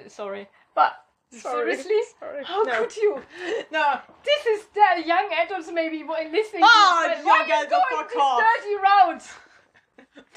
sorry, 0.09 0.49
but 0.75 0.93
Sorry. 1.31 1.75
seriously, 1.77 2.01
Sorry. 2.21 2.45
how 2.45 2.63
No. 2.63 2.79
could 2.81 2.97
you? 2.97 3.23
No. 3.73 4.01
This 4.25 4.47
is 4.47 4.67
the 4.75 5.03
young 5.07 5.31
adults 5.33 5.71
maybe 5.73 6.03
listening. 6.05 6.63
Ah, 6.65 7.03
to 7.05 7.09
this, 7.17 7.25
but 7.25 7.27
young 7.27 7.49
why 7.49 7.57
are 7.57 7.65
you 7.65 7.71
going 7.71 8.07
this 8.09 8.17
off. 8.21 8.43
dirty 8.63 8.75
route? 8.77 9.23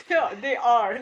Yeah, 0.09 0.33
they 0.41 0.55
are. 0.55 0.93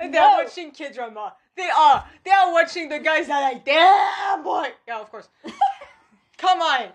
And 0.00 0.12
they're 0.14 0.20
No. 0.22 0.42
watching 0.44 0.70
kid 0.72 0.94
drama. 0.94 1.34
They 1.56 1.68
are. 1.76 2.04
They 2.24 2.30
are 2.30 2.52
watching 2.52 2.88
the 2.88 2.98
guys 3.00 3.26
that 3.26 3.42
are 3.42 3.52
like, 3.52 3.64
damn 3.64 4.42
boy. 4.42 4.68
Yeah, 4.86 5.00
of 5.00 5.10
course. 5.10 5.28
Come 6.38 6.60
on. 6.62 6.88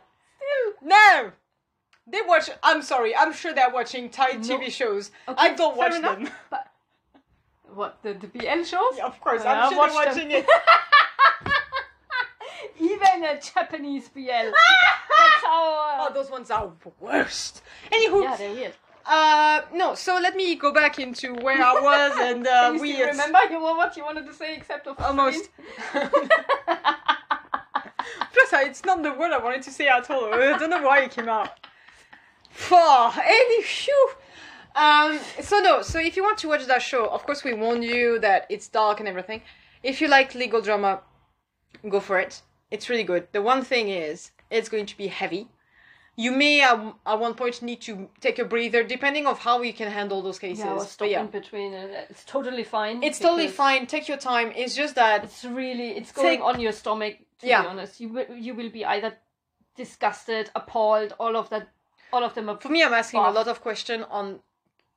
No. 0.82 1.32
They 2.08 2.22
watch. 2.26 2.50
I'm 2.62 2.82
sorry. 2.82 3.16
I'm 3.16 3.32
sure 3.34 3.54
they're 3.54 3.70
watching 3.70 4.10
Thai 4.10 4.32
No. 4.34 4.40
TV 4.40 4.70
shows. 4.72 5.12
Okay, 5.28 5.38
I 5.38 5.54
don't 5.54 5.78
watch 5.78 5.94
enough, 5.96 6.18
them. 6.20 6.30
But 6.50 6.68
what 7.76 8.02
the 8.04 8.14
the 8.14 8.28
BL 8.28 8.64
shows? 8.64 8.96
Yeah, 8.98 9.06
of 9.06 9.20
course. 9.22 9.44
I'm 9.46 9.70
sure 9.70 9.78
watch 9.80 9.92
they're 9.94 10.14
them. 10.14 10.16
watching 10.16 10.32
it. 10.32 10.48
Even 12.80 13.24
a 13.24 13.40
Japanese 13.40 14.10
BL. 14.10 14.22
That's 14.24 15.44
how. 15.44 15.98
Oh, 16.02 16.12
those 16.14 16.30
ones 16.32 16.50
are 16.52 16.72
worst. 17.00 17.62
Anywho, 17.92 18.24
yeah, 18.24 18.36
they're 18.36 18.54
weird. 18.54 18.74
uh, 19.06 19.62
no. 19.74 19.96
So 19.96 20.18
let 20.22 20.36
me 20.36 20.56
go 20.56 20.72
back 20.74 21.00
into 21.00 21.34
where 21.36 21.62
I 21.62 21.74
was, 21.74 22.14
and 22.20 22.48
uh, 22.48 22.52
Can 22.72 22.76
you 22.76 22.82
we 22.82 22.94
still 22.94 23.08
remember 23.08 23.40
you 23.52 23.60
what 23.62 23.96
you 23.98 24.04
wanted 24.04 24.26
to 24.26 24.34
say 24.34 24.56
except 24.56 24.88
of 24.88 25.00
almost. 25.00 25.50
Plus, 28.34 28.54
I- 28.54 28.64
it's 28.66 28.84
not 28.86 29.04
the 29.04 29.14
word 29.14 29.32
I 29.32 29.38
wanted 29.38 29.62
to 29.64 29.72
say 29.72 29.88
at 29.88 30.10
all. 30.10 30.34
I 30.34 30.58
don't 30.58 30.70
know 30.70 30.82
why 30.82 31.02
it 31.02 31.12
came 31.12 31.30
out. 31.30 31.50
For 32.50 33.12
any 33.24 33.62
phew. 33.64 34.10
Um, 34.76 35.20
so 35.42 35.60
no, 35.60 35.82
so 35.82 36.00
if 36.00 36.16
you 36.18 36.24
want 36.24 36.38
to 36.40 36.48
watch 36.48 36.66
that 36.66 36.82
show, 36.82 37.06
of 37.08 37.24
course 37.26 37.44
we 37.44 37.54
warn 37.54 37.84
you 37.84 38.20
that 38.20 38.46
it's 38.50 38.68
dark 38.68 39.00
and 39.00 39.08
everything. 39.08 39.42
If 39.84 40.02
you 40.02 40.08
like 40.08 40.34
legal 40.36 40.62
drama, 40.62 41.02
go 41.90 42.00
for 42.00 42.20
it. 42.20 42.42
It's 42.72 42.90
really 42.90 43.04
good. 43.04 43.28
The 43.34 43.42
one 43.42 43.64
thing 43.64 43.90
is, 43.90 44.32
it's 44.50 44.70
going 44.70 44.88
to 44.88 44.98
be 44.98 45.08
heavy. 45.08 45.48
You 46.16 46.32
may 46.32 46.62
at, 46.62 46.80
at 47.06 47.20
one 47.20 47.34
point 47.34 47.62
need 47.64 47.82
to 47.82 48.08
take 48.22 48.38
a 48.40 48.46
breather, 48.46 48.84
depending 48.84 49.26
of 49.26 49.40
how 49.40 49.62
you 49.62 49.74
can 49.74 49.92
handle 49.92 50.22
those 50.22 50.38
cases. 50.40 50.64
Yeah, 50.64 50.84
But 51.00 51.10
yeah, 51.10 51.22
in 51.22 51.28
between. 51.28 51.74
It's 51.74 52.24
totally 52.24 52.64
fine. 52.64 53.04
it's 53.04 53.20
totally 53.20 53.48
fine. 53.48 53.88
Take 53.88 54.08
your 54.08 54.18
time. 54.18 54.52
It's 54.56 54.76
just 54.76 54.96
that 54.96 55.24
It's 55.24 55.44
really 55.44 55.90
it's 55.98 56.12
going 56.12 56.38
Take- 56.38 56.42
on 56.46 56.60
your 56.60 56.72
stomach. 56.72 57.18
To 57.40 57.48
Yeah. 57.48 57.62
be 57.64 57.68
honest, 57.68 58.00
you 58.00 58.10
will 58.10 58.26
you 58.48 58.54
will 58.54 58.70
be 58.70 58.86
either 58.86 59.18
disgusted, 59.76 60.50
appalled, 60.56 61.14
all 61.20 61.36
of 61.36 61.50
that, 61.50 61.68
all 62.12 62.24
of 62.24 62.34
them 62.36 62.48
are. 62.50 62.58
for 62.60 62.70
me, 62.70 62.84
I'm 62.84 62.94
asking 62.94 63.20
a 63.20 63.32
lot 63.32 63.48
of 63.48 63.62
question 63.62 64.04
on 64.04 64.40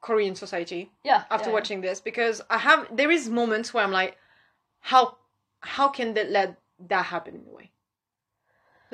Korean 0.07 0.34
society. 0.44 0.82
Yeah. 1.11 1.20
after 1.30 1.48
yeah, 1.50 1.54
watching 1.59 1.80
this 1.86 1.98
because 2.11 2.36
I 2.57 2.59
have 2.68 2.80
there 3.00 3.11
is 3.18 3.22
moments 3.40 3.68
where 3.74 3.84
I'm 3.86 3.96
like, 4.02 4.12
how 4.90 5.02
how 5.76 5.88
can 5.96 6.09
they 6.14 6.26
let 6.38 6.48
that 6.90 7.04
happen 7.14 7.34
in 7.34 7.44
a 7.50 7.54
way? 7.59 7.66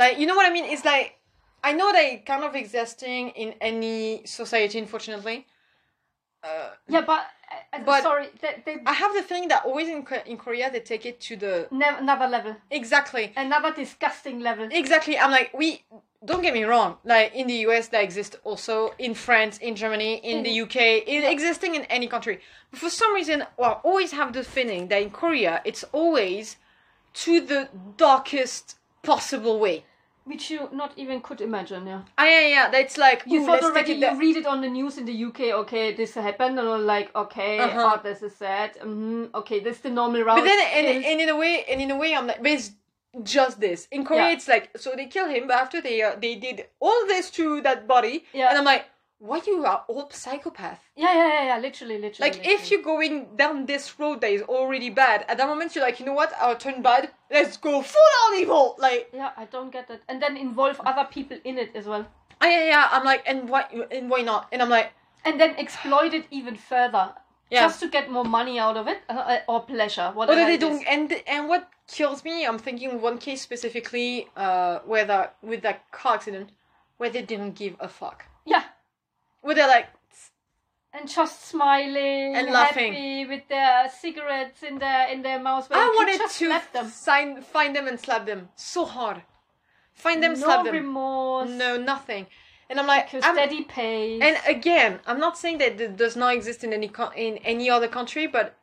Like 0.02 0.14
you 0.18 0.26
know 0.26 0.36
what 0.38 0.46
I 0.50 0.52
mean? 0.56 0.64
It's 0.74 0.84
like 0.84 1.08
I 1.68 1.72
know 1.78 1.88
it 1.94 2.24
kind 2.26 2.44
of 2.48 2.52
existing 2.64 3.22
in 3.42 3.48
any 3.60 4.22
society, 4.38 4.78
unfortunately, 4.84 5.38
Uh, 6.44 6.70
Yeah, 6.94 7.04
but, 7.12 7.20
uh, 7.52 7.76
uh, 7.76 7.84
But- 7.88 8.02
sorry, 8.02 8.26
they, 8.42 8.52
they 8.66 8.74
I 8.92 8.94
have 9.02 9.12
the 9.18 9.22
feeling 9.28 9.48
that 9.52 9.60
always 9.68 9.88
in 9.96 10.00
in 10.32 10.36
Korea 10.44 10.66
they 10.74 10.80
take 10.92 11.04
it 11.10 11.16
to 11.28 11.32
the 11.44 11.54
ne- 11.70 11.98
another 12.04 12.28
level, 12.36 12.52
exactly 12.80 13.24
another 13.36 13.70
disgusting 13.82 14.36
level. 14.48 14.66
exactly. 14.82 15.14
I'm 15.22 15.30
like 15.38 15.50
we. 15.60 15.68
Don't 16.24 16.42
get 16.42 16.54
me 16.54 16.64
wrong. 16.64 16.98
Like 17.04 17.34
in 17.34 17.46
the 17.48 17.54
US, 17.66 17.88
that 17.88 18.02
exists 18.04 18.36
also 18.44 18.94
in 18.98 19.14
France, 19.14 19.58
in 19.58 19.74
Germany, 19.74 20.16
in 20.22 20.42
the 20.44 20.60
UK, 20.62 20.76
it 21.06 21.24
existing 21.24 21.74
in 21.74 21.84
any 21.84 22.06
country. 22.06 22.40
But 22.70 22.80
for 22.80 22.90
some 22.90 23.12
reason, 23.14 23.44
well, 23.56 23.80
I 23.84 23.88
always 23.88 24.12
have 24.12 24.32
the 24.32 24.44
feeling 24.44 24.88
that 24.88 25.02
in 25.02 25.10
Korea, 25.10 25.60
it's 25.64 25.84
always 25.92 26.56
to 27.14 27.40
the 27.40 27.68
darkest 27.96 28.76
possible 29.02 29.58
way. 29.58 29.84
Which 30.24 30.50
you 30.50 30.68
not 30.72 30.92
even 30.96 31.20
could 31.20 31.40
imagine, 31.40 31.84
yeah. 31.84 32.02
Ah, 32.16 32.24
yeah, 32.24 32.46
yeah. 32.46 32.70
That's 32.70 32.96
like 32.96 33.24
You 33.26 33.42
ooh, 33.42 33.46
thought 33.46 33.64
already 33.64 33.94
you 33.94 34.16
read 34.16 34.36
it 34.36 34.46
on 34.46 34.60
the 34.60 34.68
news 34.68 34.96
in 34.96 35.04
the 35.04 35.24
UK. 35.24 35.40
Okay, 35.62 35.92
this 35.94 36.14
happened, 36.14 36.60
and 36.60 36.86
like, 36.86 37.12
okay, 37.16 37.58
Uh-huh. 37.58 37.98
oh, 37.98 38.00
this 38.04 38.22
is 38.22 38.36
sad. 38.36 38.76
hmm 38.80 39.24
Okay, 39.34 39.58
this 39.58 39.76
is 39.78 39.82
the 39.82 39.90
normal 39.90 40.22
route. 40.22 40.36
But 40.38 40.44
then, 40.44 40.60
and, 40.60 41.04
and 41.04 41.20
in 41.20 41.28
a 41.28 41.36
way, 41.36 41.64
and 41.68 41.80
in 41.80 41.90
a 41.90 41.96
way, 41.96 42.14
I'm 42.14 42.28
like, 42.28 42.40
but 42.40 42.52
it's 42.52 42.70
just 43.22 43.60
this. 43.60 43.88
In 43.90 44.04
Korea, 44.04 44.22
Yeah. 44.28 44.32
it's 44.32 44.48
like, 44.48 44.70
so 44.76 44.92
they 44.96 45.06
kill 45.06 45.28
him, 45.28 45.46
but 45.48 45.56
after 45.56 45.80
they 45.80 46.02
uh, 46.02 46.16
they 46.20 46.34
did 46.36 46.66
all 46.80 47.06
this 47.06 47.30
to 47.32 47.60
that 47.62 47.86
body, 47.86 48.24
Yeah. 48.32 48.48
and 48.48 48.58
I'm 48.58 48.64
like, 48.64 48.86
why 49.18 49.40
you 49.46 49.64
are 49.64 49.84
all 49.86 50.08
psychopath? 50.10 50.80
yeah, 50.96 51.14
yeah, 51.14 51.28
yeah, 51.28 51.44
yeah, 51.54 51.58
literally, 51.60 51.98
literally. 51.98 52.30
Like, 52.30 52.44
if 52.46 52.70
you're 52.70 52.82
going 52.82 53.36
down 53.36 53.66
this 53.66 53.98
road 54.00 54.20
that 54.22 54.30
is 54.32 54.42
already 54.42 54.90
bad, 54.90 55.24
at 55.28 55.36
that 55.38 55.46
moment 55.46 55.74
you're 55.76 55.84
like, 55.84 56.00
you 56.00 56.06
know 56.06 56.12
what? 56.12 56.32
I'll 56.40 56.56
turn 56.56 56.82
bad. 56.82 57.10
Let's 57.30 57.56
go 57.56 57.82
full 57.82 58.12
on 58.26 58.40
evil. 58.40 58.74
Like, 58.78 59.10
yeah, 59.14 59.30
I 59.36 59.44
don't 59.44 59.70
get 59.70 59.86
that, 59.88 60.00
and 60.08 60.20
then 60.20 60.36
involve 60.36 60.80
other 60.84 61.06
people 61.10 61.38
in 61.44 61.58
it 61.58 61.70
as 61.76 61.86
well, 61.86 62.06
ah, 62.40 62.46
yeah, 62.48 62.64
yeah. 62.64 62.88
I'm 62.90 63.04
like, 63.04 63.22
and 63.26 63.48
why? 63.48 63.64
And 63.92 64.10
why 64.10 64.22
not? 64.22 64.48
And 64.50 64.60
I'm 64.60 64.70
like, 64.70 64.90
and 65.24 65.40
then 65.40 65.54
exploit 65.56 66.14
it 66.14 66.26
even 66.32 66.56
further, 66.56 67.12
yeah. 67.53 67.61
just 67.66 67.80
to 67.80 67.88
get 67.88 68.11
more 68.11 68.24
money 68.24 68.59
out 68.59 68.76
of 68.76 68.88
it 68.88 69.00
uh, 69.09 69.12
uh, 69.12 69.38
or 69.53 69.61
pleasure, 69.62 70.11
whatever. 70.14 70.40
that 70.40 70.46
they 70.46 70.57
don't, 70.57 70.82
and 70.86 71.12
and 71.26 71.48
what 71.48 71.68
kills 71.86 72.24
me, 72.24 72.46
I'm 72.46 72.59
thinking 72.59 73.00
one 73.00 73.18
case 73.18 73.40
specifically, 73.42 74.28
uh, 74.36 74.78
where 74.90 75.05
that 75.05 75.36
with 75.42 75.62
that 75.62 75.90
car 75.92 76.14
accident, 76.14 76.50
where 76.98 77.11
they 77.11 77.22
didn't 77.22 77.55
give 77.55 77.76
a 77.80 77.88
fuck. 77.88 78.24
Yeah, 78.44 78.64
Where 79.42 79.55
they're 79.55 79.68
like, 79.68 79.88
and 80.92 81.09
just 81.09 81.46
smiling 81.48 82.34
And 82.36 82.50
laughing. 82.50 82.92
happy 82.92 83.26
with 83.26 83.48
their 83.48 83.88
cigarettes 83.88 84.62
in 84.62 84.78
their 84.78 85.09
in 85.09 85.22
their 85.22 85.38
mouths. 85.38 85.68
I 85.70 85.88
wanted 85.96 86.20
to 86.20 86.28
slap 86.28 86.72
them. 86.72 86.88
sign, 86.88 87.42
find 87.42 87.74
them 87.76 87.86
and 87.86 87.98
slap 87.98 88.26
them 88.26 88.48
so 88.57 88.84
hard. 88.84 89.22
Find 89.94 90.22
them, 90.22 90.32
no 90.32 90.38
slap 90.46 90.64
them. 90.64 90.74
No 90.74 90.80
remorse. 90.80 91.50
No, 91.50 91.76
nothing. 91.76 92.26
And 92.72 92.80
I'm 92.80 92.86
like, 92.86 93.12
I'm, 93.12 93.34
steady 93.34 93.64
pace. 93.64 94.22
and 94.22 94.38
again, 94.48 94.98
I'm 95.06 95.20
not 95.20 95.36
saying 95.36 95.58
that 95.58 95.78
it 95.78 95.98
does 95.98 96.16
not 96.16 96.32
exist 96.34 96.64
in 96.64 96.72
any 96.72 96.88
co- 96.88 97.12
in 97.14 97.36
any 97.44 97.68
other 97.68 97.86
country, 97.86 98.26
but 98.26 98.56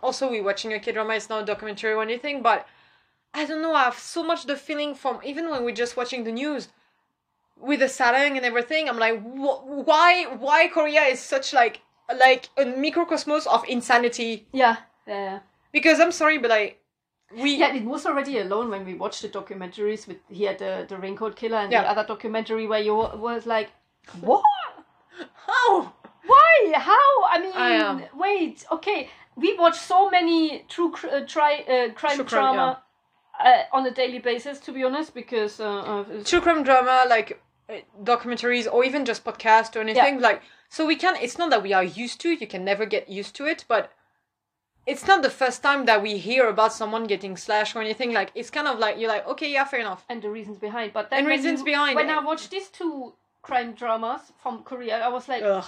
also 0.00 0.30
we're 0.30 0.44
watching 0.44 0.72
a 0.72 0.78
K 0.78 0.92
drama. 0.92 1.14
It's 1.14 1.28
not 1.28 1.42
a 1.42 1.46
documentary 1.46 1.92
or 1.92 2.00
anything, 2.00 2.42
but 2.42 2.68
I 3.34 3.44
don't 3.44 3.60
know. 3.62 3.74
I 3.74 3.82
have 3.82 3.98
so 3.98 4.22
much 4.22 4.46
the 4.46 4.54
feeling 4.56 4.94
from 4.94 5.18
even 5.24 5.50
when 5.50 5.64
we're 5.64 5.74
just 5.74 5.96
watching 5.96 6.22
the 6.22 6.30
news 6.30 6.68
with 7.58 7.80
the 7.80 7.86
Sarang 7.86 8.36
and 8.36 8.46
everything. 8.46 8.88
I'm 8.88 9.00
like, 9.00 9.20
wh- 9.20 9.66
why 9.88 10.26
why 10.38 10.68
Korea 10.68 11.02
is 11.02 11.18
such 11.18 11.52
like 11.52 11.80
like 12.08 12.50
a 12.56 12.64
microcosmos 12.64 13.48
of 13.48 13.64
insanity? 13.68 14.46
yeah, 14.52 14.76
yeah, 15.08 15.24
yeah. 15.24 15.38
Because 15.72 15.98
I'm 15.98 16.12
sorry, 16.12 16.38
but 16.38 16.50
like 16.50 16.80
we 17.34 17.56
Yeah, 17.56 17.74
it 17.74 17.84
was 17.84 18.06
already 18.06 18.38
alone 18.38 18.70
when 18.70 18.84
we 18.84 18.94
watched 18.94 19.22
the 19.22 19.28
documentaries 19.28 20.06
with 20.06 20.18
he 20.28 20.44
had 20.44 20.58
the 20.58 20.86
the 20.88 20.96
raincoat 20.96 21.36
killer 21.36 21.58
and 21.58 21.72
Yeah. 21.72 21.82
the 21.82 21.90
other 21.90 22.04
documentary 22.06 22.66
where 22.66 22.80
you 22.80 22.94
was 22.94 23.46
like, 23.46 23.70
what? 24.20 24.42
how 25.46 25.92
Why? 26.26 26.72
How? 26.74 27.24
I 27.30 27.38
mean, 27.40 27.52
I 27.54 28.08
wait. 28.14 28.64
Okay, 28.70 29.08
we 29.36 29.56
watch 29.58 29.78
so 29.78 30.10
many 30.10 30.64
true 30.68 30.90
cr- 30.90 31.08
uh, 31.08 31.20
tri- 31.26 31.64
uh, 31.68 31.92
crime 31.92 32.24
drama 32.24 32.82
uh, 33.38 33.62
on 33.72 33.86
a 33.86 33.90
daily 33.90 34.18
basis, 34.18 34.58
to 34.60 34.72
be 34.72 34.82
honest, 34.84 35.14
because 35.14 35.60
uh, 35.60 35.78
uh, 35.80 36.24
true 36.24 36.40
crime 36.40 36.62
drama 36.64 37.04
like 37.08 37.40
uh, 37.68 37.74
documentaries 38.02 38.66
or 38.72 38.84
even 38.84 39.04
just 39.04 39.24
podcast 39.24 39.76
or 39.76 39.80
anything 39.80 40.20
like 40.20 40.40
so 40.68 40.86
we 40.86 40.96
can 40.96 41.16
it's 41.16 41.38
not 41.38 41.50
that 41.50 41.62
we 41.62 41.72
are 41.72 41.82
used 41.82 42.20
to 42.20 42.28
it 42.30 42.40
you 42.40 42.46
can 42.46 42.64
never 42.64 42.86
get 42.86 43.08
used 43.08 43.34
to 43.34 43.44
it 43.44 43.64
but 43.66 43.92
it's 44.86 45.06
not 45.06 45.20
the 45.22 45.30
first 45.30 45.62
time 45.62 45.84
that 45.86 46.00
we 46.02 46.16
hear 46.16 46.48
about 46.48 46.72
someone 46.72 47.04
getting 47.06 47.36
slashed 47.36 47.74
or 47.76 47.80
anything 47.82 48.12
like 48.12 48.30
it's 48.34 48.50
kind 48.50 48.68
of 48.68 48.78
like 48.78 48.98
you're 48.98 49.08
like 49.16 49.26
okay 49.26 49.50
yeah 49.50 49.64
fair 49.64 49.80
enough 49.80 50.04
and 50.08 50.22
the 50.22 50.30
reasons 50.30 50.58
behind. 50.58 50.92
But 50.92 51.10
then 51.10 51.18
And 51.20 51.28
reasons 51.28 51.58
you- 51.60 51.64
behind 51.72 51.96
When 51.96 52.08
it. 52.10 52.16
I 52.18 52.20
watched 52.30 52.50
these 52.50 52.68
two 52.68 53.14
crime 53.42 53.72
dramas 53.74 54.22
from 54.42 54.62
Korea, 54.64 54.96
I 55.04 55.08
was 55.08 55.28
like, 55.28 55.42
Ugh. 55.42 55.64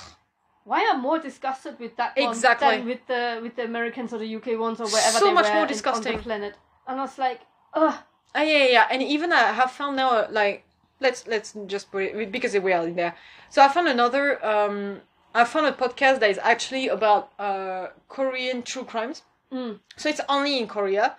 why 0.65 0.81
am 0.81 0.97
I 0.99 1.01
more 1.01 1.19
disgusted 1.19 1.79
with 1.79 1.97
that 1.97 2.17
one 2.17 2.29
Exactly. 2.29 2.69
than 2.77 2.87
with 2.87 3.07
the 3.07 3.41
with 3.43 3.55
the 3.57 3.65
Americans 3.65 4.13
or 4.13 4.19
the 4.19 4.31
UK 4.39 4.49
ones 4.67 4.81
or 4.81 4.87
wherever 4.95 5.19
So 5.19 5.27
they 5.27 5.33
much 5.33 5.47
were 5.47 5.55
more 5.55 5.67
in- 5.67 5.69
on 5.71 5.75
disgusting. 5.75 6.17
the 6.17 6.23
planet? 6.23 6.55
And 6.87 6.99
I 7.01 7.03
was 7.03 7.19
like, 7.19 7.41
ugh. 7.75 7.95
Ah, 8.35 8.43
yeah, 8.43 8.59
yeah, 8.65 8.71
yeah. 8.77 8.87
And 8.91 9.03
even 9.03 9.33
I 9.33 9.53
have 9.61 9.71
found 9.73 9.97
now, 9.97 10.27
like, 10.31 10.65
let's 11.01 11.27
let's 11.27 11.55
just 11.67 11.91
put 11.91 12.03
it 12.05 12.31
because 12.33 12.53
we 12.67 12.73
are 12.73 12.87
in 12.87 12.95
there. 12.95 13.15
So 13.49 13.63
I 13.65 13.69
found 13.69 13.89
another. 13.89 14.25
Um, 14.45 15.01
I 15.35 15.45
found 15.45 15.67
a 15.67 15.73
podcast 15.73 16.21
that 16.21 16.31
is 16.31 16.39
actually 16.39 16.89
about 16.89 17.33
uh 17.39 17.89
Korean 18.09 18.63
true 18.63 18.85
crimes. 18.85 19.23
Mm. 19.53 19.81
So 19.97 20.09
it's 20.09 20.21
only 20.29 20.59
in 20.59 20.67
Korea. 20.67 21.17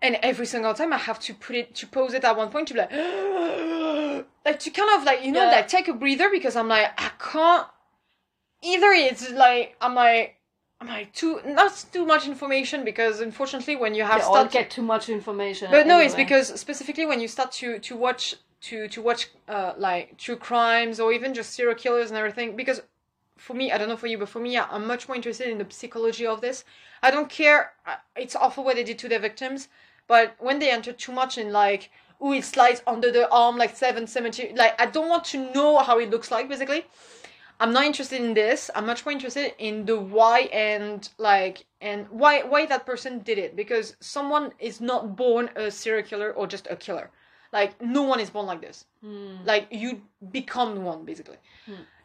And 0.00 0.18
every 0.22 0.46
single 0.46 0.74
time 0.74 0.92
I 0.92 0.98
have 0.98 1.20
to 1.20 1.34
put 1.34 1.54
it 1.54 1.74
to 1.76 1.86
pause 1.86 2.12
it 2.14 2.24
at 2.24 2.36
one 2.36 2.50
point 2.50 2.66
to 2.68 2.74
be 2.74 2.80
like, 2.80 2.90
like 4.44 4.58
to 4.60 4.70
kind 4.70 4.90
of 4.98 5.04
like 5.04 5.24
you 5.24 5.32
know 5.32 5.44
Yeah. 5.44 5.50
like 5.56 5.68
take 5.68 5.88
a 5.88 5.92
breather 5.92 6.28
because 6.30 6.56
I'm 6.56 6.68
like 6.68 6.88
I 7.00 7.10
can't. 7.18 7.66
Either 8.62 8.90
it's 8.92 9.30
like 9.30 9.76
I'm 9.80 9.94
like 9.94 10.36
I'm 10.80 10.88
like 10.88 11.12
too 11.12 11.40
not 11.44 11.84
too 11.92 12.04
much 12.04 12.26
information 12.26 12.84
because 12.84 13.20
unfortunately 13.20 13.76
when 13.76 13.94
you 13.94 14.04
have 14.04 14.20
They 14.20 14.26
all 14.26 14.46
get 14.46 14.70
too 14.70 14.82
much 14.82 15.08
information. 15.08 15.70
but 15.70 15.86
no, 15.86 15.98
it's 16.00 16.14
because 16.14 16.48
specifically 16.60 17.06
when 17.06 17.20
you 17.20 17.28
start 17.28 17.52
to 17.60 17.78
to 17.78 17.96
watch 17.96 18.34
to 18.62 18.88
to 18.88 19.02
watch 19.02 19.28
uh 19.48 19.72
like 19.78 20.16
true 20.18 20.36
crimes 20.36 20.98
or 21.00 21.12
even 21.12 21.34
just 21.34 21.50
serial 21.54 21.74
killers 21.76 22.10
and 22.10 22.18
everything. 22.18 22.56
Because 22.56 22.82
for 23.36 23.54
me, 23.54 23.72
I 23.72 23.78
don't 23.78 23.88
know 23.88 23.96
for 23.96 24.06
you, 24.06 24.18
but 24.18 24.28
for 24.28 24.40
me, 24.40 24.56
I- 24.56 24.68
I'm 24.70 24.86
much 24.86 25.08
more 25.08 25.16
interested 25.16 25.48
in 25.48 25.58
the 25.58 25.66
psychology 25.70 26.26
of 26.26 26.40
this. 26.40 26.64
I 27.02 27.10
don't 27.10 27.28
care. 27.28 27.72
It's 28.16 28.36
awful 28.36 28.64
what 28.64 28.76
they 28.76 28.84
did 28.84 28.98
to 29.00 29.08
their 29.08 29.18
victims, 29.18 29.68
but 30.06 30.34
when 30.38 30.58
they 30.58 30.70
enter 30.70 30.92
too 30.92 31.12
much 31.12 31.38
in 31.38 31.52
like, 31.52 31.90
oh, 32.20 32.32
it 32.32 32.44
slides 32.44 32.82
under 32.86 33.10
the 33.10 33.28
arm 33.30 33.56
like 33.56 33.76
seven 33.76 34.06
cemetery. 34.06 34.52
Like 34.54 34.80
I 34.80 34.86
don't 34.86 35.08
want 35.08 35.24
to 35.26 35.52
know 35.52 35.78
how 35.78 35.98
it 35.98 36.10
looks 36.10 36.30
like. 36.30 36.48
Basically, 36.48 36.86
I'm 37.58 37.72
not 37.72 37.84
interested 37.84 38.20
in 38.20 38.34
this. 38.34 38.70
I'm 38.74 38.86
much 38.86 39.04
more 39.04 39.12
interested 39.12 39.54
in 39.58 39.84
the 39.86 39.96
why 39.98 40.40
and 40.52 41.08
like 41.18 41.64
and 41.80 42.06
why 42.10 42.42
why 42.42 42.66
that 42.66 42.86
person 42.86 43.20
did 43.20 43.38
it 43.38 43.56
because 43.56 43.96
someone 44.00 44.52
is 44.58 44.80
not 44.80 45.16
born 45.16 45.50
a 45.56 45.70
serial 45.70 46.04
killer 46.06 46.32
or 46.32 46.46
just 46.46 46.66
a 46.70 46.76
killer. 46.76 47.10
Like 47.52 47.80
no 47.82 48.02
one 48.02 48.20
is 48.20 48.30
born 48.30 48.46
like 48.46 48.60
this. 48.60 48.86
Hmm. 49.02 49.36
Like 49.44 49.66
you 49.70 50.02
become 50.30 50.82
one 50.84 51.04
basically. 51.04 51.36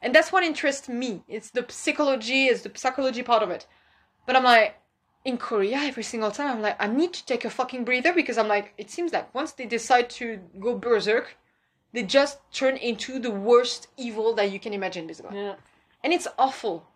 And 0.01 0.13
that's 0.13 0.31
what 0.31 0.43
interests 0.43 0.87
me. 0.87 1.23
It's 1.27 1.49
the 1.49 1.65
psychology, 1.69 2.45
it's 2.45 2.61
the 2.61 2.71
psychology 2.75 3.23
part 3.23 3.43
of 3.43 3.49
it. 3.49 3.65
But 4.25 4.35
I'm 4.35 4.43
like 4.43 4.75
in 5.25 5.37
Korea 5.37 5.77
every 5.79 6.03
single 6.03 6.31
time 6.31 6.47
I'm 6.47 6.61
like 6.61 6.81
I 6.81 6.87
need 6.87 7.11
to 7.13 7.25
take 7.25 7.43
a 7.43 7.49
fucking 7.49 7.83
breather 7.83 8.13
because 8.13 8.37
I'm 8.37 8.47
like 8.47 8.73
it 8.77 8.89
seems 8.89 9.11
like 9.11 9.33
once 9.33 9.51
they 9.53 9.65
decide 9.65 10.09
to 10.11 10.39
go 10.59 10.77
berserk, 10.77 11.37
they 11.93 12.03
just 12.03 12.39
turn 12.53 12.77
into 12.77 13.19
the 13.19 13.31
worst 13.31 13.87
evil 13.97 14.33
that 14.35 14.51
you 14.51 14.59
can 14.59 14.73
imagine 14.73 15.07
basically 15.07 15.37
Yeah. 15.37 15.55
and 16.03 16.13
it's 16.13 16.27
awful. 16.37 16.87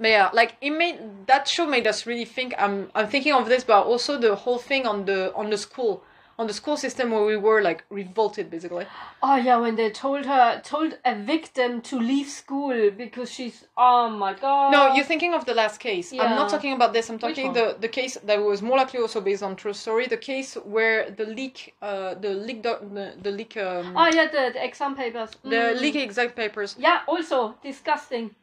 But 0.00 0.08
yeah, 0.10 0.30
like 0.32 0.56
it 0.60 0.70
made 0.70 1.26
that 1.26 1.48
show 1.48 1.66
made 1.66 1.86
us 1.86 2.06
really 2.06 2.24
think. 2.24 2.54
I'm 2.58 2.90
I'm 2.94 3.08
thinking 3.08 3.32
of 3.32 3.48
this, 3.48 3.64
but 3.64 3.84
also 3.84 4.16
the 4.18 4.34
whole 4.36 4.58
thing 4.58 4.86
on 4.86 5.06
the 5.06 5.34
on 5.34 5.50
the 5.50 5.58
school 5.58 6.04
on 6.38 6.46
the 6.46 6.52
school 6.52 6.76
system 6.76 7.10
where 7.10 7.24
we 7.24 7.36
were 7.36 7.60
like 7.62 7.84
revolted 7.90 8.48
basically. 8.48 8.86
Oh 9.22 9.34
yeah, 9.36 9.56
when 9.56 9.74
they 9.74 9.90
told 9.90 10.24
her 10.26 10.60
told 10.64 10.96
a 11.04 11.14
victim 11.16 11.80
to 11.82 11.98
leave 11.98 12.28
school 12.28 12.90
because 12.92 13.30
she's 13.30 13.64
oh 13.76 14.08
my 14.08 14.34
god. 14.34 14.70
No, 14.70 14.94
you're 14.94 15.04
thinking 15.04 15.34
of 15.34 15.44
the 15.46 15.54
last 15.54 15.78
case. 15.80 16.12
Yeah. 16.12 16.22
I'm 16.24 16.36
not 16.36 16.48
talking 16.48 16.72
about 16.74 16.92
this. 16.92 17.10
I'm 17.10 17.18
talking 17.18 17.52
the 17.52 17.76
the 17.80 17.88
case 17.88 18.16
that 18.24 18.40
was 18.40 18.62
more 18.62 18.76
likely 18.78 19.00
also 19.00 19.20
based 19.20 19.42
on 19.42 19.56
true 19.56 19.72
story. 19.72 20.06
The 20.06 20.16
case 20.16 20.54
where 20.54 21.10
the 21.10 21.24
leak, 21.26 21.74
uh, 21.82 22.14
the 22.14 22.30
leak, 22.30 22.62
do- 22.62 22.78
the, 22.94 23.14
the 23.20 23.30
leak, 23.32 23.56
um, 23.56 23.96
Oh 23.96 24.06
yeah, 24.06 24.26
the, 24.26 24.52
the 24.54 24.64
exam 24.64 24.94
papers. 24.94 25.30
the 25.42 25.56
Mm. 25.74 25.80
leak 25.80 25.96
exact 25.96 26.36
papers 26.36 26.76
Yeah, 26.78 27.00
also 27.08 27.54
disgusting. 27.62 28.34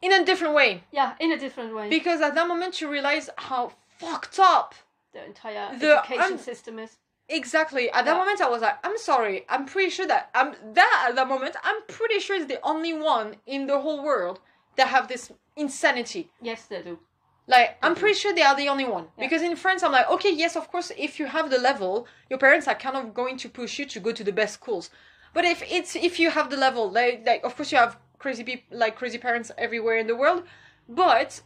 in 0.00 0.12
a 0.12 0.24
different 0.24 0.54
way 0.54 0.82
Yeah, 0.92 1.14
in 1.20 1.32
a 1.32 1.38
different 1.38 1.74
way. 1.74 1.88
because 1.88 2.20
at 2.20 2.34
that 2.34 2.46
moment 2.48 2.80
you 2.80 2.88
realize 2.88 3.28
how 3.38 3.72
fucked 3.98 4.38
up 4.38 4.74
the 5.12 5.24
entire 5.24 5.76
The 5.78 5.98
education 5.98 6.32
un- 6.34 6.38
system 6.38 6.78
is. 6.78 6.98
Exactly. 7.28 7.90
At 7.90 8.04
that 8.04 8.12
Yeah. 8.12 8.18
moment, 8.18 8.40
I 8.40 8.48
was 8.48 8.62
like, 8.62 8.78
I'm 8.84 8.98
sorry. 8.98 9.44
I'm 9.48 9.64
pretty 9.64 9.90
sure 9.90 10.06
that 10.06 10.30
I'm 10.34 10.54
that 10.74 11.06
at 11.08 11.14
that 11.16 11.28
moment. 11.28 11.56
I'm 11.62 11.80
pretty 11.86 12.18
sure 12.20 12.36
it's 12.36 12.46
the 12.46 12.60
only 12.62 12.92
one 12.92 13.36
in 13.46 13.66
the 13.66 13.80
whole 13.80 14.02
world 14.02 14.40
that 14.76 14.88
have 14.88 15.08
this 15.08 15.32
insanity. 15.56 16.30
Yes, 16.40 16.66
they 16.66 16.82
do. 16.82 16.98
Like, 17.46 17.76
I'm 17.82 17.94
pretty 17.94 18.14
sure 18.14 18.32
they 18.32 18.42
are 18.42 18.54
the 18.54 18.68
only 18.68 18.84
one. 18.84 19.04
Yeah. 19.04 19.24
Because 19.24 19.42
in 19.42 19.56
France, 19.56 19.82
I'm 19.82 19.92
like, 19.92 20.08
okay, 20.10 20.32
yes, 20.32 20.56
of 20.56 20.70
course, 20.70 20.92
if 20.96 21.18
you 21.18 21.26
have 21.26 21.50
the 21.50 21.58
level, 21.58 22.06
your 22.30 22.38
parents 22.38 22.68
are 22.68 22.74
kind 22.74 22.96
of 22.96 23.12
going 23.14 23.36
to 23.38 23.48
push 23.48 23.78
you 23.78 23.84
to 23.86 24.00
go 24.00 24.12
to 24.12 24.24
the 24.24 24.32
best 24.32 24.54
schools. 24.54 24.90
But 25.34 25.44
if 25.44 25.62
it's 25.70 25.96
if 25.96 26.20
you 26.20 26.30
have 26.30 26.50
the 26.50 26.56
level, 26.56 26.90
like, 26.90 27.24
like 27.26 27.42
of 27.44 27.56
course 27.56 27.72
you 27.72 27.78
have 27.78 27.98
crazy 28.18 28.44
people, 28.44 28.78
like 28.78 28.96
crazy 28.96 29.18
parents 29.18 29.50
everywhere 29.58 29.96
in 29.96 30.06
the 30.06 30.14
world, 30.16 30.44
but 30.88 31.40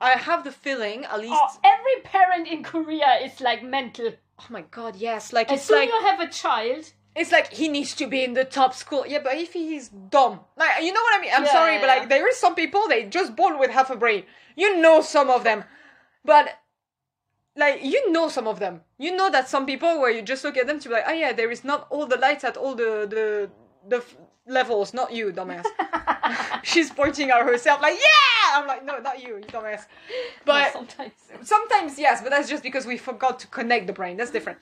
I 0.00 0.10
have 0.10 0.44
the 0.44 0.52
feeling, 0.52 1.04
at 1.04 1.14
oh, 1.14 1.18
least. 1.18 1.34
Oh, 1.36 1.58
every 1.64 2.02
parent 2.02 2.48
in 2.48 2.62
Korea 2.62 3.18
is 3.22 3.40
like 3.40 3.62
mental. 3.62 4.12
Oh 4.40 4.46
my 4.48 4.62
god, 4.62 4.96
yes! 4.96 5.32
Like 5.32 5.50
As 5.50 5.58
it's 5.58 5.68
soon 5.68 5.78
like 5.78 5.88
you 5.88 6.00
have 6.00 6.20
a 6.20 6.28
child, 6.28 6.90
it's 7.14 7.32
like 7.32 7.52
he 7.52 7.68
needs 7.68 7.94
to 7.96 8.06
be 8.06 8.24
in 8.24 8.32
the 8.34 8.44
top 8.44 8.74
school. 8.74 9.04
Yeah, 9.06 9.18
but 9.22 9.34
if 9.34 9.52
he's 9.52 9.88
dumb, 9.88 10.40
like 10.56 10.82
you 10.82 10.92
know 10.92 11.00
what 11.00 11.18
I 11.18 11.20
mean. 11.20 11.30
I'm 11.34 11.44
Yeah, 11.44 11.52
sorry, 11.52 11.74
yeah, 11.74 11.80
but 11.80 11.86
yeah. 11.88 11.94
like 12.00 12.08
there 12.08 12.28
is 12.28 12.36
some 12.38 12.54
people 12.54 12.88
they 12.88 13.04
just 13.04 13.36
born 13.36 13.58
with 13.58 13.70
half 13.70 13.90
a 13.90 13.96
brain. 13.96 14.24
You 14.56 14.80
know 14.80 15.00
some 15.02 15.28
of 15.28 15.44
them, 15.44 15.64
but 16.24 16.48
like 17.56 17.84
you 17.84 18.10
know 18.12 18.28
some 18.28 18.46
of 18.48 18.58
them. 18.58 18.80
You 18.98 19.14
know 19.14 19.30
that 19.30 19.48
some 19.48 19.66
people 19.66 20.00
where 20.00 20.10
you 20.10 20.22
just 20.22 20.44
look 20.44 20.56
at 20.56 20.66
them 20.66 20.80
to 20.80 20.88
be 20.88 20.94
like, 20.94 21.04
oh 21.06 21.12
yeah, 21.12 21.32
there 21.32 21.50
is 21.50 21.64
not 21.64 21.86
all 21.90 22.06
the 22.06 22.16
lights 22.16 22.44
at 22.44 22.56
all 22.56 22.74
the 22.74 23.06
the 23.08 23.50
the 23.88 23.96
f- 23.98 24.16
levels. 24.46 24.94
Not 24.94 25.12
you, 25.12 25.32
dumbass. 25.32 25.66
She's 26.62 26.90
pointing 26.90 27.30
at 27.30 27.42
herself 27.42 27.82
like, 27.82 27.98
yeah. 27.98 28.29
I'm 28.56 28.66
like, 28.66 28.84
no, 28.84 28.98
not 28.98 29.22
you, 29.22 29.36
you 29.36 29.42
dumbass. 29.44 29.86
But 30.44 30.72
sometimes. 30.72 31.12
sometimes 31.42 31.98
yes 31.98 32.20
but 32.22 32.30
that's 32.30 32.48
just 32.48 32.62
because 32.62 32.86
we 32.86 32.96
forgot 32.96 33.38
to 33.40 33.46
connect 33.46 33.86
the 33.86 33.92
brain 33.92 34.16
that's 34.16 34.30
different 34.30 34.58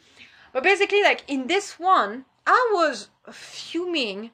but 0.53 0.63
basically 0.63 1.03
like 1.03 1.23
in 1.27 1.47
this 1.47 1.79
one 1.79 2.25
i 2.47 2.71
was 2.75 3.09
fuming 3.33 4.31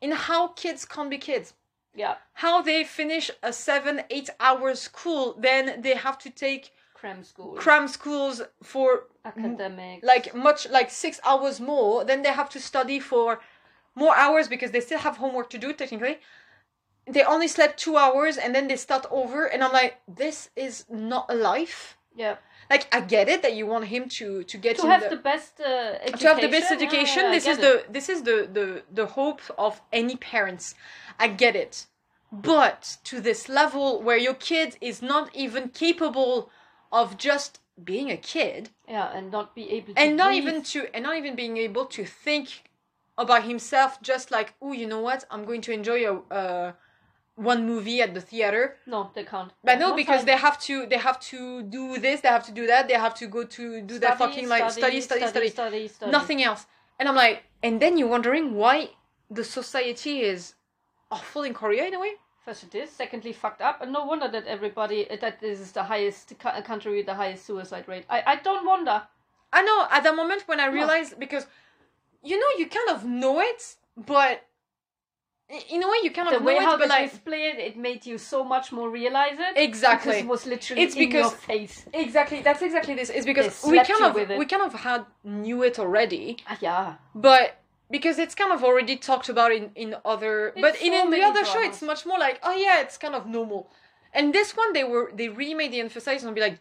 in 0.00 0.10
how 0.12 0.48
kids 0.48 0.84
can't 0.84 1.10
be 1.10 1.18
kids 1.18 1.54
Yeah, 1.94 2.16
how 2.44 2.60
they 2.62 2.82
finish 2.84 3.30
a 3.42 3.52
seven 3.52 4.02
eight 4.10 4.30
hour 4.40 4.74
school 4.74 5.36
then 5.38 5.80
they 5.82 5.94
have 6.06 6.18
to 6.24 6.30
take 6.30 6.72
cram 6.94 7.22
school, 7.22 7.52
cram 7.62 7.86
schools 7.88 8.42
for 8.62 9.04
academic. 9.24 10.02
like 10.02 10.34
much 10.34 10.68
like 10.70 10.90
six 10.90 11.20
hours 11.24 11.60
more 11.60 12.04
then 12.04 12.22
they 12.22 12.32
have 12.40 12.50
to 12.50 12.60
study 12.60 12.98
for 13.00 13.40
more 13.94 14.14
hours 14.16 14.48
because 14.48 14.70
they 14.72 14.80
still 14.80 14.98
have 14.98 15.16
homework 15.18 15.48
to 15.50 15.58
do 15.58 15.72
technically 15.72 16.18
they 17.06 17.22
only 17.22 17.48
slept 17.48 17.78
two 17.78 17.96
hours 17.96 18.36
and 18.36 18.54
then 18.54 18.68
they 18.68 18.76
start 18.76 19.06
over 19.10 19.46
and 19.46 19.62
i'm 19.62 19.72
like 19.72 20.00
this 20.08 20.50
is 20.56 20.84
not 20.90 21.26
a 21.28 21.34
life 21.34 21.96
yeah, 22.16 22.36
like 22.70 22.88
I 22.92 23.00
get 23.00 23.28
it 23.28 23.42
that 23.42 23.54
you 23.54 23.66
want 23.66 23.84
him 23.84 24.08
to 24.08 24.42
to 24.44 24.56
get 24.56 24.78
to 24.78 24.86
have 24.86 25.02
the, 25.02 25.10
the 25.10 25.22
best 25.22 25.60
uh, 25.60 25.98
education. 26.00 26.18
to 26.18 26.28
have 26.28 26.40
the 26.40 26.48
best 26.48 26.70
yeah, 26.70 26.76
education. 26.76 27.22
yeah, 27.24 27.28
I 27.28 27.34
this 27.34 27.46
is 27.46 27.58
get 27.58 27.86
the 27.86 27.92
this 27.92 28.08
is 28.08 28.22
the 28.22 28.48
the 28.50 28.82
the 28.90 29.06
hope 29.06 29.42
of 29.58 29.82
any 29.92 30.16
parents. 30.16 30.74
I 31.18 31.28
get 31.28 31.54
it, 31.54 31.86
but 32.32 32.96
to 33.04 33.20
this 33.20 33.48
level 33.48 34.02
where 34.02 34.16
your 34.16 34.34
kid 34.34 34.78
is 34.80 35.02
not 35.02 35.34
even 35.36 35.68
capable 35.68 36.50
of 36.90 37.18
just 37.18 37.60
being 37.84 38.10
a 38.10 38.16
kid 38.16 38.70
yeah, 38.88 39.10
and 39.14 39.30
not 39.30 39.54
be 39.54 39.70
able 39.70 39.92
to 39.92 40.00
and 40.00 40.16
not 40.16 40.28
breathe. 40.28 40.48
even 40.48 40.62
to 40.62 40.88
and 40.94 41.04
not 41.04 41.16
even 41.16 41.36
being 41.36 41.58
able 41.58 41.84
to 41.84 42.06
think 42.06 42.70
about 43.18 43.44
himself 43.44 44.00
just 44.00 44.30
like 44.30 44.54
oh 44.62 44.72
you 44.72 44.86
know 44.86 45.00
what 45.00 45.24
i'm 45.30 45.44
going 45.44 45.60
to 45.60 45.72
enjoy 45.72 46.06
a 46.06 46.14
uh, 46.32 46.72
one 47.36 47.66
movie 47.66 48.00
at 48.00 48.14
the 48.14 48.20
theater 48.20 48.76
no, 48.86 49.10
they 49.14 49.22
can't. 49.22 49.52
but 49.62 49.78
no 49.78 49.94
because 49.94 50.24
they 50.24 50.36
have 50.36 50.58
to 50.58 50.86
they 50.86 50.96
have 50.96 51.20
to 51.20 51.62
do 51.62 51.98
this 51.98 52.22
they 52.22 52.28
have 52.28 52.44
to 52.44 52.52
do 52.52 52.66
that 52.66 52.88
they 52.88 52.94
have 52.94 53.14
to 53.14 53.26
go 53.26 53.44
to 53.44 53.82
do 53.82 53.98
their 53.98 54.16
fucking 54.16 54.48
like 54.48 54.70
study 54.70 55.00
study 55.00 55.26
study, 55.26 55.48
study, 55.48 55.88
study. 55.88 56.10
nothing 56.10 56.42
else 56.42 56.66
and 56.98 57.08
i'm 57.08 57.14
like 57.14 57.44
and 57.62 57.80
then 57.80 57.98
you're 57.98 58.08
wondering 58.08 58.54
why 58.54 58.88
the 59.30 59.44
society 59.44 60.20
is 60.20 60.54
awful 61.10 61.42
in 61.42 61.52
korea 61.52 61.84
in 61.84 61.94
a 61.94 62.00
way 62.00 62.12
First 62.46 62.62
it 62.62 62.76
is. 62.76 62.90
Secondly, 62.90 63.32
fucked 63.32 63.60
up, 63.60 63.82
and 63.82 63.92
no 63.92 64.04
wonder 64.04 64.28
that 64.28 64.46
everybody 64.46 65.10
uh, 65.10 65.16
that 65.20 65.40
this 65.40 65.58
is 65.58 65.72
the 65.72 65.82
highest 65.82 66.32
uh, 66.44 66.62
country 66.62 66.96
with 66.96 67.06
the 67.06 67.14
highest 67.14 67.44
suicide 67.44 67.88
rate. 67.88 68.04
I 68.08 68.22
I 68.24 68.36
don't 68.36 68.64
wonder. 68.64 69.02
i 69.52 69.62
know 69.62 69.78
at 69.96 70.02
the 70.04 70.12
moment 70.12 70.42
when 70.50 70.60
i 70.60 70.66
realized 70.66 71.18
because 71.24 71.46
you 72.30 72.36
know 72.40 72.50
you 72.58 72.66
kind 72.76 72.90
of 72.94 73.04
know 73.04 73.40
it 73.40 73.60
but 74.12 74.42
in 75.48 75.82
a 75.82 75.86
way 75.88 75.98
you 76.02 76.10
cannot 76.10 76.32
The 76.32 76.40
way 76.42 76.56
how 76.56 76.74
it 76.74 76.78
but 76.78 76.88
they 76.88 77.02
like 77.02 77.10
display 77.10 77.42
it, 77.50 77.58
it 77.58 77.76
made 77.76 78.04
you 78.04 78.18
so 78.18 78.42
much 78.42 78.72
more 78.72 78.90
realize 78.90 79.36
it. 79.38 79.56
Exactly. 79.56 80.10
Because 80.12 80.22
it 80.24 80.28
was 80.28 80.46
literally 80.46 80.82
It's 80.82 80.94
in 80.96 80.98
because- 81.08 81.30
your 81.32 81.40
face. 81.40 81.86
exactly 81.92 82.42
that's 82.42 82.62
exactly 82.62 82.94
this 82.94 83.10
it's 83.10 83.26
because 83.26 83.64
we 83.64 83.78
kind 83.82 84.04
of 84.16 84.38
we 84.38 84.44
kind 84.46 84.62
of 84.62 84.74
had 84.74 85.06
knew 85.22 85.62
it 85.62 85.78
already 85.78 86.38
Ah, 86.48 86.58
yeah. 86.60 86.94
but 87.14 87.58
because 87.90 88.18
it's 88.18 88.34
kind 88.34 88.52
of 88.52 88.64
already 88.64 88.96
talked 88.96 89.28
about 89.28 89.52
in 89.52 89.70
in 89.76 89.94
other 90.04 90.48
In 90.56 90.62
but 90.62 90.76
so 90.76 90.84
in, 90.84 90.92
in 90.92 91.10
the 91.10 91.22
other 91.22 91.44
show 91.44 91.60
it's 91.62 91.80
much 91.82 92.04
more 92.06 92.18
like 92.18 92.40
oh 92.42 92.54
yeah 92.66 92.80
it's 92.80 92.98
kind 92.98 93.14
of 93.14 93.26
normal 93.26 93.70
and 94.12 94.32
this 94.34 94.56
one 94.56 94.72
they 94.72 94.82
were 94.82 95.12
they 95.14 95.28
remade 95.28 95.70
the 95.72 95.78
emphasis 95.80 96.24
and 96.24 96.34
be 96.34 96.40
like 96.40 96.58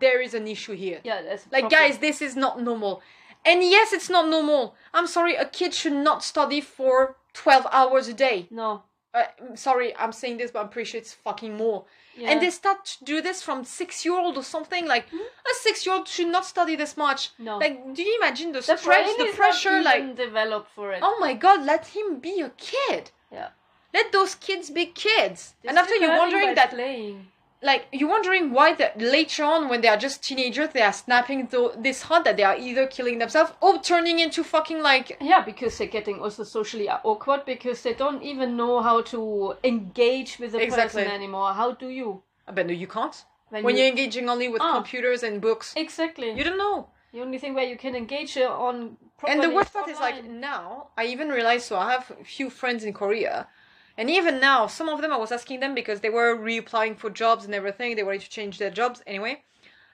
there 0.00 0.20
is 0.20 0.32
an 0.34 0.46
issue 0.48 0.74
here 0.74 1.00
Yeah, 1.04 1.20
that's 1.22 1.44
like 1.52 1.68
problem. 1.68 1.80
guys 1.80 1.98
this 1.98 2.22
is 2.22 2.34
not 2.36 2.60
normal 2.60 3.02
and 3.46 3.62
yes 3.62 3.92
it's 3.92 4.10
not 4.10 4.28
normal 4.28 4.74
i'm 4.94 5.06
sorry 5.06 5.34
a 5.36 5.44
kid 5.58 5.72
should 5.72 5.92
not 5.92 6.22
study 6.22 6.60
for 6.60 7.16
12 7.34 7.66
hours 7.70 8.08
a 8.08 8.14
day 8.14 8.46
No. 8.50 8.82
uh, 9.14 9.22
I'm 9.40 9.56
sorry 9.56 9.88
i'm 9.96 10.12
saying 10.12 10.36
this 10.38 10.50
but 10.50 10.60
i'm 10.62 10.68
pretty 10.68 10.90
sure 10.90 11.00
it's 11.00 11.14
fucking 11.14 11.54
more 11.56 11.84
Yeah. 12.18 12.30
and 12.30 12.40
they 12.42 12.50
start 12.50 12.78
to 12.92 13.04
do 13.12 13.16
this 13.28 13.38
from 13.46 13.58
six 13.64 14.04
year 14.06 14.16
old 14.22 14.36
or 14.40 14.42
something 14.56 14.84
like 14.94 15.04
a 15.52 15.54
six 15.66 15.84
year 15.84 15.94
old 15.96 16.06
should 16.08 16.32
not 16.36 16.44
study 16.54 16.74
this 16.82 16.96
much? 16.96 17.20
No. 17.38 17.58
like 17.64 17.76
do 17.96 18.00
you 18.08 18.14
imagine 18.20 18.48
the, 18.52 18.60
the 18.60 18.76
stress 18.76 19.16
the 19.22 19.30
pressure 19.40 19.78
like 19.82 20.02
even 20.02 20.14
developed 20.26 20.70
for 20.76 20.86
it. 20.94 21.00
oh 21.08 21.16
my 21.20 21.34
god 21.44 21.58
let 21.72 21.82
him 21.96 22.06
be 22.28 22.34
a 22.40 22.50
kid 22.70 23.02
Yeah. 23.38 23.50
let 23.96 24.06
those 24.16 24.32
kids 24.46 24.66
be 24.78 24.84
kids 25.06 25.38
They're 25.62 25.70
and 25.70 25.78
after 25.78 25.94
you're 26.00 26.18
wondering 26.22 26.54
that 26.60 26.70
playing. 26.70 27.18
Like 27.62 27.86
you're 27.92 28.08
wondering 28.08 28.52
why 28.52 28.74
that 28.74 29.00
later 29.00 29.42
on 29.44 29.68
when 29.68 29.80
they 29.80 29.88
are 29.88 29.96
just 29.96 30.22
teenagers 30.22 30.68
they 30.74 30.82
are 30.82 30.92
snapping 30.92 31.46
th- 31.46 31.70
this 31.78 32.02
hard 32.02 32.24
that 32.24 32.36
they 32.36 32.42
are 32.42 32.56
either 32.56 32.86
killing 32.86 33.18
themselves 33.18 33.52
or 33.60 33.78
turning 33.80 34.18
into 34.18 34.44
fucking 34.44 34.82
like 34.82 35.16
Yeah, 35.20 35.42
because 35.42 35.78
they're 35.78 35.86
getting 35.86 36.20
also 36.20 36.44
socially 36.44 36.88
awkward 36.88 37.44
because 37.46 37.82
they 37.82 37.94
don't 37.94 38.22
even 38.22 38.56
know 38.56 38.82
how 38.82 39.00
to 39.02 39.54
engage 39.64 40.38
with 40.38 40.54
a 40.54 40.62
Exactly. 40.62 41.02
person 41.04 41.14
anymore. 41.14 41.52
How 41.54 41.72
do 41.72 41.88
you? 41.88 42.22
but 42.52 42.66
no 42.66 42.72
you 42.72 42.86
can't 42.86 43.24
When, 43.48 43.64
when 43.64 43.74
you 43.76 43.82
you're 43.82 43.90
engaging 43.90 44.28
only 44.28 44.48
with 44.48 44.62
Ah. 44.62 44.74
computers 44.74 45.22
and 45.22 45.40
books 45.40 45.72
exactly 45.76 46.30
you 46.32 46.44
don't 46.44 46.58
know 46.58 46.88
the 47.12 47.20
only 47.22 47.38
thing 47.38 47.54
where 47.54 47.64
you 47.64 47.76
can 47.76 47.96
engage 47.96 48.36
on 48.38 48.96
and 49.26 49.42
the 49.42 49.50
worst 49.50 49.72
part 49.72 49.88
is 49.88 49.98
like 49.98 50.22
now 50.24 50.88
i 50.96 51.04
even 51.06 51.28
realized 51.28 51.64
so 51.66 51.76
i 51.76 51.90
have 51.90 52.12
a 52.20 52.24
few 52.24 52.48
friends 52.50 52.84
in 52.84 52.92
korea 52.92 53.48
and 53.96 54.10
even 54.10 54.40
now 54.40 54.66
some 54.66 54.88
of 54.88 55.00
them 55.00 55.12
i 55.12 55.16
was 55.16 55.32
asking 55.32 55.60
them 55.60 55.74
because 55.74 56.00
they 56.00 56.10
were 56.10 56.36
reapplying 56.36 56.96
for 56.96 57.10
jobs 57.10 57.44
and 57.44 57.54
everything. 57.54 57.96
They 57.96 58.02
wanted 58.02 58.22
to 58.22 58.30
change 58.30 58.58
their 58.58 58.70
jobs 58.70 59.02
anyway. 59.06 59.42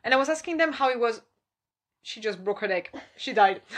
And 0.05 0.12
i 0.14 0.16
was 0.16 0.28
asking 0.28 0.57
them 0.57 0.72
how 0.72 0.90
it 0.90 0.98
was. 0.98 1.22
She 2.03 2.20
just 2.20 2.42
broke 2.42 2.61
her 2.61 2.68
neck. 2.68 2.92
She 3.16 3.32
died. 3.32 3.62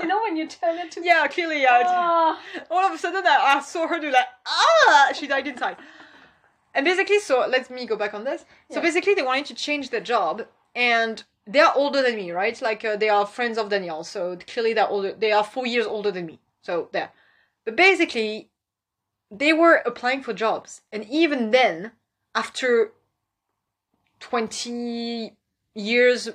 You 0.00 0.06
know 0.06 0.20
when 0.22 0.36
you 0.36 0.46
turn 0.46 0.78
it 0.78 0.92
to 0.92 1.04
yeah 1.04 1.26
clearly 1.26 1.62
yeah. 1.62 1.82
Ah, 1.84 2.40
all 2.70 2.86
of 2.86 2.92
a 2.92 2.98
sudden 2.98 3.26
I, 3.26 3.56
I 3.56 3.60
saw 3.60 3.86
her 3.88 3.98
do 3.98 4.10
like 4.10 4.26
ah! 4.46 5.10
She 5.12 5.26
died 5.26 5.46
inside. 5.46 5.76
And 6.74 6.84
basically 6.84 7.18
so 7.18 7.44
let 7.48 7.68
me 7.70 7.86
go 7.86 7.96
back 7.96 8.14
on 8.14 8.24
this. 8.24 8.44
So 8.70 8.80
basically 8.80 9.14
they 9.14 9.22
wanted 9.22 9.46
to 9.46 9.54
change 9.54 9.90
their 9.90 10.00
job 10.00 10.46
and 10.74 11.24
they 11.46 11.58
are 11.58 11.72
older 11.74 12.00
than 12.00 12.14
me 12.14 12.30
right? 12.30 12.60
Like 12.62 12.84
uh, 12.84 12.96
they 12.96 13.08
are 13.08 13.26
friends 13.26 13.58
of 13.58 13.70
danielle. 13.70 14.04
So 14.04 14.36
clearly 14.46 14.72
they're 14.72 14.88
older 14.88 15.14
they 15.14 15.32
are 15.32 15.44
four 15.44 15.66
years 15.66 15.86
older 15.86 16.12
than 16.12 16.26
me. 16.26 16.38
So 16.62 16.88
there. 16.92 17.10
But 17.64 17.74
basically 17.74 18.50
they 19.40 19.52
were 19.52 19.76
applying 19.86 20.22
for 20.22 20.34
jobs 20.34 20.82
and 20.92 21.06
even 21.08 21.50
then 21.52 21.92
after 22.34 22.92
20 24.20 25.32
years 25.74 26.28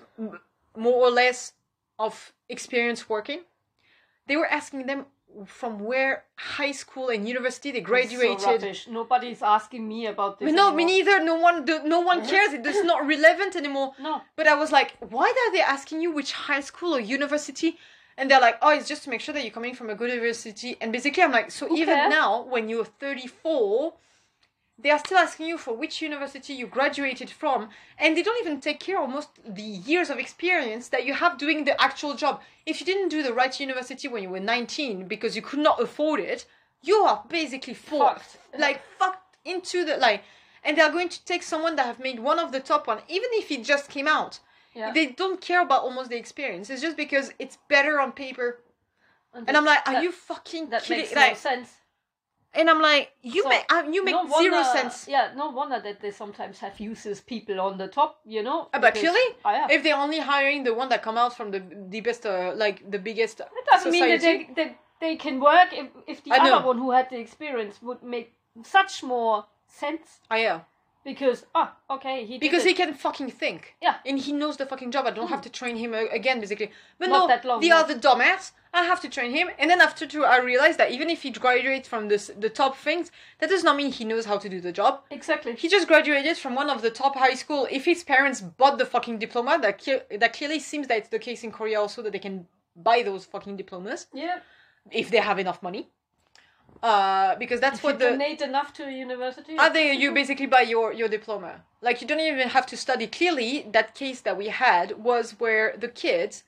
more 0.76 1.06
or 1.08 1.12
less 1.12 1.54
of 2.00 2.34
experience 2.50 3.08
working 3.10 3.42
they 4.28 4.36
were 4.36 4.48
asking 4.48 4.86
them 4.88 5.06
from 5.46 5.80
where 5.80 6.24
high 6.38 6.72
school 6.72 7.10
and 7.10 7.28
university 7.28 7.70
they 7.72 7.82
graduated 7.82 8.42
So 8.42 8.52
rubbish. 8.54 8.88
Nobody's 8.90 9.44
asking 9.44 9.88
me 9.88 10.08
about 10.08 10.40
this. 10.40 10.52
no 10.52 10.74
me 10.74 10.84
neither 10.86 11.24
no 11.24 11.36
one 11.36 11.66
no 11.86 12.00
one 12.02 12.26
cares 12.32 12.54
it 12.54 12.66
is 12.66 12.84
not 12.84 13.06
relevant 13.06 13.56
anymore 13.56 13.94
No. 14.00 14.22
but 14.36 14.48
i 14.48 14.56
was 14.56 14.72
like 14.72 14.96
why 15.00 15.28
are 15.30 15.52
they 15.52 15.62
asking 15.62 16.02
you 16.02 16.12
which 16.12 16.32
high 16.34 16.62
school 16.62 16.96
or 16.96 17.00
university 17.00 17.78
and 18.18 18.30
they're 18.30 18.42
like 18.42 18.58
oh 18.62 18.70
it's 18.70 18.88
just 18.88 19.04
to 19.04 19.10
make 19.10 19.22
sure 19.22 19.34
that 19.34 19.44
you're 19.44 19.52
coming 19.54 19.76
from 19.76 19.90
a 19.90 19.96
good 19.96 20.10
university. 20.10 20.76
And 20.82 20.92
basically 20.92 21.24
i'm 21.24 21.32
like 21.32 21.52
so 21.52 21.68
Who 21.68 21.78
even 21.78 21.96
cares? 21.96 22.10
now 22.10 22.44
when 22.44 22.70
you're 22.70 22.86
34 22.86 23.94
they 24.80 24.92
are 24.92 25.00
still 25.00 25.18
asking 25.18 25.48
you 25.48 25.58
for 25.58 25.74
which 25.76 26.04
university 26.04 26.54
you 26.54 26.68
graduated 26.68 27.32
from. 27.32 27.70
And 27.98 28.16
they 28.16 28.22
don't 28.22 28.40
even 28.46 28.62
take 28.62 28.80
care 28.80 29.00
almost 29.00 29.30
the 29.44 29.64
years 29.64 30.12
of 30.12 30.20
experience 30.20 30.90
that 30.90 31.04
you 31.04 31.16
have 31.16 31.40
doing 31.40 31.64
the 31.64 31.82
actual 31.82 32.14
job. 32.14 32.42
If 32.64 32.80
you 32.80 32.86
didn't 32.86 33.10
do 33.10 33.24
the 33.24 33.34
right 33.34 33.60
university 33.60 34.08
when 34.08 34.22
you 34.22 34.30
were 34.30 34.40
19 34.40 35.08
because 35.08 35.36
you 35.36 35.42
could 35.42 35.60
not 35.60 35.82
afford 35.82 36.20
it 36.20 36.46
you 36.84 36.96
are 36.98 37.24
basically 37.30 37.74
fucked. 37.74 38.38
Like 38.58 38.82
fucked 38.98 39.38
into 39.46 39.84
the 39.86 39.98
like 39.98 40.24
and 40.64 40.78
they're 40.78 40.92
going 40.92 41.10
to 41.10 41.26
take 41.26 41.44
someone 41.44 41.76
that 41.76 41.86
have 41.86 42.00
made 42.00 42.20
one 42.20 42.40
of 42.40 42.52
the 42.52 42.60
top 42.60 42.88
one 42.88 43.00
even 43.08 43.30
if 43.34 43.52
it 43.52 43.64
just 43.64 43.90
came 43.90 44.08
out 44.08 44.40
Yeah. 44.78 44.92
they 44.98 45.08
don't 45.22 45.40
care 45.50 45.62
about 45.68 45.82
almost 45.88 46.08
the 46.14 46.18
experience 46.24 46.66
it's 46.72 46.84
just 46.88 46.98
because 47.06 47.26
it's 47.44 47.58
better 47.76 47.94
on 48.04 48.10
paper 48.26 48.50
and 49.34 49.42
that- 49.48 49.56
i'm 49.58 49.66
like 49.72 49.82
are 49.88 49.94
that- 49.96 50.04
you 50.06 50.12
fucking 50.30 50.64
That 50.74 50.82
kidding 50.84 51.04
makes 51.04 51.16
like, 51.22 51.32
no 51.32 51.50
sense. 51.52 51.70
and 52.58 52.66
i'm 52.72 52.82
like 52.92 53.06
you 53.36 53.42
So, 53.44 53.50
make 53.54 53.66
uh, 53.76 53.84
you 53.96 54.02
make 54.10 54.18
no 54.20 54.24
zero 54.42 54.60
sense 54.78 54.96
Yeah, 55.16 55.26
no 55.42 55.46
wonder 55.60 55.80
that 55.88 55.98
they 56.04 56.12
sometimes 56.24 56.56
have 56.66 56.76
useless 56.92 57.20
people 57.34 57.58
on 57.68 57.74
the 57.82 57.88
top. 58.00 58.12
You 58.36 58.42
know. 58.48 58.60
Uh, 58.74 58.80
but 58.86 58.94
yeah. 59.02 59.68
if 59.76 59.80
they're 59.84 60.02
only 60.08 60.20
hiring 60.34 60.60
the 60.68 60.74
one 60.82 60.90
that 60.94 61.02
come 61.08 61.18
out 61.24 61.34
from 61.38 61.48
the 61.94 62.00
best 62.08 62.22
uh, 62.26 62.54
like 62.64 62.78
the 62.96 63.00
biggest 63.10 63.36
It 63.62 63.66
doesn't 63.72 63.92
mean 63.96 64.08
that 64.14 64.22
they, 64.28 64.38
they 64.58 64.68
they 65.04 65.16
can 65.26 65.36
work 65.52 65.70
if, 65.82 65.88
if 66.12 66.18
the 66.24 66.32
I 66.34 66.38
know. 66.38 66.56
other 66.56 66.66
one 66.72 66.78
who 66.84 66.90
had 66.98 67.08
the 67.14 67.20
experience 67.26 67.76
would 67.88 68.02
make 68.16 68.28
such 68.78 68.94
more 69.14 69.36
sense 69.82 70.08
I 70.36 70.38
yeah. 70.48 70.60
Because 71.08 71.40
ah 71.56 71.70
okay 71.96 72.18
he 72.30 72.38
Because 72.46 72.64
it. 72.66 72.70
he 72.70 72.74
can 72.82 72.94
fucking 73.06 73.30
think. 73.42 73.62
Yeah. 73.82 73.96
And 74.06 74.18
he 74.26 74.32
knows 74.42 74.56
the 74.58 74.66
fucking 74.72 74.92
job. 74.96 75.04
I 75.08 75.12
don't 75.18 75.30
have 75.36 75.46
to 75.48 75.52
train 75.60 75.76
him 75.84 75.92
again, 76.20 76.38
basically. 76.44 76.70
But 77.00 77.10
Not 77.10 77.20
no, 77.22 77.28
that 77.34 77.46
long, 77.50 77.60
the 77.62 77.70
no. 77.70 77.78
other 77.82 77.96
dumbass, 78.06 78.44
I 78.80 78.84
have 78.92 79.00
to 79.06 79.10
train 79.16 79.32
him. 79.40 79.48
And 79.60 79.68
then 79.72 79.82
after 79.88 80.06
two, 80.14 80.24
I 80.36 80.38
realized 80.52 80.78
that 80.80 80.92
even 80.92 81.10
if 81.16 81.20
he 81.24 81.30
graduates 81.46 81.88
from 81.88 82.04
this, 82.10 82.24
the 82.46 82.50
top 82.62 82.74
things, 82.88 83.06
that 83.40 83.50
does 83.54 83.64
not 83.68 83.78
mean 83.80 83.90
he 83.92 84.04
knows 84.12 84.26
how 84.32 84.38
to 84.44 84.50
do 84.56 84.60
the 84.68 84.74
job. 84.82 84.94
exactly 85.20 85.54
He 85.64 85.68
just 85.78 85.88
graduated 85.88 86.36
from 86.44 86.54
one 86.62 86.70
of 86.70 86.82
the 86.82 86.92
top 87.02 87.14
high 87.16 87.38
school. 87.44 87.62
If 87.72 87.84
his 87.86 88.04
parents 88.04 88.40
bought 88.60 88.78
the 88.78 88.86
fucking 88.94 89.18
diploma, 89.26 89.54
that, 89.62 89.76
cle- 89.84 90.06
that 90.22 90.34
clearly 90.38 90.60
seems 90.60 90.86
that 90.90 90.98
it's 91.02 91.10
the 91.16 91.20
case 91.28 91.42
in 91.46 91.52
Korea 91.52 91.80
also, 91.80 92.02
that 92.04 92.12
they 92.16 92.26
can 92.28 92.48
buy 92.90 93.02
those 93.02 93.24
fucking 93.26 93.56
diplomas 93.58 94.02
yeah 94.14 94.38
if 94.92 95.10
they 95.10 95.18
have 95.30 95.40
enough 95.40 95.62
money. 95.64 95.84
Uh, 96.84 97.36
because 97.36 97.60
that's 97.60 97.80
if 97.80 97.84
what 97.84 97.94
you 97.94 98.00
the 98.00 98.10
donate 98.12 98.42
enough 98.42 98.72
to 98.74 98.84
a 98.84 98.92
university 98.92 99.58
are 99.58 99.72
they 99.72 99.94
you 99.94 100.12
basically 100.12 100.46
buy 100.46 100.62
your 100.62 100.94
your 100.94 101.08
diploma. 101.08 101.64
Like 101.82 102.02
you 102.02 102.08
don't 102.08 102.20
even 102.20 102.50
have 102.50 102.66
to 102.68 102.78
study. 102.78 103.08
Clearly 103.08 103.66
that 103.72 103.96
case 103.96 104.22
that 104.22 104.38
we 104.38 104.48
had 104.48 105.04
was 105.04 105.32
where 105.40 105.76
the 105.78 105.88
kids 105.88 106.44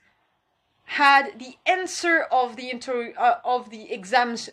had 0.84 1.39
the 1.39 1.55
answer 1.65 2.23
of 2.32 2.55
the 2.55 2.69
inter 2.71 3.13
uh, 3.17 3.36
of 3.43 3.69
the 3.69 3.91
exams 3.91 4.49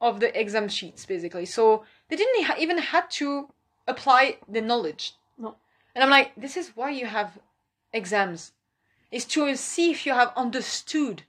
of 0.00 0.20
the 0.20 0.38
exam 0.38 0.68
sheets 0.68 1.04
basically. 1.04 1.46
So 1.46 1.84
they 2.08 2.16
didn't 2.16 2.44
ha- 2.44 2.56
even 2.58 2.78
had 2.78 3.10
to 3.12 3.48
apply 3.86 4.38
the 4.48 4.60
knowledge. 4.60 5.14
No. 5.38 5.56
and 5.94 6.02
i'm 6.04 6.10
like 6.10 6.32
this 6.36 6.56
is 6.56 6.72
why 6.74 6.90
you 6.90 7.06
have 7.06 7.38
exams. 7.92 8.52
Is 9.10 9.24
to 9.26 9.56
see 9.56 9.90
if 9.90 10.04
you 10.04 10.12
have 10.12 10.32
understood 10.36 11.22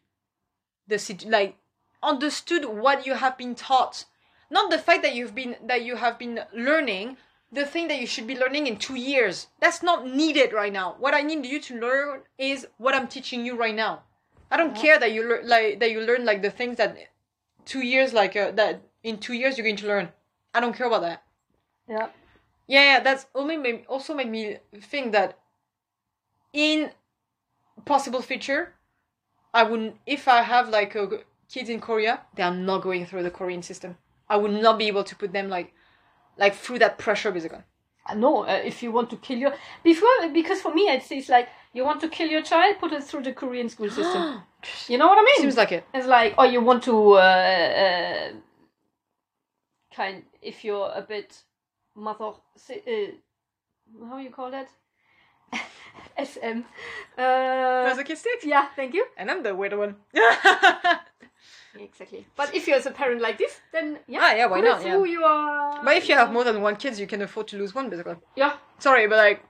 the 0.87 0.99
like 1.27 1.55
understood 2.01 2.65
what 2.65 3.05
you 3.05 3.15
have 3.15 3.37
been 3.37 3.55
taught. 3.55 4.05
Not 4.49 4.71
the 4.71 4.77
fact 4.77 5.03
that 5.03 5.15
you've 5.15 5.35
been 5.35 5.55
that 5.63 5.83
you 5.83 5.95
have 5.97 6.17
been 6.17 6.41
learning 6.53 7.17
the 7.51 7.65
thing 7.65 7.87
that 7.87 7.99
you 7.99 8.07
should 8.07 8.27
be 8.27 8.37
learning 8.37 8.67
in 8.67 8.77
two 8.77 8.95
years. 8.95 9.47
That's 9.59 9.81
not 9.81 10.05
needed 10.07 10.53
right 10.53 10.71
now. 10.73 10.95
What 10.99 11.13
i 11.13 11.21
need 11.21 11.45
you 11.45 11.59
to 11.61 11.79
learn 11.79 12.21
is 12.37 12.67
what 12.77 12.93
i'm 12.95 13.07
teaching 13.07 13.45
you 13.45 13.55
right 13.55 13.75
now. 13.75 14.03
I 14.51 14.57
don't 14.57 14.75
Yeah. 14.75 14.81
care 14.81 14.99
that 14.99 15.11
you 15.11 15.23
learn 15.27 15.47
like 15.47 15.79
that 15.79 15.91
you 15.91 16.01
learn 16.01 16.25
like 16.25 16.41
the 16.41 16.51
things 16.51 16.77
that 16.77 16.97
two 17.65 17.81
years 17.81 18.13
like 18.13 18.35
uh, 18.35 18.51
that 18.51 18.81
in 19.03 19.17
two 19.17 19.33
years 19.33 19.57
you're 19.57 19.65
going 19.65 19.75
to 19.77 19.87
learn. 19.87 20.09
I 20.53 20.59
don't 20.59 20.73
care 20.75 20.87
about 20.87 21.01
that. 21.01 21.23
Yeah. 21.87 22.09
Yeah, 22.67 22.83
yeah 22.83 22.99
that's 22.99 23.25
only 23.33 23.57
made, 23.57 23.85
also 23.87 24.13
made 24.13 24.29
me 24.29 24.57
think 24.81 25.11
that 25.11 25.37
in 26.53 26.91
possible 27.85 28.21
future 28.21 28.73
i 29.53 29.63
wouldn't 29.63 29.95
if 30.05 30.27
i 30.27 30.41
have 30.41 30.69
like 30.69 30.93
a, 30.95 31.21
kids 31.51 31.69
in 31.69 31.79
korea 31.79 32.21
they 32.35 32.43
are 32.43 32.53
not 32.53 32.81
going 32.81 33.05
through 33.05 33.23
the 33.23 33.31
korean 33.31 33.61
system. 33.61 33.97
I 34.29 34.37
would 34.37 34.51
not 34.51 34.77
be 34.77 34.87
able 34.87 35.03
to 35.03 35.15
put 35.15 35.33
them 35.33 35.49
like 35.49 35.73
like 36.37 36.55
through 36.55 36.79
that 36.79 36.97
pressure 36.97 37.31
basically. 37.31 37.63
I 38.05 38.15
know 38.15 38.43
uh, 38.43 38.61
if 38.63 38.81
you 38.81 38.91
want 38.91 39.09
to 39.11 39.17
kill 39.17 39.37
your 39.37 39.53
before 39.83 40.09
because 40.33 40.61
for 40.61 40.73
me 40.73 40.83
it's, 40.83 41.11
it's 41.11 41.29
like 41.29 41.49
you 41.73 41.83
want 41.83 42.01
to 42.01 42.09
kill 42.09 42.27
your 42.27 42.41
child 42.41 42.77
put 42.79 42.91
it 42.93 43.03
through 43.03 43.23
the 43.23 43.33
Korean 43.33 43.69
school 43.69 43.89
system. 43.89 44.41
You 44.89 44.97
know 44.97 45.07
what 45.07 45.17
I 45.17 45.21
mean? 45.21 45.37
Seems 45.37 45.55
like 45.55 45.71
it. 45.71 45.85
It's 45.93 46.05
like, 46.05 46.33
oh, 46.37 46.43
you 46.43 46.59
want 46.59 46.83
to 46.83 47.13
uh, 47.13 47.17
uh, 47.17 48.31
kind 49.95 50.23
if 50.41 50.65
you're 50.65 50.91
a 50.93 51.01
bit 51.01 51.43
mother, 51.95 52.33
uh, 52.69 52.75
how 54.09 54.17
you 54.17 54.31
call 54.31 54.51
that? 54.51 54.67
SM. 56.21 56.63
Uh, 57.17 57.83
masochistic 57.87 58.43
yeah, 58.43 58.67
thank 58.75 58.93
you. 58.93 59.05
and 59.17 59.31
i'm 59.31 59.43
the 59.43 59.55
weird 59.55 59.77
one 59.77 59.95
Exactly. 61.79 62.25
But 62.35 62.53
if 62.55 62.67
you're 62.67 62.77
as 62.77 62.85
a 62.85 62.91
parent 62.91 63.21
like 63.21 63.37
this, 63.37 63.59
then 63.71 63.99
yeah, 64.07 64.19
Ah, 64.21 64.33
yeah, 64.35 64.45
why 64.47 64.59
not, 64.61 64.81
through 64.81 65.05
your. 65.05 65.81
but 65.83 65.95
if 65.97 66.09
you 66.09 66.15
have 66.15 66.31
more 66.31 66.43
than 66.43 66.61
one 66.61 66.75
kids 66.75 66.99
you 66.99 67.07
can 67.07 67.21
afford 67.21 67.47
to 67.49 67.57
lose 67.57 67.73
one 67.75 67.89
basically 67.89 68.15
yeah, 68.35 68.53
sorry 68.79 69.07
but 69.07 69.17
like 69.17 69.43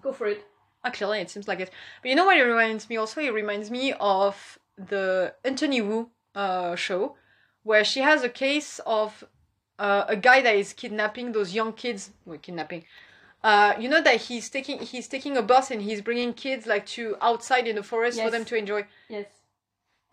go 0.00 0.12
for 0.12 0.26
it. 0.26 0.44
Actually, 0.84 1.20
it 1.20 1.30
seems 1.30 1.46
like 1.46 1.60
it. 1.60 1.70
But 2.02 2.08
you 2.08 2.16
know 2.16 2.24
what 2.24 2.36
it 2.36 2.42
reminds 2.42 2.88
me 2.90 2.96
also? 2.96 3.20
It 3.20 3.32
reminds 3.32 3.70
me 3.70 3.92
of 4.00 4.58
the 4.76 5.32
Attorney 5.44 5.80
Woo 5.80 6.10
uh, 6.34 6.74
show, 6.74 7.14
where 7.62 7.84
she 7.84 8.00
has 8.00 8.24
a 8.24 8.28
case 8.28 8.80
of 8.84 9.22
uh, 9.78 10.04
a 10.08 10.16
guy 10.16 10.40
that 10.40 10.56
is 10.56 10.72
kidnapping 10.72 11.30
those 11.32 11.54
young 11.54 11.72
kids. 11.72 12.10
Well, 12.24 12.38
kidnapping. 12.38 12.84
Uh, 13.44 13.74
you 13.78 13.88
know 13.88 14.02
that 14.02 14.22
he's 14.22 14.48
taking 14.50 14.80
he's 14.80 15.06
taking 15.06 15.36
a 15.36 15.42
bus 15.42 15.70
and 15.70 15.82
he's 15.82 16.00
bringing 16.00 16.32
kids 16.32 16.66
like 16.66 16.86
to 16.86 17.16
outside 17.20 17.68
in 17.68 17.76
the 17.76 17.82
forest 17.84 18.20
for 18.20 18.30
them 18.30 18.44
to 18.46 18.56
enjoy. 18.56 18.84
Yes. 19.08 19.26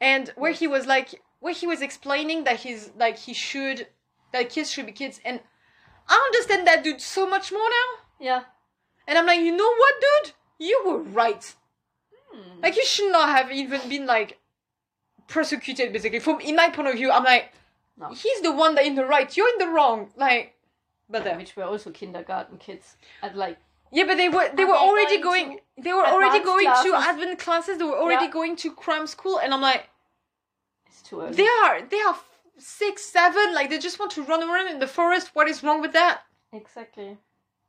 And 0.02 0.30
where 0.36 0.52
he 0.52 0.68
was 0.68 0.86
like, 0.86 1.22
where 1.40 1.54
he 1.54 1.68
was 1.68 1.82
explaining 1.82 2.44
that 2.46 2.60
he's 2.62 2.92
like 2.98 3.18
he 3.18 3.34
should 3.34 3.88
that 4.32 4.50
kids 4.50 4.72
should 4.72 4.86
be 4.86 4.92
kids, 4.92 5.20
and 5.26 5.40
I 6.08 6.22
understand 6.28 6.68
that 6.68 6.84
dude 6.84 7.02
so 7.02 7.28
much 7.28 7.52
more 7.52 7.70
now. 7.70 8.04
Yeah. 8.20 8.42
And 9.08 9.18
I'm 9.18 9.26
like, 9.26 9.40
you 9.40 9.56
know 9.56 9.74
what, 9.76 9.94
dude? 10.02 10.34
You 10.60 10.84
were 10.86 11.00
right. 11.00 11.56
Hmm. 12.32 12.62
Like 12.62 12.76
you 12.76 12.86
should 12.86 13.12
not 13.12 13.30
have 13.30 13.52
even 13.52 13.88
been 13.90 14.06
like 14.06 14.38
persecuted. 15.28 15.94
Basically, 15.94 16.20
from 16.20 16.40
in 16.42 16.56
my 16.56 16.70
point 16.70 16.88
of 16.90 16.96
view, 16.96 17.12
I'm 17.12 17.24
like, 17.24 17.54
No. 17.98 18.10
he's 18.10 18.42
the 18.42 18.52
one 18.52 18.76
that 18.76 18.86
in 18.86 18.96
the 18.96 19.06
right. 19.06 19.36
You're 19.36 19.50
in 19.50 19.58
the 19.60 19.70
wrong. 19.74 20.12
Like, 20.16 20.56
but 21.10 21.24
then 21.24 21.38
Which 21.38 21.56
were 21.56 21.64
also 21.64 21.90
kindergarten 21.92 22.58
kids 22.58 22.98
at 23.24 23.36
like 23.36 23.58
yeah, 23.92 24.06
but 24.06 24.18
they 24.18 24.30
were 24.30 24.50
they 24.56 24.66
were 24.66 24.76
already 24.76 25.20
going 25.22 25.48
going. 25.48 25.60
They 25.84 25.94
were 25.94 26.06
already 26.06 26.44
going 26.44 26.66
to 26.68 26.90
classes? 26.92 27.08
advanced 27.16 27.40
classes. 27.44 27.78
They 27.78 27.86
were 27.86 27.98
already 27.98 28.26
Yeah. 28.26 28.32
going 28.32 28.56
to 28.58 28.72
cram 28.74 29.08
school, 29.08 29.40
and 29.40 29.54
I'm 29.54 29.62
like, 29.62 29.90
it's 30.88 31.02
too 31.02 31.22
early. 31.22 31.34
they 31.34 31.48
are 31.64 31.82
they 31.82 32.02
are 32.02 32.18
six, 32.58 33.04
seven. 33.06 33.54
Like 33.54 33.70
they 33.70 33.80
just 33.80 34.00
want 34.00 34.12
to 34.14 34.24
run 34.24 34.44
around 34.44 34.68
in 34.70 34.80
the 34.80 34.88
forest. 34.88 35.32
What 35.34 35.48
is 35.48 35.64
wrong 35.64 35.82
with 35.82 35.94
that? 35.94 36.22
Exactly. 36.52 37.18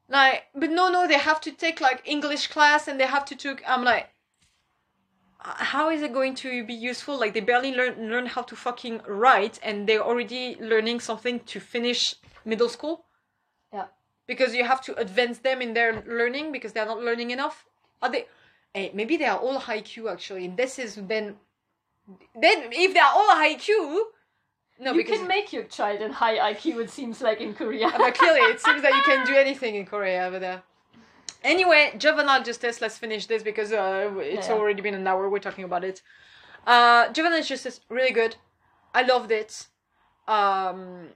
Like, 0.08 0.44
but 0.54 0.70
no, 0.70 0.88
no, 0.90 1.06
they 1.06 1.18
have 1.18 1.40
to 1.42 1.52
take 1.52 1.80
like 1.80 2.02
English 2.04 2.48
class 2.48 2.88
and 2.88 2.98
they 2.98 3.06
have 3.06 3.24
to 3.26 3.36
take. 3.36 3.62
I'm 3.66 3.84
like, 3.84 4.08
uh, 5.44 5.54
how 5.54 5.88
is 5.90 6.02
it 6.02 6.12
going 6.12 6.34
to 6.36 6.64
be 6.64 6.74
useful? 6.74 7.18
Like, 7.18 7.32
they 7.32 7.40
barely 7.40 7.72
learn 7.72 8.10
learn 8.10 8.26
how 8.26 8.42
to 8.42 8.56
fucking 8.56 9.02
write, 9.06 9.60
and 9.62 9.88
they're 9.88 10.02
already 10.02 10.56
learning 10.60 10.98
something 11.00 11.40
to 11.40 11.60
finish 11.60 12.16
middle 12.44 12.68
school. 12.68 13.04
Because 14.32 14.54
you 14.58 14.64
have 14.72 14.80
to 14.88 14.92
advance 15.04 15.38
them 15.46 15.58
in 15.60 15.70
their 15.78 15.92
learning 16.20 16.46
because 16.56 16.72
they're 16.74 16.90
not 16.94 17.00
learning 17.08 17.30
enough. 17.32 17.56
Are 18.02 18.10
they? 18.14 18.26
Hey, 18.72 18.86
maybe 18.94 19.14
they 19.16 19.28
are 19.34 19.38
all 19.46 19.58
high 19.58 19.82
Q 19.90 20.08
actually. 20.14 20.46
This 20.62 20.78
is 20.84 20.90
then. 21.12 21.26
Then 22.44 22.58
if 22.84 22.90
they 22.94 23.00
are 23.08 23.14
all 23.18 23.32
high 23.42 23.56
Q, 23.66 23.74
no, 24.80 24.92
you 24.94 25.04
can 25.04 25.26
make 25.28 25.52
your 25.52 25.64
child 25.64 26.00
in 26.00 26.10
high 26.10 26.36
IQ. 26.52 26.80
It 26.84 26.90
seems 26.90 27.20
like 27.20 27.40
in 27.40 27.52
Korea. 27.54 27.92
but 27.98 28.14
clearly 28.14 28.40
it 28.52 28.60
seems 28.60 28.82
that 28.82 28.94
you 28.98 29.02
can 29.02 29.26
do 29.26 29.34
anything 29.34 29.74
in 29.74 29.84
Korea 29.84 30.24
over 30.26 30.38
there. 30.38 30.62
Anyway, 31.42 31.92
juvenile 31.98 32.42
justice. 32.42 32.80
Let's 32.80 32.98
finish 32.98 33.26
this 33.26 33.42
because 33.42 33.72
uh, 33.72 34.10
it's 34.18 34.48
Yeah. 34.48 34.54
already 34.54 34.80
been 34.80 34.94
an 34.94 35.06
hour. 35.06 35.28
We're 35.28 35.46
talking 35.48 35.64
about 35.64 35.84
it. 35.84 36.02
Uh, 36.66 37.02
juvenile 37.12 37.42
justice, 37.42 37.80
really 37.88 38.12
good. 38.12 38.36
I 38.94 39.02
loved 39.02 39.30
it. 39.42 39.66
Um, 40.28 41.08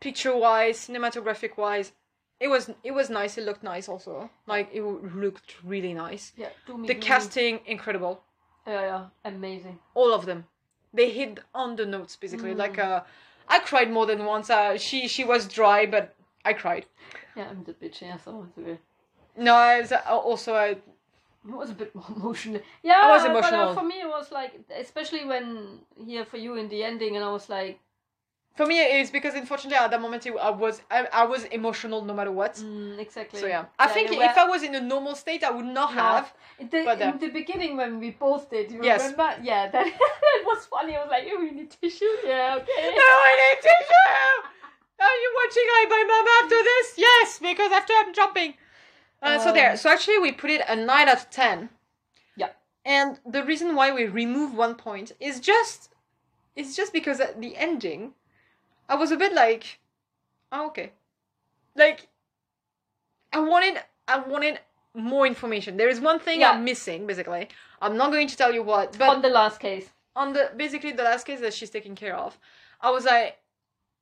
picture 0.00 0.34
wise, 0.36 0.78
cinematographic 0.88 1.56
wise, 1.56 1.92
it 2.40 2.48
was 2.48 2.70
it 2.84 2.92
was 2.92 3.10
nice. 3.10 3.38
It 3.38 3.44
looked 3.44 3.62
nice 3.62 3.88
also. 3.88 4.30
Like 4.46 4.70
it 4.72 4.82
looked 4.82 5.54
really 5.64 5.94
nice. 5.94 6.32
yeah, 6.36 6.48
me 6.68 6.86
The 6.86 6.94
me. 6.94 7.00
casting 7.00 7.60
incredible. 7.66 8.22
Yeah, 8.66 8.80
yeah, 8.82 9.04
amazing. 9.24 9.78
All 9.94 10.12
of 10.12 10.26
them. 10.26 10.46
They 10.92 11.10
hit 11.10 11.40
on 11.54 11.76
the 11.76 11.86
notes 11.86 12.16
basically. 12.16 12.54
Mm. 12.54 12.58
Like 12.58 12.78
uh, 12.78 13.02
I 13.48 13.60
cried 13.60 13.90
more 13.90 14.06
than 14.06 14.24
once. 14.24 14.50
Uh, 14.50 14.76
she 14.78 15.08
she 15.08 15.24
was 15.24 15.46
dry, 15.46 15.86
but 15.86 16.14
I 16.44 16.52
cried. 16.52 16.86
Yeah, 17.36 17.48
I'm 17.50 17.64
the 17.64 17.72
bitch. 17.72 18.00
Yeah, 18.02 18.16
so 18.18 18.46
it's 18.56 18.68
a. 18.68 18.78
No, 19.40 19.54
I 19.54 19.80
was, 19.80 19.92
uh, 19.92 20.00
also 20.08 20.54
I 20.54 20.68
It 20.68 20.80
was 21.44 21.70
a 21.70 21.74
bit 21.74 21.94
more 21.94 22.04
emotional. 22.16 22.60
Yeah, 22.82 23.00
I 23.04 23.10
was 23.10 23.22
But, 23.22 23.30
emotional. 23.30 23.68
uh, 23.68 23.74
for 23.74 23.82
me, 23.84 24.00
it 24.00 24.08
was 24.08 24.32
like, 24.32 24.52
especially 24.80 25.24
when 25.24 25.80
here 26.06 26.24
for 26.24 26.38
you 26.38 26.56
in 26.56 26.68
the 26.68 26.82
ending, 26.82 27.16
and 27.16 27.24
I 27.24 27.30
was 27.30 27.48
like, 27.48 27.78
For 28.56 28.66
me, 28.66 28.80
it's 28.80 29.10
because 29.10 29.34
unfortunately 29.34 29.76
at 29.76 29.90
that 29.90 30.00
moment 30.00 30.24
it- 30.26 30.34
I 30.36 30.50
was 30.50 30.80
I, 30.90 31.06
I 31.12 31.24
was 31.26 31.44
emotional 31.44 32.00
no 32.02 32.14
matter 32.14 32.32
what. 32.32 32.54
mm, 32.54 32.98
exactly. 32.98 33.40
So 33.40 33.46
yeah, 33.46 33.66
I 33.78 33.86
think 33.88 34.08
they 34.10 34.16
if 34.16 34.34
were- 34.36 34.42
I 34.42 34.46
was 34.46 34.62
in 34.62 34.74
a 34.74 34.80
normal 34.80 35.14
state, 35.14 35.44
I 35.44 35.50
would 35.50 35.66
not 35.66 35.94
No. 35.94 36.00
have. 36.02 36.34
the, 36.58 36.82
but, 36.84 37.00
uh, 37.02 37.12
in 37.12 37.18
the 37.18 37.28
beginning 37.28 37.76
when 37.76 38.00
we 38.00 38.10
both 38.10 38.48
did, 38.50 38.72
you 38.72 38.82
Yes. 38.82 39.02
remember? 39.02 39.28
Yeah, 39.42 39.68
that, 39.68 39.84
that 39.84 40.42
was 40.46 40.64
funny. 40.66 40.96
I 40.96 41.00
was 41.02 41.10
like, 41.10 41.24
oh, 41.30 41.38
we 41.38 41.50
need 41.50 41.70
tissue. 41.70 42.12
Yeah, 42.24 42.56
okay. 42.60 42.82
No, 43.02 43.12
I 43.30 43.32
need 43.42 43.58
tissue. 43.68 44.14
Are 44.98 45.18
you 45.24 45.30
watching 45.40 45.66
Hi 45.74 45.84
Bye 45.92 46.06
Mama 46.12 46.32
after 46.42 46.62
this? 46.70 46.94
Yes, 46.96 47.38
because 47.38 47.70
after 47.72 47.92
I'm 47.98 48.14
jumping. 48.14 48.54
Uh, 49.22 49.38
so 49.38 49.52
there. 49.52 49.72
Um, 49.72 49.76
So 49.76 49.90
actually, 49.90 50.18
we 50.18 50.32
put 50.32 50.50
it 50.50 50.62
a 50.66 50.74
nine 50.76 51.08
out 51.10 51.16
of 51.18 51.30
ten. 51.30 51.68
Yeah. 52.36 52.50
And 52.86 53.20
the 53.26 53.42
reason 53.44 53.74
why 53.74 53.92
we 53.92 54.04
remove 54.06 54.54
one 54.54 54.74
point 54.76 55.12
is 55.20 55.40
just, 55.40 55.90
it's 56.54 56.74
just 56.74 56.92
because 56.94 57.20
at 57.20 57.40
the 57.42 57.54
ending, 57.56 58.14
I 58.88 58.94
was 58.94 59.10
a 59.12 59.16
bit 59.16 59.32
like, 59.32 59.78
oh, 60.52 60.66
okay, 60.68 60.92
like, 61.74 62.08
I 63.32 63.40
wanted, 63.40 63.82
I 64.08 64.18
wanted 64.20 64.60
more 64.94 65.26
information. 65.26 65.76
There 65.76 65.88
is 65.88 66.00
one 66.00 66.18
thing 66.18 66.40
Yeah. 66.40 66.52
I'm 66.52 66.64
missing, 66.64 67.06
basically. 67.06 67.48
I'm 67.82 67.96
not 67.96 68.10
going 68.12 68.28
to 68.28 68.36
tell 68.36 68.52
you 68.54 68.62
what, 68.62 68.96
but 68.98 69.08
On 69.08 69.22
the 69.22 69.28
last 69.28 69.60
case. 69.60 69.90
on 70.14 70.32
the 70.32 70.50
basically 70.56 70.92
the 70.92 71.02
last 71.02 71.24
case 71.26 71.40
that 71.40 71.52
she's 71.52 71.70
taking 71.70 71.94
care 71.94 72.16
of, 72.16 72.38
I 72.80 72.90
was 72.90 73.04
like, 73.04 73.38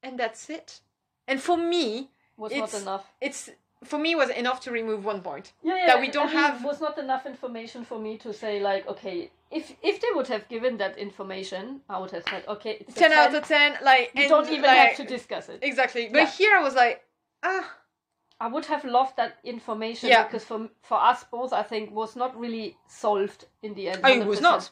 and 0.03 0.19
that's 0.19 0.49
it. 0.51 0.81
And 1.27 1.41
for 1.41 1.57
me, 1.57 2.11
Was 2.37 2.53
not 2.53 2.75
enough. 2.75 3.07
it's 3.21 3.51
for 3.85 3.99
me 3.99 4.15
was 4.15 4.31
enough 4.31 4.61
to 4.61 4.71
remove 4.71 5.05
one 5.05 5.21
point. 5.23 5.53
Yeah, 5.63 5.87
that 5.87 6.01
we 6.01 6.09
don't 6.11 6.29
I 6.29 6.35
mean, 6.35 6.37
have- 6.43 6.65
was 6.65 6.81
not 6.81 6.99
enough 6.99 7.27
information 7.27 7.85
for 7.85 7.99
me 7.99 8.19
to 8.19 8.33
say 8.33 8.61
like, 8.61 8.87
okay, 8.89 9.31
if 9.51 9.75
if 9.83 10.01
they 10.01 10.09
would 10.15 10.29
have 10.29 10.49
given 10.49 10.79
that 10.79 10.99
information, 10.99 11.81
I 11.89 11.99
would 11.99 12.11
have 12.11 12.25
said, 12.29 12.45
okay, 12.49 12.79
it's 12.81 12.97
a 12.97 13.01
10 13.01 13.13
out 13.13 13.35
of 13.35 13.47
10 13.47 13.79
like 13.83 14.11
You 14.15 14.29
don't 14.29 14.49
even 14.49 14.63
like, 14.63 14.79
have 14.89 14.97
to 14.97 15.05
discuss 15.05 15.49
it. 15.49 15.59
exactly 15.63 16.09
but 16.09 16.19
Yeah. 16.19 16.31
here 16.31 16.57
i 16.57 16.63
was 16.63 16.75
like 16.75 17.05
ah 17.43 17.67
I 18.41 18.49
would 18.49 18.67
have 18.67 18.85
loved 18.85 19.17
that 19.17 19.39
information 19.45 20.09
Yeah. 20.09 20.25
because 20.25 20.45
for 20.45 20.69
for 20.83 20.99
us 21.01 21.25
both, 21.31 21.53
I 21.53 21.63
think 21.63 21.93
was 21.93 22.17
not 22.17 22.37
really 22.37 22.77
solved 22.89 23.47
in 23.63 23.75
the 23.75 23.89
end. 23.91 24.01
Oh, 24.05 24.09
it 24.13 24.27
was 24.27 24.41
not. 24.41 24.71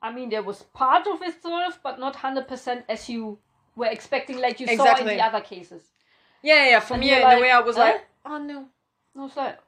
I 0.00 0.10
mean, 0.10 0.30
there 0.30 0.42
was 0.42 0.62
part 0.72 1.06
of 1.06 1.20
it 1.22 1.34
solved, 1.42 1.78
but 1.82 1.98
not 1.98 2.16
hundred 2.16 2.48
percent 2.48 2.84
as 2.88 3.08
you 3.08 3.38
were 3.76 3.90
expecting, 3.96 4.38
like 4.40 4.58
you 4.60 4.66
saw 4.76 4.96
in 4.96 5.06
the 5.06 5.20
other 5.20 5.42
cases. 5.42 5.82
yeah 6.42 6.54
yeah, 6.64 6.70
yeah 6.70 6.80
for 6.80 6.94
And 6.94 7.00
me 7.02 7.12
in 7.12 7.20
a 7.20 7.24
like, 7.24 7.40
way 7.40 7.50
i 7.50 7.60
was 7.60 7.76
like 7.76 8.07
oh 8.24 8.38
no 8.38 8.66
No, 9.14 9.26
it's 9.26 9.36
like, 9.36 9.58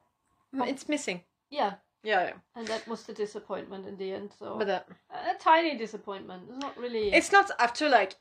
it's 0.72 0.88
missing 0.88 1.22
yeah, 1.50 1.74
yeah 2.02 2.22
yeah 2.28 2.32
and 2.56 2.66
that 2.68 2.86
was 2.88 3.02
the 3.04 3.12
disappointment 3.12 3.86
in 3.86 3.96
the 3.96 4.12
end. 4.12 4.30
So 4.38 4.56
but 4.58 4.68
uh, 4.68 4.80
a 5.12 5.34
tiny 5.38 5.76
disappointment. 5.76 6.42
It's 6.48 6.58
not 6.58 6.76
really. 6.78 7.12
it's 7.12 7.32
not 7.32 7.50
after 7.58 7.88
like 7.88 8.14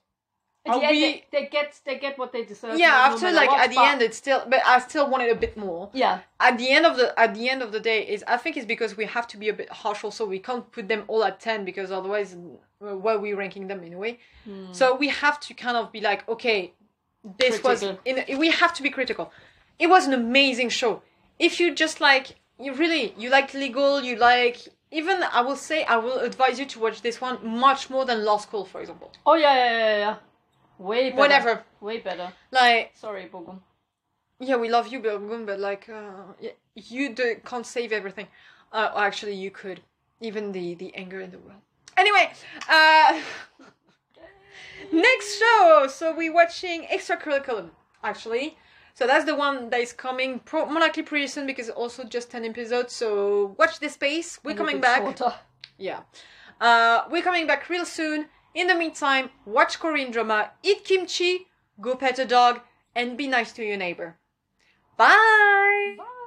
At 0.66 0.74
the 0.80 0.86
end, 0.88 0.92
we- 0.96 1.02
they, 1.02 1.26
they 1.32 1.46
get 1.48 1.80
they 1.86 1.98
get 2.06 2.18
what 2.22 2.32
they 2.34 2.44
deserve. 2.44 2.78
yeah 2.78 2.90
no- 2.90 3.08
after 3.08 3.26
matter 3.26 3.36
like 3.42 3.50
what, 3.52 3.62
at 3.64 3.70
the 3.70 3.76
but- 3.82 3.92
end 3.92 4.02
it's 4.08 4.18
still 4.18 4.42
but 4.52 4.62
i 4.66 4.76
still 4.80 5.08
wanted 5.14 5.30
a 5.32 5.40
bit 5.46 5.56
more 5.58 5.90
Yeah, 5.94 6.16
at 6.48 6.58
the 6.62 6.70
end 6.78 6.86
of 6.90 6.94
the 7.00 7.08
at 7.24 7.32
the 7.38 7.46
end 7.54 7.62
of 7.66 7.70
the 7.76 7.80
day 7.92 8.00
is 8.14 8.20
i 8.36 8.38
think 8.42 8.58
it's 8.58 8.66
because 8.76 8.92
we 9.02 9.06
have 9.06 9.26
to 9.34 9.38
be 9.44 9.48
a 9.54 9.54
bit 9.62 9.70
harsh 9.84 10.02
also 10.04 10.22
we 10.36 10.40
can't 10.48 10.66
put 10.76 10.86
them 10.92 11.02
all 11.12 11.24
at 11.30 11.40
10 11.40 11.66
because 11.70 11.90
otherwise 12.00 12.30
uh, 12.36 12.96
where 13.04 13.16
are 13.16 13.20
we 13.28 13.32
ranking 13.44 13.68
them 13.72 13.82
anyway. 13.90 14.12
Hmm. 14.46 14.72
so 14.80 14.84
we 15.04 15.08
have 15.24 15.38
to 15.48 15.52
kind 15.54 15.78
of 15.82 15.86
be 15.98 16.02
like 16.10 16.22
okay 16.34 16.60
this 17.42 17.60
Critical. 17.60 17.70
was 17.72 17.98
in 18.10 18.38
we 18.44 18.50
have 18.62 18.74
to 18.78 18.82
be 18.88 18.90
critical 18.98 19.26
it 19.80 19.88
was 19.90 20.06
an 20.08 20.14
amazing 20.14 20.70
show 20.70 21.02
if 21.40 21.60
you 21.60 21.74
just 21.74 22.02
like 22.02 22.36
you 22.60 22.74
really 22.74 23.14
you 23.18 23.30
like 23.30 23.54
legal 23.54 24.02
you 24.02 24.16
like 24.18 24.58
even 24.92 25.24
i 25.32 25.42
will 25.42 25.56
say 25.56 25.84
i 25.86 25.96
will 25.98 26.20
advise 26.20 26.60
you 26.60 26.66
to 26.66 26.80
watch 26.80 27.02
this 27.02 27.22
one 27.22 27.38
much 27.46 27.90
more 27.90 28.06
than 28.06 28.26
law 28.26 28.38
school 28.38 28.66
for 28.66 28.82
example 28.82 29.12
Oh 29.26 29.36
yeah, 29.36 29.56
yeah, 29.56 29.72
yeah, 29.78 29.98
yeah. 29.98 30.16
Way 30.78 31.10
better. 31.10 31.20
whatever 31.22 31.64
Way 31.82 32.00
better. 32.00 32.32
like 32.52 32.92
Sorry, 32.96 33.30
Bogum. 33.32 33.60
yeah 34.40 34.56
we 34.58 34.70
love 34.70 34.88
you 34.88 35.00
Birgun, 35.02 35.46
but 35.46 35.60
like 35.60 35.88
uh, 35.90 36.24
you 36.76 37.14
do, 37.14 37.36
can't 37.46 37.66
save 37.66 37.92
everything 37.92 38.28
uh, 38.74 38.92
actually 38.98 39.34
you 39.36 39.52
could 39.52 39.82
even 40.22 40.52
the 40.52 40.76
the 40.76 40.94
anger 40.96 41.20
in 41.22 41.32
the 41.32 41.38
world 41.40 41.62
anyway 41.98 42.32
uh 42.70 43.22
next 44.92 45.38
show 45.40 45.88
so 45.90 46.16
we're 46.16 46.34
watching 46.34 46.84
extracurriculum 46.84 47.70
actually 48.04 48.58
so 49.00 49.08
that's 49.08 49.24
the 49.24 49.34
one 49.48 49.70
that 49.70 49.80
is 49.80 49.94
coming 49.94 50.40
pro- 50.40 50.66
more 50.66 50.82
likely 50.82 51.04
pretty 51.04 51.28
soon 51.28 51.46
because 51.48 51.70
also 51.70 52.04
just 52.04 52.30
10 52.32 52.44
episodes 52.44 52.92
so 52.94 53.56
watch 53.58 53.80
this 53.80 53.94
space 53.94 54.40
we're 54.44 54.52
And 54.52 54.60
coming 54.60 54.82
back 54.82 55.02
shorter. 55.02 55.34
yeah. 55.78 56.02
Uh, 56.60 57.06
we're 57.10 57.22
coming 57.22 57.48
back 57.48 57.70
real 57.70 57.86
soon. 57.86 58.26
In 58.54 58.68
the 58.68 58.76
meantime, 58.76 59.30
watch 59.46 59.80
Korean 59.80 60.12
drama, 60.12 60.52
eat 60.62 60.84
kimchi, 60.84 61.48
go 61.80 61.96
pet 61.96 62.20
a 62.20 62.26
dog, 62.26 62.60
and 62.94 63.16
be 63.16 63.28
nice 63.28 63.54
to 63.54 63.64
your 63.64 63.78
neighbor. 63.78 64.18
Bye! 64.98 65.96
Bye. 65.98 66.19